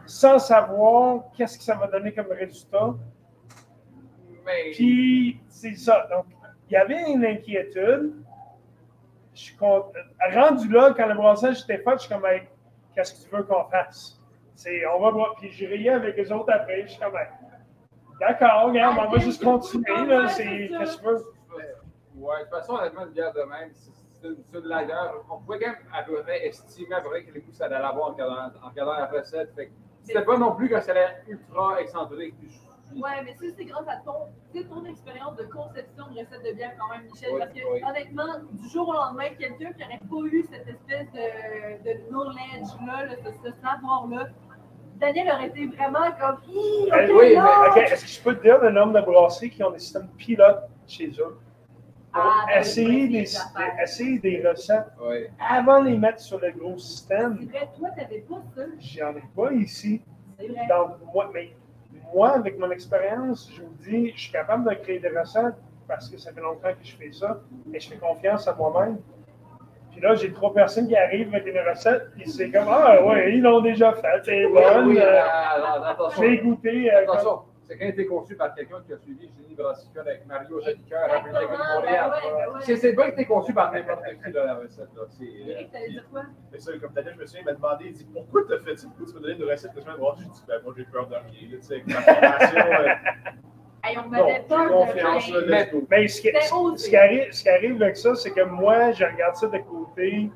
sans 0.06 0.38
savoir 0.38 1.24
qu'est-ce 1.36 1.58
que 1.58 1.64
ça 1.64 1.74
va 1.74 1.86
donner 1.86 2.12
comme 2.12 2.30
résultat. 2.32 2.94
Mais 4.46 4.70
Puis, 4.72 5.40
c'est 5.48 5.74
ça. 5.74 6.06
Donc, 6.10 6.24
il 6.68 6.72
y 6.72 6.76
avait 6.76 7.10
une 7.10 7.24
inquiétude. 7.24 8.14
Je 9.34 9.40
suis 9.40 9.56
content. 9.56 9.90
Rendu 10.34 10.68
là, 10.70 10.92
quand 10.96 11.06
le 11.06 11.14
brassage 11.14 11.62
était 11.62 11.78
fait, 11.78 11.92
je 11.92 11.98
suis 11.98 12.08
comme, 12.08 12.24
Hey, 12.26 12.42
qu'est-ce 12.94 13.14
que 13.24 13.28
tu 13.28 13.36
veux 13.36 13.42
qu'on 13.44 13.64
fasse? 13.64 14.18
C'est, 14.54 14.84
on 14.86 15.00
va 15.00 15.10
bra- 15.10 15.34
Puis, 15.38 15.50
j'ai 15.52 15.66
riais 15.66 15.90
avec 15.90 16.16
les 16.16 16.32
autres 16.32 16.52
après. 16.52 16.82
Je 16.82 16.88
suis 16.92 17.00
comme, 17.00 17.14
Hey, 17.16 17.28
d'accord, 18.18 18.64
regarde, 18.66 18.96
on 19.06 19.10
va 19.10 19.18
juste 19.18 19.42
continuer. 19.44 20.06
Là. 20.06 20.28
C'est, 20.28 20.68
qu'est-ce 20.68 20.96
que 20.96 21.02
tu 21.02 21.06
veux? 21.08 21.24
Ouais, 22.16 22.38
de 22.38 22.44
toute 22.44 22.50
façon, 22.50 22.74
honnêtement, 22.74 23.06
une 23.06 23.12
bière 23.12 23.32
de 23.32 23.40
même, 23.42 23.70
c'est 23.72 23.92
c'est. 24.22 24.36
On 25.30 25.38
pouvait 25.38 25.58
quand 25.60 25.66
même 25.70 25.76
à 25.92 26.02
peu 26.02 26.22
près 26.22 26.46
estimer 26.46 26.94
à 26.94 27.00
peu 27.00 27.08
près 27.10 27.24
quel 27.24 27.42
goût 27.42 27.52
ça 27.52 27.66
allait 27.66 27.76
avoir 27.76 28.08
en 28.08 28.12
regardant, 28.12 28.50
en 28.62 28.68
regardant 28.68 28.94
la 28.94 29.06
recette. 29.06 29.54
Fait 29.54 29.66
que 29.66 29.72
C'était 30.02 30.24
pas 30.24 30.36
non 30.38 30.54
plus 30.54 30.68
que 30.68 30.80
ça 30.80 30.90
allait 30.92 31.00
être 31.00 31.28
ultra 31.28 31.80
excentrique. 31.80 32.34
Ouais, 32.96 33.22
mais 33.24 33.34
ça, 33.34 33.44
c'est 33.56 33.64
grâce 33.66 33.86
à 33.86 33.98
ton, 34.04 34.26
ton 34.68 34.84
expérience 34.84 35.36
de 35.36 35.44
conception 35.44 36.06
de 36.08 36.18
recette 36.18 36.42
de 36.44 36.52
bière, 36.56 36.72
quand 36.76 36.88
même, 36.88 37.04
Michel. 37.04 37.30
Oui, 37.34 37.38
parce 37.38 37.52
que, 37.52 37.60
oui. 37.72 37.80
honnêtement, 37.88 38.40
du 38.50 38.68
jour 38.68 38.88
au 38.88 38.92
lendemain, 38.92 39.28
quelqu'un 39.38 39.72
qui 39.72 39.80
n'aurait 39.82 40.00
pas 40.10 40.34
eu 40.36 40.44
cette 40.50 40.66
espèce 40.66 41.06
de, 41.12 41.84
de 41.84 42.10
knowledge-là, 42.10 43.06
là, 43.06 43.14
ce, 43.24 43.48
ce 43.48 43.54
savoir-là, 43.62 44.26
Daniel 44.96 45.30
aurait 45.32 45.46
été 45.46 45.66
vraiment 45.68 46.10
comme. 46.18 46.38
Hi, 46.48 46.90
Euh, 46.92 47.04
ok, 47.06 47.20
oui, 47.20 47.36
non! 47.36 47.44
mais 47.76 47.82
est-ce 47.82 48.02
que 48.04 48.10
je 48.10 48.22
peux 48.22 48.36
te 48.36 48.42
dire 48.42 48.60
le 48.60 48.70
nombre 48.72 48.92
de 49.00 49.06
brasseries 49.06 49.50
qui 49.50 49.62
ont 49.62 49.70
des 49.70 49.78
systèmes 49.78 50.08
pilotes 50.18 50.64
chez 50.88 51.10
eux? 51.20 51.38
Ah, 52.12 52.58
essayer, 52.58 53.06
des, 53.08 53.20
des 53.22 53.36
affaires. 53.36 53.72
essayer 53.82 54.18
des 54.18 54.42
recettes 54.46 54.86
avant 55.48 55.82
de 55.82 55.88
les 55.90 55.98
mettre 55.98 56.20
sur 56.20 56.40
le 56.40 56.50
gros 56.52 56.76
C'est 56.78 56.84
système. 56.86 57.34
vrai, 57.50 57.68
toi, 57.78 57.88
t'avais 57.96 58.20
pas 58.28 58.42
ça. 58.56 58.62
J'en 58.80 59.10
ai 59.16 59.22
pas 59.36 59.52
ici. 59.52 60.02
C'est 60.38 60.48
vrai. 60.48 60.66
Donc, 60.68 60.96
moi, 61.14 61.30
mais 61.32 61.50
moi, 62.14 62.30
avec 62.30 62.58
mon 62.58 62.70
expérience, 62.72 63.50
je 63.54 63.62
vous 63.62 63.74
dis, 63.80 64.12
je 64.16 64.20
suis 64.22 64.32
capable 64.32 64.68
de 64.68 64.74
créer 64.74 64.98
des 64.98 65.08
recettes 65.16 65.54
parce 65.86 66.08
que 66.08 66.18
ça 66.18 66.32
fait 66.32 66.40
longtemps 66.40 66.70
que 66.70 66.84
je 66.84 66.96
fais 66.96 67.12
ça 67.12 67.40
et 67.72 67.78
je 67.78 67.88
fais 67.88 67.96
confiance 67.96 68.48
à 68.48 68.54
moi-même. 68.54 68.98
Puis 69.92 70.00
là, 70.00 70.14
j'ai 70.14 70.32
trois 70.32 70.52
personnes 70.54 70.86
qui 70.88 70.96
arrivent 70.96 71.34
avec 71.34 71.46
une 71.46 71.58
recette, 71.68 72.12
puis 72.16 72.28
c'est 72.30 72.50
comme 72.50 72.64
Ah, 72.68 73.04
ouais, 73.04 73.34
ils 73.34 73.42
l'ont 73.42 73.60
déjà 73.60 73.92
fait, 73.92 74.20
c'est 74.24 74.46
bonne. 74.46 74.86
Oui, 74.88 74.98
euh, 75.00 75.20
euh, 75.20 76.22
l'ai 76.22 76.38
goûté. 76.38 76.92
euh, 76.92 77.02
Attention, 77.02 77.40
c'est 77.70 77.78
quand 77.78 77.86
été 77.86 78.06
conçu 78.06 78.34
par 78.34 78.52
quelqu'un 78.54 78.80
qui 78.84 78.92
a 78.92 78.98
suivi 78.98 79.30
Génie 79.38 79.54
Brassicole 79.54 80.08
avec 80.08 80.26
Mario 80.26 80.60
Janiqueur 80.60 81.04
à 81.04 81.20
Polytechnique 81.20 81.50
de 81.50 81.74
Montréal. 81.76 82.10
ouais, 82.10 82.46
ouais. 82.54 82.60
C'est 82.62 82.76
c'est 82.76 82.92
pas 82.94 83.08
été 83.08 83.24
conçu 83.26 83.54
par 83.54 83.72
n'importe 83.72 84.02
qui, 84.24 84.32
là, 84.32 84.44
la 84.46 84.54
recette. 84.56 84.88
Là. 84.96 85.02
C'est, 85.08 85.24
euh, 85.24 85.62
t'allais 85.70 85.90
dire 85.90 86.04
quoi? 86.10 86.22
Mais 86.50 86.58
ça, 86.58 86.72
comme 86.80 86.92
Daniel, 86.92 87.14
je 87.14 87.20
me 87.20 87.26
souviens, 87.26 87.42
il 87.42 87.44
m'a 87.44 87.52
demandé, 87.52 87.84
il 87.86 87.92
dit 87.92 88.08
Pourquoi 88.12 88.42
tu 88.46 88.54
as 88.54 88.58
fait 88.58 88.76
ça? 88.76 88.88
Pourquoi 88.88 89.06
tu 89.06 89.14
m'as 89.14 89.20
donné 89.20 89.34
une 89.44 89.50
recette 89.50 89.72
que 89.72 89.80
je 89.80 89.84
viens 89.84 89.94
de 89.94 89.98
voir? 89.98 90.16
J'ai 90.18 90.24
dit 90.24 90.42
Ben, 90.48 90.60
moi, 90.64 90.74
j'ai 90.76 90.84
peur 90.84 91.06
de 91.08 91.14
rien. 91.14 91.48
Tu 91.50 91.62
sais, 91.62 91.74
avec 91.74 91.86
ma 91.86 92.00
formation, 92.02 92.58
euh, 92.58 93.30
Hey, 93.82 93.96
on 93.98 94.02
non, 94.10 94.26
de. 94.26 95.86
Mais 95.88 96.08
ce 96.08 96.20
qui, 96.20 96.28
ce- 96.28 96.84
ce 96.90 96.96
arrive, 96.96 97.32
ce 97.32 97.42
qui 97.42 97.48
arrive 97.48 97.82
avec 97.82 97.96
ça, 97.96 98.14
c'est 98.14 98.30
que 98.32 98.42
moi, 98.42 98.90
je 98.92 99.04
regarde 99.04 99.36
ça 99.36 99.46
de 99.46 99.56
côté 99.58 100.30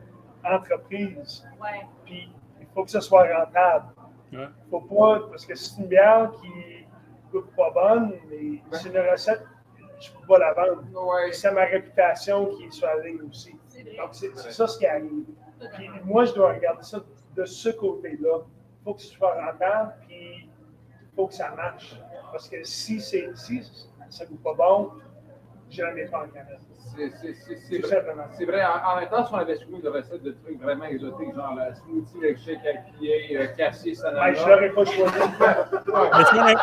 entreprise. 0.44 1.44
Puis 2.04 2.30
il 2.60 2.66
faut 2.74 2.84
que 2.84 2.90
ça 2.90 3.00
soit 3.00 3.26
rentable. 3.36 3.86
Ouais. 4.32 4.46
faut 4.70 4.80
pas, 4.80 5.28
parce 5.30 5.46
que 5.46 5.54
c'est 5.54 5.80
une 5.80 5.86
bière 5.88 6.32
qui 6.40 6.48
pas 7.40 7.70
bonne, 7.70 8.14
mais 8.28 8.62
c'est 8.72 8.88
une 8.88 8.98
recette, 8.98 9.42
je 10.00 10.10
peux 10.12 10.26
pas 10.26 10.38
la 10.38 10.52
vendre. 10.52 10.82
Ouais. 10.92 11.28
Et 11.28 11.32
c'est 11.32 11.52
ma 11.52 11.64
réputation 11.64 12.46
qui 12.46 12.64
est 12.64 12.70
sur 12.70 12.86
la 12.86 13.00
ligne 13.00 13.22
aussi. 13.28 13.52
Donc 13.96 14.10
c'est 14.12 14.34
ça 14.36 14.66
ce 14.66 14.78
qui 14.78 14.86
arrive. 14.86 15.24
Puis 15.74 15.88
moi, 16.04 16.24
je 16.24 16.32
dois 16.34 16.52
regarder 16.52 16.82
ça 16.82 17.00
de 17.36 17.44
ce 17.44 17.70
côté-là. 17.70 18.38
Il 18.80 18.84
faut 18.84 18.94
que 18.94 19.00
ce 19.00 19.14
soit 19.14 19.34
rentable, 19.34 19.94
puis 20.06 20.46
il 20.46 21.16
faut 21.16 21.26
que 21.26 21.34
ça 21.34 21.50
marche. 21.50 21.98
Parce 22.30 22.48
que 22.48 22.62
si, 22.64 23.00
c'est 23.00 23.30
si 23.34 23.62
ça 24.10 24.26
goûte 24.26 24.42
pas 24.42 24.54
bon, 24.54 24.90
la 25.82 25.92
mets 25.92 26.06
pas 26.06 26.24
en 26.24 26.28
canette. 26.28 26.58
C'est- 26.96 27.10
c'est- 27.10 27.34
c'est- 27.34 27.56
c'est 27.56 27.80
Tout 27.80 27.88
vrai. 27.88 28.04
C'est 28.32 28.44
vrai, 28.44 28.62
en, 28.64 28.92
en 28.92 29.00
même 29.00 29.08
temps, 29.08 29.24
si 29.26 29.34
on 29.34 29.38
avait 29.38 29.56
suivi 29.56 29.80
une 29.80 29.88
recette 29.88 30.22
de 30.22 30.30
trucs 30.32 30.60
vraiment 30.62 30.84
exotiques, 30.84 31.34
genre 31.34 31.54
la 31.56 31.74
smoothie 31.74 32.18
milkshake 32.18 32.58
IPA, 33.00 33.42
euh, 33.42 33.46
cassis, 33.56 34.00
Ben, 34.02 34.08
ananas. 34.16 34.34
je 34.34 34.48
l'aurais 34.48 34.70
pas 34.70 34.84
choisi. 34.84 35.18
Mais 36.18 36.24
si 36.24 36.34
on 36.34 36.40
a, 36.40 36.54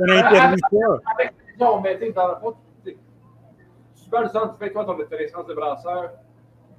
on 0.00 0.08
a 0.08 0.14
interdit 0.26 0.60
ça, 0.72 0.98
Avec 1.14 1.32
on 1.60 1.80
mettait 1.80 2.12
dans 2.12 2.28
le 2.28 2.34
fond, 2.36 2.54
tu, 2.84 4.10
vas 4.10 4.22
le 4.22 4.28
centre, 4.28 4.52
tu 4.58 4.64
fais 4.64 4.72
toi 4.72 4.84
ton 4.84 4.96
licence 5.18 5.46
de 5.46 5.54
brasseur, 5.54 6.10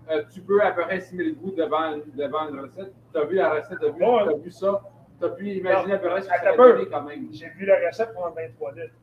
euh, 0.10 0.24
tu 0.34 0.42
peux 0.42 0.62
à 0.62 0.72
peu 0.72 0.84
près 0.84 0.98
estimer 0.98 1.26
le 1.26 1.34
goût 1.34 1.52
devant, 1.52 1.94
une- 1.96 2.04
devant 2.16 2.48
une 2.50 2.60
recette. 2.60 2.94
Tu 3.14 3.20
as 3.20 3.24
vu 3.26 3.36
la 3.36 3.50
recette, 3.54 3.80
tu 3.80 3.86
as 3.86 3.90
vu, 3.90 4.04
Ouais. 4.04 4.26
t'as 4.26 4.34
vu 4.38 4.52
ça, 4.52 4.82
tu 5.20 5.26
as 5.26 5.30
pu 5.30 5.46
imaginer 5.50 5.94
à 5.94 5.98
peu 5.98 6.10
près 6.10 6.22
ce 6.22 6.28
que 6.30 6.34
ça 6.34 6.54
quand 6.92 7.02
même. 7.04 7.28
J'ai 7.32 7.50
vu 7.50 7.66
la 7.66 7.76
recette 7.88 8.14
pour 8.14 8.28
un 8.28 8.32
23 8.32 8.72
litres. 8.74 8.94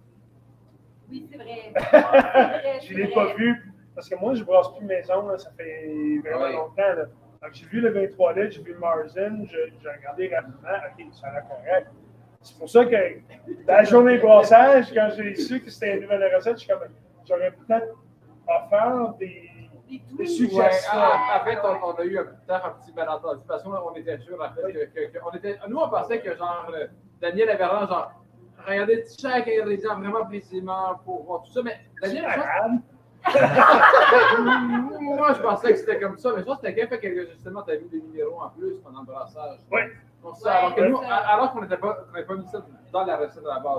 Oui, 1.11 1.27
c'est 1.31 1.37
vrai. 1.37 1.73
Je 2.83 2.93
ne 2.95 2.99
l'ai 2.99 3.09
pas 3.09 3.35
vu 3.35 3.73
parce 3.95 4.09
que 4.09 4.17
moi, 4.17 4.35
je 4.35 4.41
ne 4.41 4.45
brasse 4.45 4.75
plus 4.77 4.85
maison, 4.87 5.29
là, 5.29 5.39
ça 5.39 5.51
fait 5.57 6.19
vraiment 6.25 6.49
longtemps. 6.49 6.83
Là. 6.97 7.05
Donc, 7.43 7.53
j'ai 7.53 7.67
vu 7.67 7.81
le 7.81 7.91
23 7.91 8.33
litres, 8.33 8.53
j'ai 8.57 8.63
vu 8.63 8.73
le 8.73 8.79
Marzen, 8.79 9.47
j'ai 9.49 9.89
regardé 9.89 10.35
rapidement, 10.35 10.69
OK, 10.69 11.05
ça 11.13 11.29
a 11.29 11.33
l'air 11.35 11.45
correct. 11.49 11.89
C'est 12.41 12.59
pour 12.59 12.69
ça 12.69 12.85
que 12.85 12.97
la 13.67 13.85
journée 13.85 14.17
de 14.17 14.23
brassage, 14.23 14.93
quand 14.93 15.11
j'ai 15.17 15.35
su 15.37 15.61
que 15.63 15.71
c'était 15.71 15.95
une 15.97 16.03
nouvelle 16.03 16.35
recette, 16.35 16.55
je 16.59 16.65
suis 16.65 16.69
comme, 16.69 16.89
j'aurais 17.27 17.53
peut-être 17.53 17.95
offert 18.49 19.15
des. 19.19 19.51
Des. 19.89 20.03
Ouais, 20.19 20.27
suggestions. 20.27 20.99
en, 20.99 21.45
fait, 21.45 21.59
on, 21.63 21.89
on 21.89 21.93
a 21.93 22.05
eu 22.05 22.19
un, 22.19 22.25
peut-être 22.25 22.67
un 22.67 22.71
petit 22.81 22.93
malentendu 22.95 23.43
parce 23.47 23.63
qu'on 23.63 23.95
était 23.95 24.19
sûr, 24.19 24.39
en 24.41 24.53
fait, 24.55 24.73
que, 24.73 24.79
que- 24.87 25.13
que- 25.13 25.19
on 25.25 25.37
était, 25.37 25.59
nous, 25.69 25.77
on 25.77 25.89
pensait 25.89 26.21
que, 26.21 26.35
genre, 26.35 26.71
euh, 26.75 26.87
Daniel 27.21 27.51
avait 27.51 27.65
regardé 28.67 29.05
chaque 29.21 29.49
ingrédient 29.49 29.99
vraiment 29.99 30.25
précisément 30.27 31.01
pour 31.05 31.25
voir 31.25 31.43
tout 31.43 31.53
ça, 31.53 31.62
mais 31.62 31.79
Daniel. 32.03 32.25
Moi, 35.01 35.33
je 35.35 35.41
pensais 35.43 35.73
que 35.73 35.79
c'était 35.79 35.99
comme 35.99 36.19
ça, 36.19 36.31
mais 36.35 36.41
je 36.41 36.45
pense 36.45 36.61
que 36.61 36.67
c'était 36.67 36.87
fait 36.87 36.99
que 37.01 37.27
justement, 37.31 37.62
tu 37.62 37.71
as 37.73 37.77
vu 37.77 37.87
des 37.91 38.01
numéros 38.01 38.41
en 38.43 38.51
plus 38.51 38.75
pendant 38.85 39.01
le 39.01 39.07
brassage. 39.07 39.59
Oui. 39.73 39.81
Ça, 40.37 40.53
alors 40.55 40.75
que 40.75 40.81
nous, 40.83 41.03
ça. 41.03 41.17
alors 41.17 41.53
qu'on 41.53 41.61
n'était 41.62 41.77
pas, 41.77 41.95
qu'on 41.95 42.12
n'avait 42.12 42.25
pas 42.27 42.35
mis 42.35 42.47
ça 42.49 42.65
dans 42.93 43.05
la 43.05 43.17
recette 43.19 43.45
à 43.45 43.55
la 43.55 43.61
base. 43.61 43.77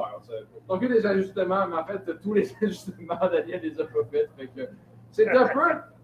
Donc, 0.67 0.79
il 0.81 0.89
y 0.89 0.91
a 0.91 0.95
des 0.95 1.05
ajustements, 1.05 1.67
mais 1.67 1.75
en 1.75 1.85
fait, 1.85 2.21
tous 2.21 2.33
les 2.33 2.51
ajustements, 2.63 3.15
Daniel 3.31 3.61
les 3.61 3.79
a 3.81 3.85
pas 3.85 4.03
faits. 4.11 4.29
Fait 4.37 4.47
que 4.47 4.69
c'est 5.11 5.29
un 5.29 5.47
peu. 5.47 5.59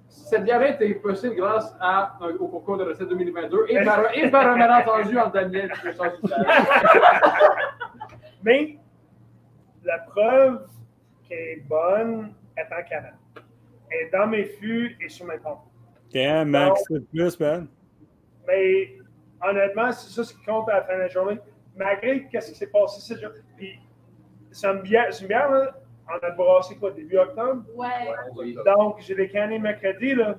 Cette 0.08 0.44
bière 0.44 0.62
était 0.64 0.94
possible 0.96 1.36
grâce 1.36 1.74
à, 1.80 2.18
un- 2.20 2.36
au 2.36 2.48
concours 2.50 2.78
de 2.78 2.84
recette 2.84 3.08
2022 3.08 3.66
et 3.70 3.84
par, 3.86 4.00
et 4.14 4.30
par 4.30 4.46
un 4.48 4.58
malentendu 4.58 5.18
entre 5.18 5.32
Daniel 5.34 5.72
et. 5.72 5.90
Mais 8.44 8.78
la 9.84 10.00
preuve 10.00 10.68
qu'elle 11.28 11.40
est 11.40 11.64
bonne 11.68 12.34
est 12.58 12.74
en 12.74 12.84
canette. 12.88 13.14
Elle 13.90 14.08
est 14.08 14.10
dans 14.12 14.28
mes 14.28 14.46
fûts 14.46 14.98
et 15.02 15.10
sur 15.10 15.26
mes 15.26 15.38
pompes. 15.38 15.64
Tiens, 16.10 16.46
Max, 16.46 16.84
c'est 16.88 17.08
plus, 17.10 17.40
man. 17.40 17.68
Mais 18.48 18.98
honnêtement, 19.42 19.92
c'est 19.92 20.12
ça 20.12 20.24
ce 20.24 20.34
qui 20.34 20.44
compte 20.44 20.70
à 20.70 20.76
la 20.76 20.84
fin 20.84 20.96
de 20.96 21.00
la 21.00 21.08
journée. 21.08 21.40
Malgré 21.76 22.26
qu'est-ce 22.28 22.52
qui 22.52 22.58
s'est 22.58 22.68
passé 22.68 23.02
cette 23.02 23.22
journée. 23.22 23.40
Puis 23.58 23.80
c'est 24.52 24.68
une 24.68 24.82
bière, 24.82 25.10
une 25.22 25.28
bière 25.28 25.50
là, 25.50 25.72
on 26.10 26.26
a 26.26 26.30
brassé 26.32 26.76
quoi, 26.76 26.92
début 26.92 27.18
octobre? 27.18 27.64
Ouais. 27.76 27.88
Oui. 28.36 28.56
Donc, 28.66 28.98
j'ai 29.00 29.16
les 29.16 29.30
canné 29.30 29.60
mercredi, 29.60 30.16
là. 30.16 30.36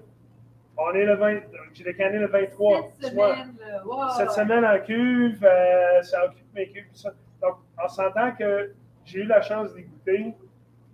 On 0.76 0.92
est 0.92 1.04
le 1.04 1.14
20, 1.14 1.40
j'ai 1.74 1.84
les 1.84 1.94
canné 1.94 2.18
le 2.18 2.26
23. 2.26 2.92
Cette 3.00 3.10
semaine, 3.10 3.56
là. 3.58 3.84
Wow. 3.84 4.08
Cette 4.16 4.30
semaine 4.32 4.64
en 4.64 4.78
cuve, 4.80 5.44
euh, 5.44 6.02
ça 6.02 6.26
occupe 6.26 6.54
mes 6.54 6.68
cuves. 6.68 6.88
tout 6.88 6.96
Ça. 6.96 7.12
Donc, 7.42 7.56
on 7.82 7.88
s'entend 7.88 8.32
que 8.32 8.72
j'ai 9.04 9.20
eu 9.20 9.26
la 9.26 9.42
chance 9.42 9.74
d'y 9.74 9.82
goûter. 9.82 10.34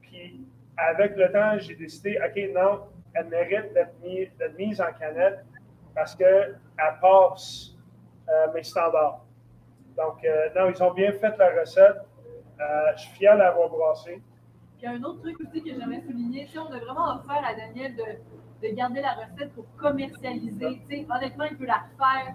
Puis, 0.00 0.46
avec 0.76 1.16
le 1.16 1.30
temps, 1.30 1.58
j'ai 1.58 1.74
décidé, 1.74 2.18
OK, 2.24 2.54
non, 2.54 2.80
elle 3.14 3.28
mérite 3.28 3.72
d'être 3.74 3.94
mise, 4.56 4.80
en 4.80 4.92
canette 4.98 5.44
parce 5.94 6.14
qu'elle 6.14 6.58
passe 7.00 7.74
euh, 8.28 8.52
mes 8.54 8.62
standards. 8.62 9.24
Donc, 9.96 10.24
euh, 10.24 10.48
non, 10.56 10.70
ils 10.70 10.82
ont 10.82 10.94
bien 10.94 11.12
fait 11.12 11.36
la 11.36 11.60
recette. 11.60 11.96
Euh, 12.60 12.92
je 12.96 13.02
suis 13.02 13.12
fier 13.16 13.36
d'avoir 13.36 13.68
brassé. 13.68 14.22
Puis 14.78 14.86
un 14.86 15.02
autre 15.02 15.20
truc 15.20 15.40
aussi 15.40 15.62
que 15.62 15.70
j'aimerais 15.70 16.00
souligner, 16.00 16.46
sais, 16.46 16.58
on 16.58 16.72
a 16.72 16.78
vraiment 16.78 17.16
offert 17.16 17.44
à 17.44 17.54
Daniel 17.54 17.96
de, 17.96 18.68
de 18.68 18.74
garder 18.74 19.00
la 19.00 19.14
recette 19.14 19.52
pour 19.54 19.66
commercialiser. 19.76 20.80
Honnêtement, 21.10 21.44
il 21.44 21.56
peut 21.56 21.66
la 21.66 21.84
refaire. 21.98 22.34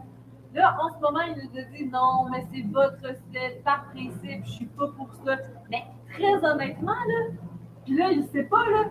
Là, 0.53 0.75
en 0.79 0.89
ce 0.89 1.01
moment, 1.01 1.21
il 1.21 1.35
nous 1.35 1.59
a 1.59 1.63
dit 1.63 1.85
non, 1.85 2.29
mais 2.31 2.45
c'est 2.53 2.63
votre 2.71 3.01
recette, 3.01 3.63
par 3.63 3.85
principe, 3.85 4.45
je 4.45 4.51
suis 4.51 4.65
pas 4.65 4.87
pour 4.95 5.09
ça. 5.25 5.37
Mais 5.71 5.83
très 6.13 6.45
honnêtement, 6.45 6.91
là, 6.91 7.33
puis 7.85 7.97
là, 7.97 8.11
il 8.11 8.23
sait 8.25 8.43
pas, 8.43 8.63
là, 8.69 8.85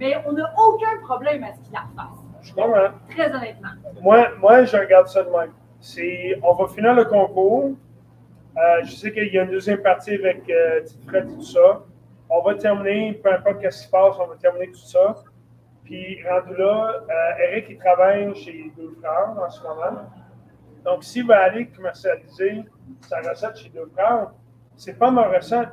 mais 0.00 0.16
on 0.26 0.32
n'a 0.32 0.52
aucun 0.58 0.98
problème 1.02 1.44
à 1.44 1.54
ce 1.54 1.60
qu'il 1.60 1.72
la 1.72 1.80
refasse. 1.80 2.18
Je 2.42 2.54
comprends. 2.54 2.90
Très 3.10 3.32
honnêtement. 3.32 3.68
Moi, 4.00 4.28
moi, 4.40 4.64
je 4.64 4.76
regarde 4.76 5.06
ça 5.08 5.22
de 5.22 5.30
même. 5.30 5.52
C'est, 5.80 6.38
on 6.42 6.54
va 6.54 6.66
finir 6.68 6.94
le 6.94 7.04
concours. 7.04 7.72
Euh, 8.56 8.82
je 8.84 8.92
sais 8.92 9.12
qu'il 9.12 9.32
y 9.32 9.38
a 9.38 9.42
une 9.42 9.50
deuxième 9.50 9.82
partie 9.82 10.14
avec 10.14 10.48
euh, 10.50 10.80
Fred 11.06 11.30
et 11.30 11.34
tout 11.34 11.42
ça. 11.42 11.82
on 12.28 12.42
va 12.42 12.54
terminer, 12.56 13.12
peu 13.22 13.32
importe 13.32 13.62
ce 13.62 13.68
qui 13.68 13.84
se 13.84 13.90
passe, 13.90 14.16
on 14.20 14.26
va 14.26 14.36
terminer 14.36 14.68
tout 14.68 14.86
ça. 14.86 15.14
Puis, 15.84 16.18
rendu 16.28 16.56
là, 16.56 17.02
euh, 17.08 17.44
Eric, 17.50 17.66
il 17.70 17.78
travaille 17.78 18.34
chez 18.34 18.72
Deux 18.76 18.96
Frères 19.00 19.34
en 19.40 19.48
ce 19.48 19.62
moment. 19.62 20.00
Donc, 20.88 21.04
s'il 21.04 21.26
va 21.26 21.42
aller 21.42 21.68
commercialiser 21.68 22.64
sa 23.02 23.20
recette 23.20 23.58
chez 23.58 23.68
Deux 23.68 23.90
Frères, 23.92 24.32
c'est 24.74 24.94
pas 24.94 25.10
ma 25.10 25.28
recette. 25.28 25.68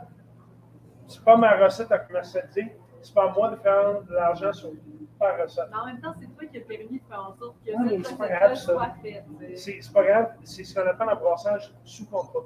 C'est 1.07 1.23
pas 1.23 1.37
ma 1.37 1.55
recette 1.55 1.89
à 1.89 1.99
commercialiser. 1.99 2.75
C'est 3.01 3.13
pas 3.13 3.29
à 3.29 3.33
moi 3.33 3.49
de 3.51 3.55
faire 3.55 4.01
de 4.01 4.13
l'argent 4.13 4.51
sur 4.51 4.71
par 5.17 5.41
recette. 5.41 5.69
Mais 5.71 5.77
en 5.77 5.85
même 5.85 6.01
temps, 6.01 6.13
c'est 6.19 6.27
toi 6.27 6.45
qui 6.51 6.57
as 6.57 6.61
permis 6.61 6.99
de 6.99 7.05
faire 7.07 7.29
en 7.29 7.33
sorte 7.33 7.55
que 7.65 7.71
non, 7.71 8.03
cette 8.03 8.19
recette 8.19 8.57
soit 8.57 8.93
faite. 9.01 9.23
C'est 9.55 9.93
pas 9.93 10.03
grave. 10.03 10.31
C'est 10.43 10.65
ce 10.65 10.75
qu'on 10.75 10.85
appelle 10.85 11.07
un 11.07 11.15
brassage 11.15 11.73
sous 11.85 12.05
contrat. 12.07 12.39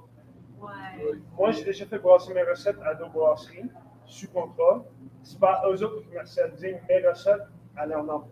Ouais. 0.59 1.19
Moi, 1.35 1.49
j'ai 1.49 1.63
déjà 1.63 1.87
fait 1.87 1.97
brasser 1.97 2.35
mes 2.35 2.43
recettes 2.43 2.79
à 2.85 2.93
deux 2.93 3.07
brasseries 3.07 3.71
sous 4.05 4.29
contrat. 4.29 4.83
C'est 5.23 5.39
pas 5.39 5.63
eux 5.67 5.83
autres 5.83 6.01
qui 6.01 6.09
commercialisent 6.09 6.77
mes 6.87 7.07
recettes 7.07 7.47
à 7.75 7.87
leur 7.87 8.03
nom. 8.03 8.25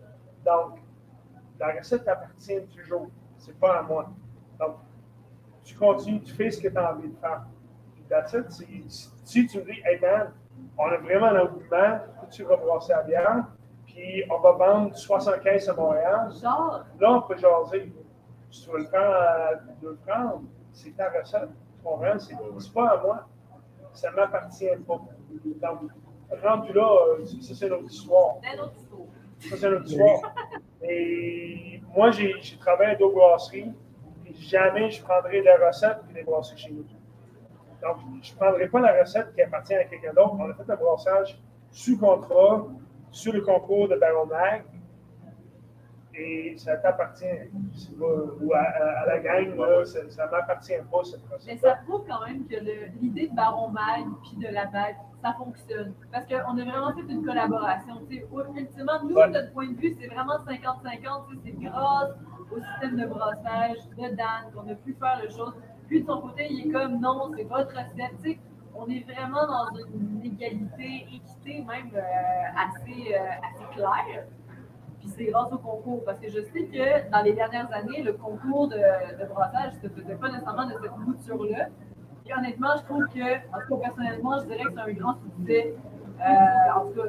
Donc, 0.44 0.78
la 1.58 1.72
recette 1.72 2.06
appartient 2.06 2.64
toujours. 2.68 3.08
C'est 3.36 3.58
pas 3.58 3.80
à 3.80 3.82
moi. 3.82 4.12
Donc, 4.58 4.76
tu 5.64 5.74
continues, 5.76 6.22
tu 6.22 6.34
fais 6.34 6.50
ce 6.50 6.60
que 6.60 6.68
tu 6.68 6.76
as 6.78 6.92
envie 6.94 7.08
de 7.08 7.16
faire. 7.16 7.42
That's 8.08 8.32
it. 8.32 8.50
Si, 8.50 9.10
si 9.24 9.46
tu 9.46 9.58
me 9.58 9.64
dis, 9.64 9.80
hey 9.84 10.00
man, 10.00 10.32
on 10.78 10.86
a 10.86 10.96
vraiment 10.96 11.26
un 11.26 11.40
engouement, 11.40 12.00
tu 12.30 12.42
vas 12.44 12.56
brasser 12.56 12.92
la 12.92 13.02
bière, 13.02 13.44
puis 13.86 14.24
on 14.30 14.38
va 14.38 14.52
vendre 14.52 14.96
75 14.96 15.68
à 15.68 15.74
Montréal. 15.74 16.30
Genre. 16.40 16.84
Là, 16.98 17.12
on 17.12 17.22
peut 17.22 17.36
jaser. 17.36 17.92
Si 18.50 18.64
tu 18.64 18.70
veux 18.70 18.78
le 18.78 18.86
faire 18.86 19.10
à 19.10 19.54
deux 19.82 19.98
francs, 20.06 20.42
c'est 20.72 20.96
ta 20.96 21.10
recette. 21.10 21.50
Tu 21.76 21.82
comprends? 21.82 22.18
C'est 22.18 22.72
pas 22.72 22.88
à 22.88 23.02
moi. 23.02 23.28
Ça 23.92 24.10
ne 24.10 24.16
m'appartient 24.16 24.66
pas. 24.86 25.00
Donc, 25.60 25.90
rendu 26.42 26.72
là, 26.72 26.88
ça, 27.24 27.54
c'est 27.54 27.68
notre 27.68 27.84
histoire. 27.84 28.36
C'est 28.42 28.56
notre 28.56 28.76
histoire. 28.76 29.06
Ça, 29.40 29.56
c'est 29.56 29.70
notre 29.70 29.86
histoire. 29.86 30.34
Et 30.82 31.82
moi, 31.94 32.10
j'ai 32.10 32.34
travaillé 32.60 32.92
à 32.92 32.94
deux 32.94 33.10
brasseries, 33.10 33.72
jamais 34.40 34.90
je 34.90 35.02
prendrai 35.02 35.42
la 35.42 35.66
recette 35.66 35.98
et 36.10 36.14
les 36.14 36.24
brasser 36.24 36.56
chez 36.56 36.70
nous. 36.70 36.84
Donc, 37.82 37.96
je 38.22 38.32
ne 38.32 38.36
prendrai 38.36 38.68
pas 38.68 38.80
la 38.80 39.00
recette 39.00 39.34
qui 39.34 39.42
appartient 39.42 39.74
à 39.74 39.84
quelqu'un 39.84 40.12
d'autre. 40.12 40.34
On 40.38 40.50
a 40.50 40.54
fait 40.54 40.70
un 40.70 40.76
brassage 40.76 41.38
sous 41.70 41.98
contrat, 41.98 42.66
sur 43.10 43.32
le 43.32 43.40
concours 43.40 43.88
de 43.88 43.96
Baron 43.96 44.26
Mag. 44.26 44.64
Et 46.20 46.56
ça 46.56 46.76
t'appartient, 46.78 47.26
ou 48.00 48.52
à, 48.52 49.06
la 49.06 49.20
gang, 49.20 49.56
là, 49.56 49.84
ça 49.84 50.02
ne 50.02 50.30
m'appartient 50.32 50.72
pas, 50.90 51.04
cette 51.04 51.24
recette. 51.30 51.46
Mais 51.46 51.56
ça 51.58 51.78
prouve 51.86 52.04
quand 52.08 52.26
même 52.26 52.44
que 52.48 52.56
l'idée 53.00 53.28
de 53.28 53.36
Baron 53.36 53.68
Mag 53.68 54.04
puis 54.24 54.36
de 54.44 54.52
la 54.52 54.66
bague, 54.66 54.96
ça 55.22 55.34
fonctionne. 55.34 55.94
Parce 56.10 56.26
qu'on 56.26 56.58
a 56.58 56.64
vraiment 56.64 56.92
fait 56.92 57.12
une 57.12 57.24
collaboration. 57.24 57.94
Ultimement, 58.10 59.04
nous, 59.04 59.14
de 59.14 59.32
notre 59.32 59.52
point 59.52 59.68
de 59.68 59.76
vue, 59.76 59.96
c'est 60.00 60.08
vraiment 60.08 60.38
50-50. 60.38 61.38
C'est 61.44 61.52
grâce 61.52 62.10
au 62.50 62.60
système 62.60 62.96
de 62.96 63.06
brassage 63.06 63.78
de 63.96 64.16
Dan 64.16 64.50
qu'on 64.54 64.70
a 64.70 64.74
pu 64.74 64.94
faire 64.94 65.20
le 65.22 65.28
chose. 65.30 65.54
Puis 65.86 66.02
de 66.02 66.06
son 66.06 66.20
côté, 66.20 66.46
il 66.50 66.68
est 66.68 66.72
comme 66.72 67.00
non, 67.00 67.30
c'est 67.36 67.44
votre 67.44 67.70
recette. 67.70 68.38
on 68.74 68.86
est 68.88 69.04
vraiment 69.10 69.46
dans 69.46 69.66
une 69.94 70.20
égalité, 70.24 71.06
équité 71.12 71.64
même 71.66 71.90
euh, 71.94 72.00
assez, 72.56 73.14
euh, 73.14 73.18
assez 73.18 73.64
claire. 73.74 74.24
Puis 75.00 75.08
c'est 75.16 75.26
grâce 75.26 75.52
au 75.52 75.58
concours, 75.58 76.04
parce 76.04 76.18
que 76.18 76.28
je 76.28 76.40
sais 76.40 76.64
que 76.64 77.10
dans 77.10 77.22
les 77.22 77.32
dernières 77.32 77.72
années, 77.72 78.02
le 78.02 78.12
concours 78.12 78.68
de, 78.68 78.76
de 78.76 79.28
brassage 79.28 79.72
ne 79.82 80.14
pas 80.14 80.28
nécessairement 80.28 80.66
de 80.66 80.74
cette 80.82 80.98
mouture-là. 80.98 81.68
Et 82.26 82.34
honnêtement, 82.34 82.76
je 82.76 82.82
trouve 82.82 83.06
que, 83.06 83.36
en 83.56 83.60
tout 83.66 83.76
cas 83.76 83.88
personnellement, 83.88 84.38
je 84.40 84.46
dirais 84.46 84.64
que 84.64 84.72
c'est 84.74 84.80
un 84.80 84.92
grand 84.92 85.14
succès. 85.14 85.74
Euh, 86.20 86.78
en 86.78 86.86
tout 86.86 86.94
cas, 86.94 87.08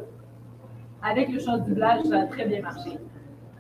avec 1.02 1.30
le 1.30 1.40
champ 1.40 1.58
du 1.58 1.72
doublage, 1.72 2.04
ça 2.04 2.22
a 2.22 2.26
très 2.28 2.46
bien 2.46 2.62
marché. 2.62 2.98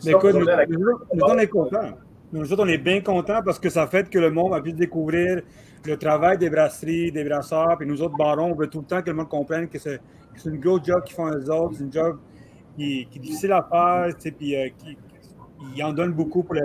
Mais 0.05 0.11
écoute, 0.11 0.33
nous, 0.33 0.45
nous, 0.45 1.23
on 1.23 1.37
est 1.37 1.47
contents. 1.47 1.91
Nous 2.31 2.53
autres, 2.53 2.63
on 2.63 2.67
est 2.67 2.77
bien 2.77 3.01
contents 3.01 3.41
parce 3.43 3.59
que 3.59 3.69
ça 3.69 3.87
fait 3.87 4.09
que 4.09 4.19
le 4.19 4.29
monde 4.29 4.53
a 4.53 4.61
pu 4.61 4.71
découvrir 4.71 5.41
le 5.85 5.97
travail 5.97 6.37
des 6.37 6.49
brasseries, 6.49 7.11
des 7.11 7.23
brasseurs, 7.23 7.77
puis 7.77 7.87
nous 7.87 8.01
autres 8.01 8.15
barons, 8.17 8.51
on 8.51 8.55
veut 8.55 8.67
tout 8.67 8.79
le 8.79 8.85
temps 8.85 9.01
que 9.01 9.09
le 9.09 9.15
monde 9.15 9.29
comprenne 9.29 9.67
que 9.67 9.79
c'est 9.79 9.99
une 10.45 10.59
grosse 10.59 10.85
job 10.85 11.03
qu'ils 11.03 11.15
font 11.15 11.27
eux 11.31 11.51
autres, 11.51 11.75
c'est 11.77 11.83
une 11.83 11.93
job 11.93 12.19
qui, 12.75 13.07
est 13.13 13.19
difficile 13.19 13.51
à 13.51 13.67
faire, 13.69 14.33
puis 14.37 14.55
euh, 14.55 14.69
qui, 14.77 14.97
ils 15.75 15.83
en 15.83 15.91
donnent 15.91 16.13
beaucoup 16.13 16.43
pour 16.43 16.55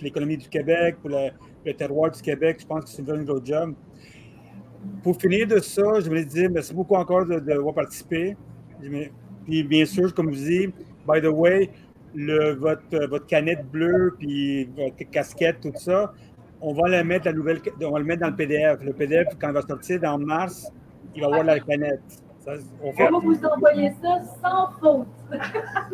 l'économie 0.00 0.36
du 0.36 0.48
Québec, 0.48 0.96
pour 1.00 1.10
le, 1.10 1.72
terroir 1.72 2.10
du 2.10 2.20
Québec. 2.20 2.58
Je 2.60 2.66
pense 2.66 2.84
que 2.84 2.90
c'est 2.90 3.02
une 3.02 3.24
grosse 3.24 3.44
job. 3.44 3.74
Pour 5.02 5.16
finir 5.16 5.46
de 5.46 5.58
ça, 5.58 6.00
je 6.00 6.06
voulais 6.06 6.24
dire 6.24 6.50
merci 6.50 6.74
beaucoup 6.74 6.94
encore 6.94 7.24
d'avoir 7.26 7.74
participé. 7.74 8.36
Puis 9.44 9.64
bien 9.64 9.84
sûr, 9.84 10.14
comme 10.14 10.32
je 10.32 10.38
vous 10.38 10.44
dis, 10.44 10.66
by 11.08 11.20
the 11.20 11.32
way, 11.32 11.70
le, 12.14 12.54
votre, 12.54 13.06
votre 13.06 13.26
canette 13.26 13.66
bleue, 13.70 14.14
puis 14.18 14.64
votre 14.76 15.10
casquette, 15.10 15.60
tout 15.60 15.72
ça, 15.74 16.12
on 16.60 16.72
va 16.72 16.88
le 16.88 17.04
mettre, 17.04 17.26
la 17.26 17.32
nouvelle, 17.32 17.60
on 17.82 17.90
va 17.90 17.98
le 17.98 18.04
mettre 18.04 18.22
dans 18.22 18.30
le 18.30 18.36
PDF. 18.36 18.82
Le 18.82 18.92
PDF, 18.92 19.28
quand 19.38 19.48
il 19.48 19.54
va 19.54 19.62
sortir 19.62 20.00
dans 20.00 20.18
mars, 20.18 20.72
il 21.14 21.20
va 21.20 21.26
avoir 21.26 21.44
la 21.44 21.60
canette. 21.60 22.00
on, 22.82 22.90
va 22.92 23.10
vous 23.10 23.44
envoyer 23.44 23.92
ça 24.02 24.20
sans 24.42 24.70
faute. 24.80 25.06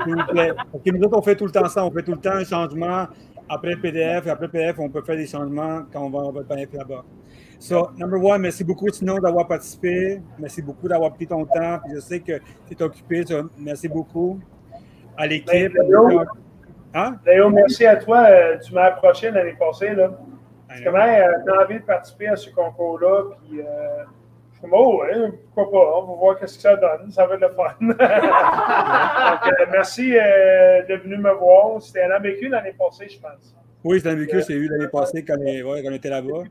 S'il 0.05 0.15
vous 0.15 0.27
plaît. 0.29 0.53
nous 0.87 1.03
autres, 1.03 1.19
on 1.19 1.23
fait 1.23 1.37
tout 1.37 1.47
le 1.47 1.51
temps 1.51 1.69
ça. 1.69 1.85
On 1.85 1.91
fait 1.91 2.03
tout 2.03 2.13
le 2.13 2.19
temps 2.19 2.35
un 2.35 2.45
changement 2.45 3.07
après 3.49 3.75
le 3.75 3.81
PDF. 3.81 4.27
Et 4.27 4.31
après 4.31 4.47
le 4.47 4.53
PDF, 4.53 4.79
on 4.79 4.89
peut 4.89 5.03
faire 5.03 5.17
des 5.17 5.27
changements 5.27 5.83
quand 5.93 6.05
on 6.05 6.11
va, 6.11 6.19
on 6.21 6.33
va 6.33 6.41
le 6.41 6.47
PDF 6.47 6.73
là-bas. 6.73 7.05
So, 7.59 7.91
number 7.99 8.23
one, 8.23 8.41
merci 8.41 8.65
beaucoup, 8.65 8.89
Sino, 8.89 9.19
d'avoir 9.19 9.47
participé. 9.47 10.23
Merci 10.39 10.63
beaucoup 10.63 10.89
d'avoir 10.89 11.13
pris 11.13 11.27
ton 11.27 11.45
temps. 11.45 11.81
Je 11.93 12.01
sais 12.01 12.21
que 12.21 12.39
tu 12.69 12.75
es 12.75 12.83
occupé. 12.83 13.25
merci 13.59 13.89
beaucoup 13.89 14.41
à 15.21 15.27
l'équipe. 15.27 15.75
Ben, 15.75 16.25
hein? 16.95 17.17
Léo, 17.27 17.51
merci 17.51 17.87
à 17.87 17.97
toi. 17.97 18.25
Euh, 18.29 18.59
tu 18.59 18.73
m'as 18.73 18.87
approché 18.87 19.31
l'année 19.31 19.57
passée. 19.59 19.95
Là. 19.95 20.11
Comment 20.85 20.99
euh, 20.99 21.33
tu 21.45 21.51
as 21.51 21.63
envie 21.63 21.81
de 21.81 21.85
participer 21.85 22.29
à 22.29 22.37
ce 22.37 22.51
concours-là? 22.51 23.25
Puis, 23.43 23.61
euh, 23.61 23.65
je 24.51 24.59
suis 24.59 24.63
comme, 24.63 24.73
oh, 24.73 25.03
pourquoi 25.55 25.71
pas? 25.71 25.99
On 25.99 26.07
va 26.07 26.15
voir 26.19 26.39
ce 26.39 26.57
que 26.57 26.63
ça 26.63 26.77
donne. 26.77 27.11
Ça 27.11 27.27
va 27.27 27.35
être 27.35 27.41
le 27.41 27.49
fun. 27.51 27.75
Donc, 27.81 29.69
merci 29.71 30.13
d'être 30.13 31.03
venu 31.03 31.19
me 31.19 31.33
voir. 31.33 31.83
C'était 31.83 32.05
un 32.05 32.13
ABQ 32.13 32.49
l'année 32.49 32.75
passée, 32.79 33.09
je 33.09 33.21
pense. 33.21 33.55
Oui, 33.85 33.99
c'était 33.99 34.11
un 34.11 34.13
ABQ, 34.13 34.43
c'est 34.43 34.53
eu 34.55 34.69
l'année 34.69 34.89
passée 34.89 35.25
quand, 35.25 35.39
ouais, 35.39 35.65
on 35.65 35.93
était 35.93 36.11
là-bas. 36.11 36.45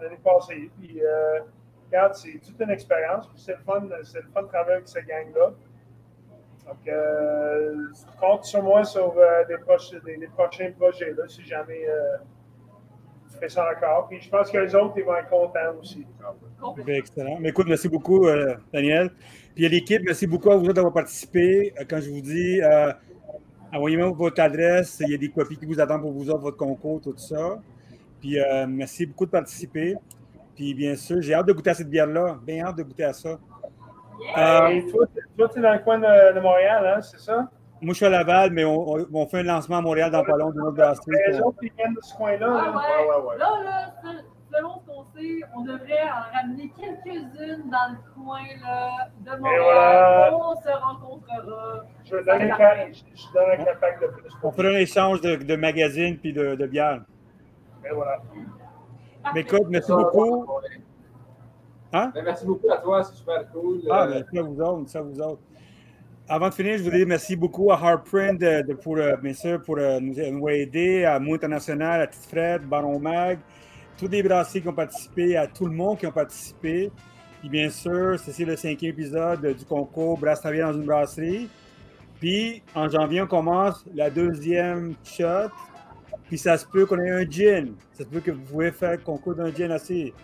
L'année 0.00 0.18
passée. 0.24 0.70
Puis, 0.80 1.00
regarde, 1.88 2.14
c'est 2.14 2.40
toute 2.44 2.58
une 2.58 2.70
expérience. 2.70 3.28
C'est 3.36 3.52
le, 3.52 3.58
fun, 3.66 3.82
le 3.82 4.22
fun 4.32 4.42
de 4.42 4.48
travailler 4.48 4.76
avec 4.76 4.88
cette 4.88 5.06
gang-là. 5.06 5.52
Donc, 6.66 6.76
euh, 6.88 7.74
compte 8.20 8.44
sur 8.44 8.62
moi 8.62 8.84
sur 8.84 9.14
euh, 9.16 9.44
des, 9.48 9.58
prochains 10.28 10.70
projets, 10.72 11.12
là, 11.12 11.24
si 11.26 11.44
jamais 11.44 11.86
euh, 11.88 12.16
fais 13.40 13.48
ça 13.48 13.68
encore. 13.76 14.06
Puis 14.08 14.20
je 14.20 14.30
pense 14.30 14.50
que 14.50 14.58
les 14.58 14.74
autres, 14.74 14.94
ils 14.96 15.04
vont 15.04 15.16
être 15.16 15.28
contents 15.28 15.78
aussi. 15.80 16.06
excellent. 16.86 17.38
Mais 17.40 17.48
écoute, 17.48 17.66
merci 17.68 17.88
beaucoup, 17.88 18.26
euh, 18.26 18.54
Daniel. 18.72 19.10
Puis 19.54 19.66
à 19.66 19.68
l'équipe, 19.68 20.02
merci 20.04 20.26
beaucoup 20.26 20.50
à 20.50 20.56
vous 20.56 20.72
d'avoir 20.72 20.92
participé. 20.92 21.74
Quand 21.88 22.00
je 22.00 22.10
vous 22.10 22.20
dis, 22.20 22.60
envoyez-moi 23.72 24.10
votre 24.10 24.40
adresse. 24.40 24.98
Il 25.00 25.10
y 25.10 25.14
a 25.14 25.18
des 25.18 25.30
copies 25.30 25.56
qui 25.56 25.66
vous 25.66 25.80
attendent 25.80 26.02
pour 26.02 26.12
vous 26.12 26.30
autres, 26.30 26.42
votre 26.42 26.56
concours, 26.56 27.00
tout 27.00 27.16
ça. 27.18 27.60
Puis 28.20 28.38
merci 28.68 29.04
beaucoup 29.04 29.26
de 29.26 29.30
participer. 29.30 29.96
Puis 30.54 30.72
bien 30.74 30.94
sûr, 30.94 31.20
j'ai 31.20 31.34
hâte 31.34 31.46
de 31.46 31.52
goûter 31.52 31.70
à 31.70 31.74
cette 31.74 31.90
bière-là. 31.90 32.38
Bien 32.46 32.66
hâte 32.66 32.76
de 32.76 32.82
goûter 32.82 33.04
à 33.04 33.12
ça. 33.12 33.38
Euh, 34.36 34.80
toi, 35.36 35.48
tu 35.48 35.58
es 35.58 35.62
dans 35.62 35.72
le 35.72 35.78
coin 35.80 35.98
de, 35.98 36.40
Montréal, 36.40 36.94
hein, 36.96 37.00
c'est 37.00 37.20
ça? 37.20 37.48
Moi, 37.80 37.92
je 37.92 37.94
suis 37.94 38.06
à 38.06 38.10
Laval, 38.10 38.50
mais 38.52 38.64
on, 38.64 39.06
on, 39.12 39.26
fait 39.26 39.40
un 39.40 39.42
lancement 39.42 39.78
à 39.78 39.80
Montréal 39.80 40.10
dans 40.10 40.22
pas 40.22 40.36
long 40.36 40.50
de 40.50 40.56
notre 40.56 40.76
brasserie. 40.76 41.16
Les 41.28 41.40
autres, 41.40 41.58
ils 41.62 41.72
viennent 41.76 41.94
de 41.94 42.00
ce 42.00 42.14
coin-là. 42.14 42.46
Ah, 42.48 42.70
ouais. 42.70 43.26
Ouais, 43.26 43.38
là, 43.38 43.50
là, 43.64 44.12
selon 44.52 44.80
ce 44.80 44.86
qu'on 44.86 45.04
sait, 45.16 45.40
on 45.56 45.62
devrait 45.62 46.02
en 46.04 46.36
ramener 46.36 46.72
quelques-unes 46.78 47.70
dans 47.70 47.92
le 47.92 48.14
coin 48.14 48.42
là, 48.62 49.08
de 49.20 49.40
Montréal. 49.40 50.34
On 50.34 50.56
se 50.56 50.68
rencontrera. 50.68 51.84
Je 52.04 52.16
donne 52.16 52.42
un 52.42 53.64
capac 53.64 54.00
de 54.00 54.06
plus. 54.08 54.30
On 54.42 54.52
fera 54.52 54.68
un 54.68 54.76
échange 54.76 55.20
de, 55.20 55.36
de 55.36 55.56
magazines 55.56 56.18
puis 56.18 56.32
de, 56.32 56.54
de 56.54 56.66
bière. 56.66 57.00
Et 57.84 57.92
voilà. 57.92 58.18
Mais 59.34 59.40
écoute, 59.40 59.66
merci 59.68 59.92
beaucoup. 59.92 60.46
Hein? 61.92 62.10
Ben, 62.14 62.24
merci 62.24 62.46
beaucoup 62.46 62.70
à 62.70 62.78
toi, 62.78 63.04
c'est 63.04 63.16
super 63.16 63.46
cool. 63.52 63.80
Ah, 63.90 64.06
merci 64.08 64.28
ben, 64.32 64.40
à 64.40 64.42
vous 64.42 64.60
autres, 64.60 64.90
ça 64.90 65.02
vous 65.02 65.20
autres. 65.20 65.42
Avant 66.28 66.48
de 66.48 66.54
finir, 66.54 66.78
je 66.78 66.84
voudrais 66.84 66.98
dire 66.98 67.08
merci 67.08 67.36
beaucoup 67.36 67.70
à 67.70 67.74
Harprint 67.74 68.40
de, 68.40 68.72
pour, 68.74 68.96
euh, 68.96 69.16
bien 69.16 69.34
sûr, 69.34 69.60
pour 69.60 69.76
euh, 69.78 70.00
nous, 70.00 70.14
nous, 70.14 70.48
aider, 70.48 71.04
à 71.04 71.18
Mou 71.18 71.34
International, 71.34 72.00
à 72.00 72.06
Tite 72.06 72.26
Fred, 72.26 72.62
Baron 72.62 72.98
Mag, 72.98 73.38
tous 73.98 74.08
les 74.08 74.22
brassiers 74.22 74.62
qui 74.62 74.68
ont 74.68 74.72
participé, 74.72 75.36
à 75.36 75.46
tout 75.46 75.66
le 75.66 75.72
monde 75.72 75.98
qui 75.98 76.06
a 76.06 76.12
participé. 76.12 76.90
Puis 77.40 77.48
bien 77.48 77.68
sûr, 77.70 78.18
c'est 78.20 78.44
le 78.44 78.56
cinquième 78.56 78.92
épisode 78.92 79.44
du 79.44 79.64
concours 79.64 80.16
Brasserie 80.16 80.60
dans 80.60 80.72
une 80.72 80.84
brasserie. 80.84 81.50
Puis 82.20 82.62
en 82.74 82.88
janvier, 82.88 83.22
on 83.22 83.26
commence 83.26 83.84
la 83.94 84.08
deuxième 84.08 84.94
shot. 85.04 85.50
Puis 86.28 86.38
ça 86.38 86.56
se 86.56 86.64
peut 86.64 86.86
qu'on 86.86 87.00
ait 87.00 87.10
un 87.10 87.28
gin. 87.28 87.74
Ça 87.92 88.04
se 88.04 88.08
peut 88.08 88.20
que 88.20 88.30
vous 88.30 88.42
pouvez 88.42 88.70
faire 88.70 88.92
le 88.92 88.98
concours 88.98 89.34
d'un 89.34 89.52
gin 89.52 89.72
assez. 89.72 90.14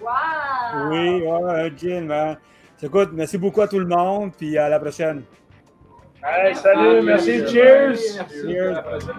Wow! 0.00 0.90
Oui, 0.90 1.22
ouais, 1.22 1.66
un 1.66 1.76
gin, 1.76 2.36
Écoute, 2.82 3.10
merci 3.12 3.38
beaucoup 3.38 3.62
à 3.62 3.68
tout 3.68 3.78
le 3.78 3.86
monde, 3.86 4.32
puis 4.36 4.58
à 4.58 4.68
la 4.68 4.78
prochaine. 4.78 5.22
Hey, 6.22 6.54
salut, 6.54 7.00
merci, 7.02 7.46
cheers. 7.46 7.96
Merci. 8.16 8.40
Cheers. 8.42 8.70
À 8.70 8.72
la 8.72 8.82
prochaine. 8.82 9.14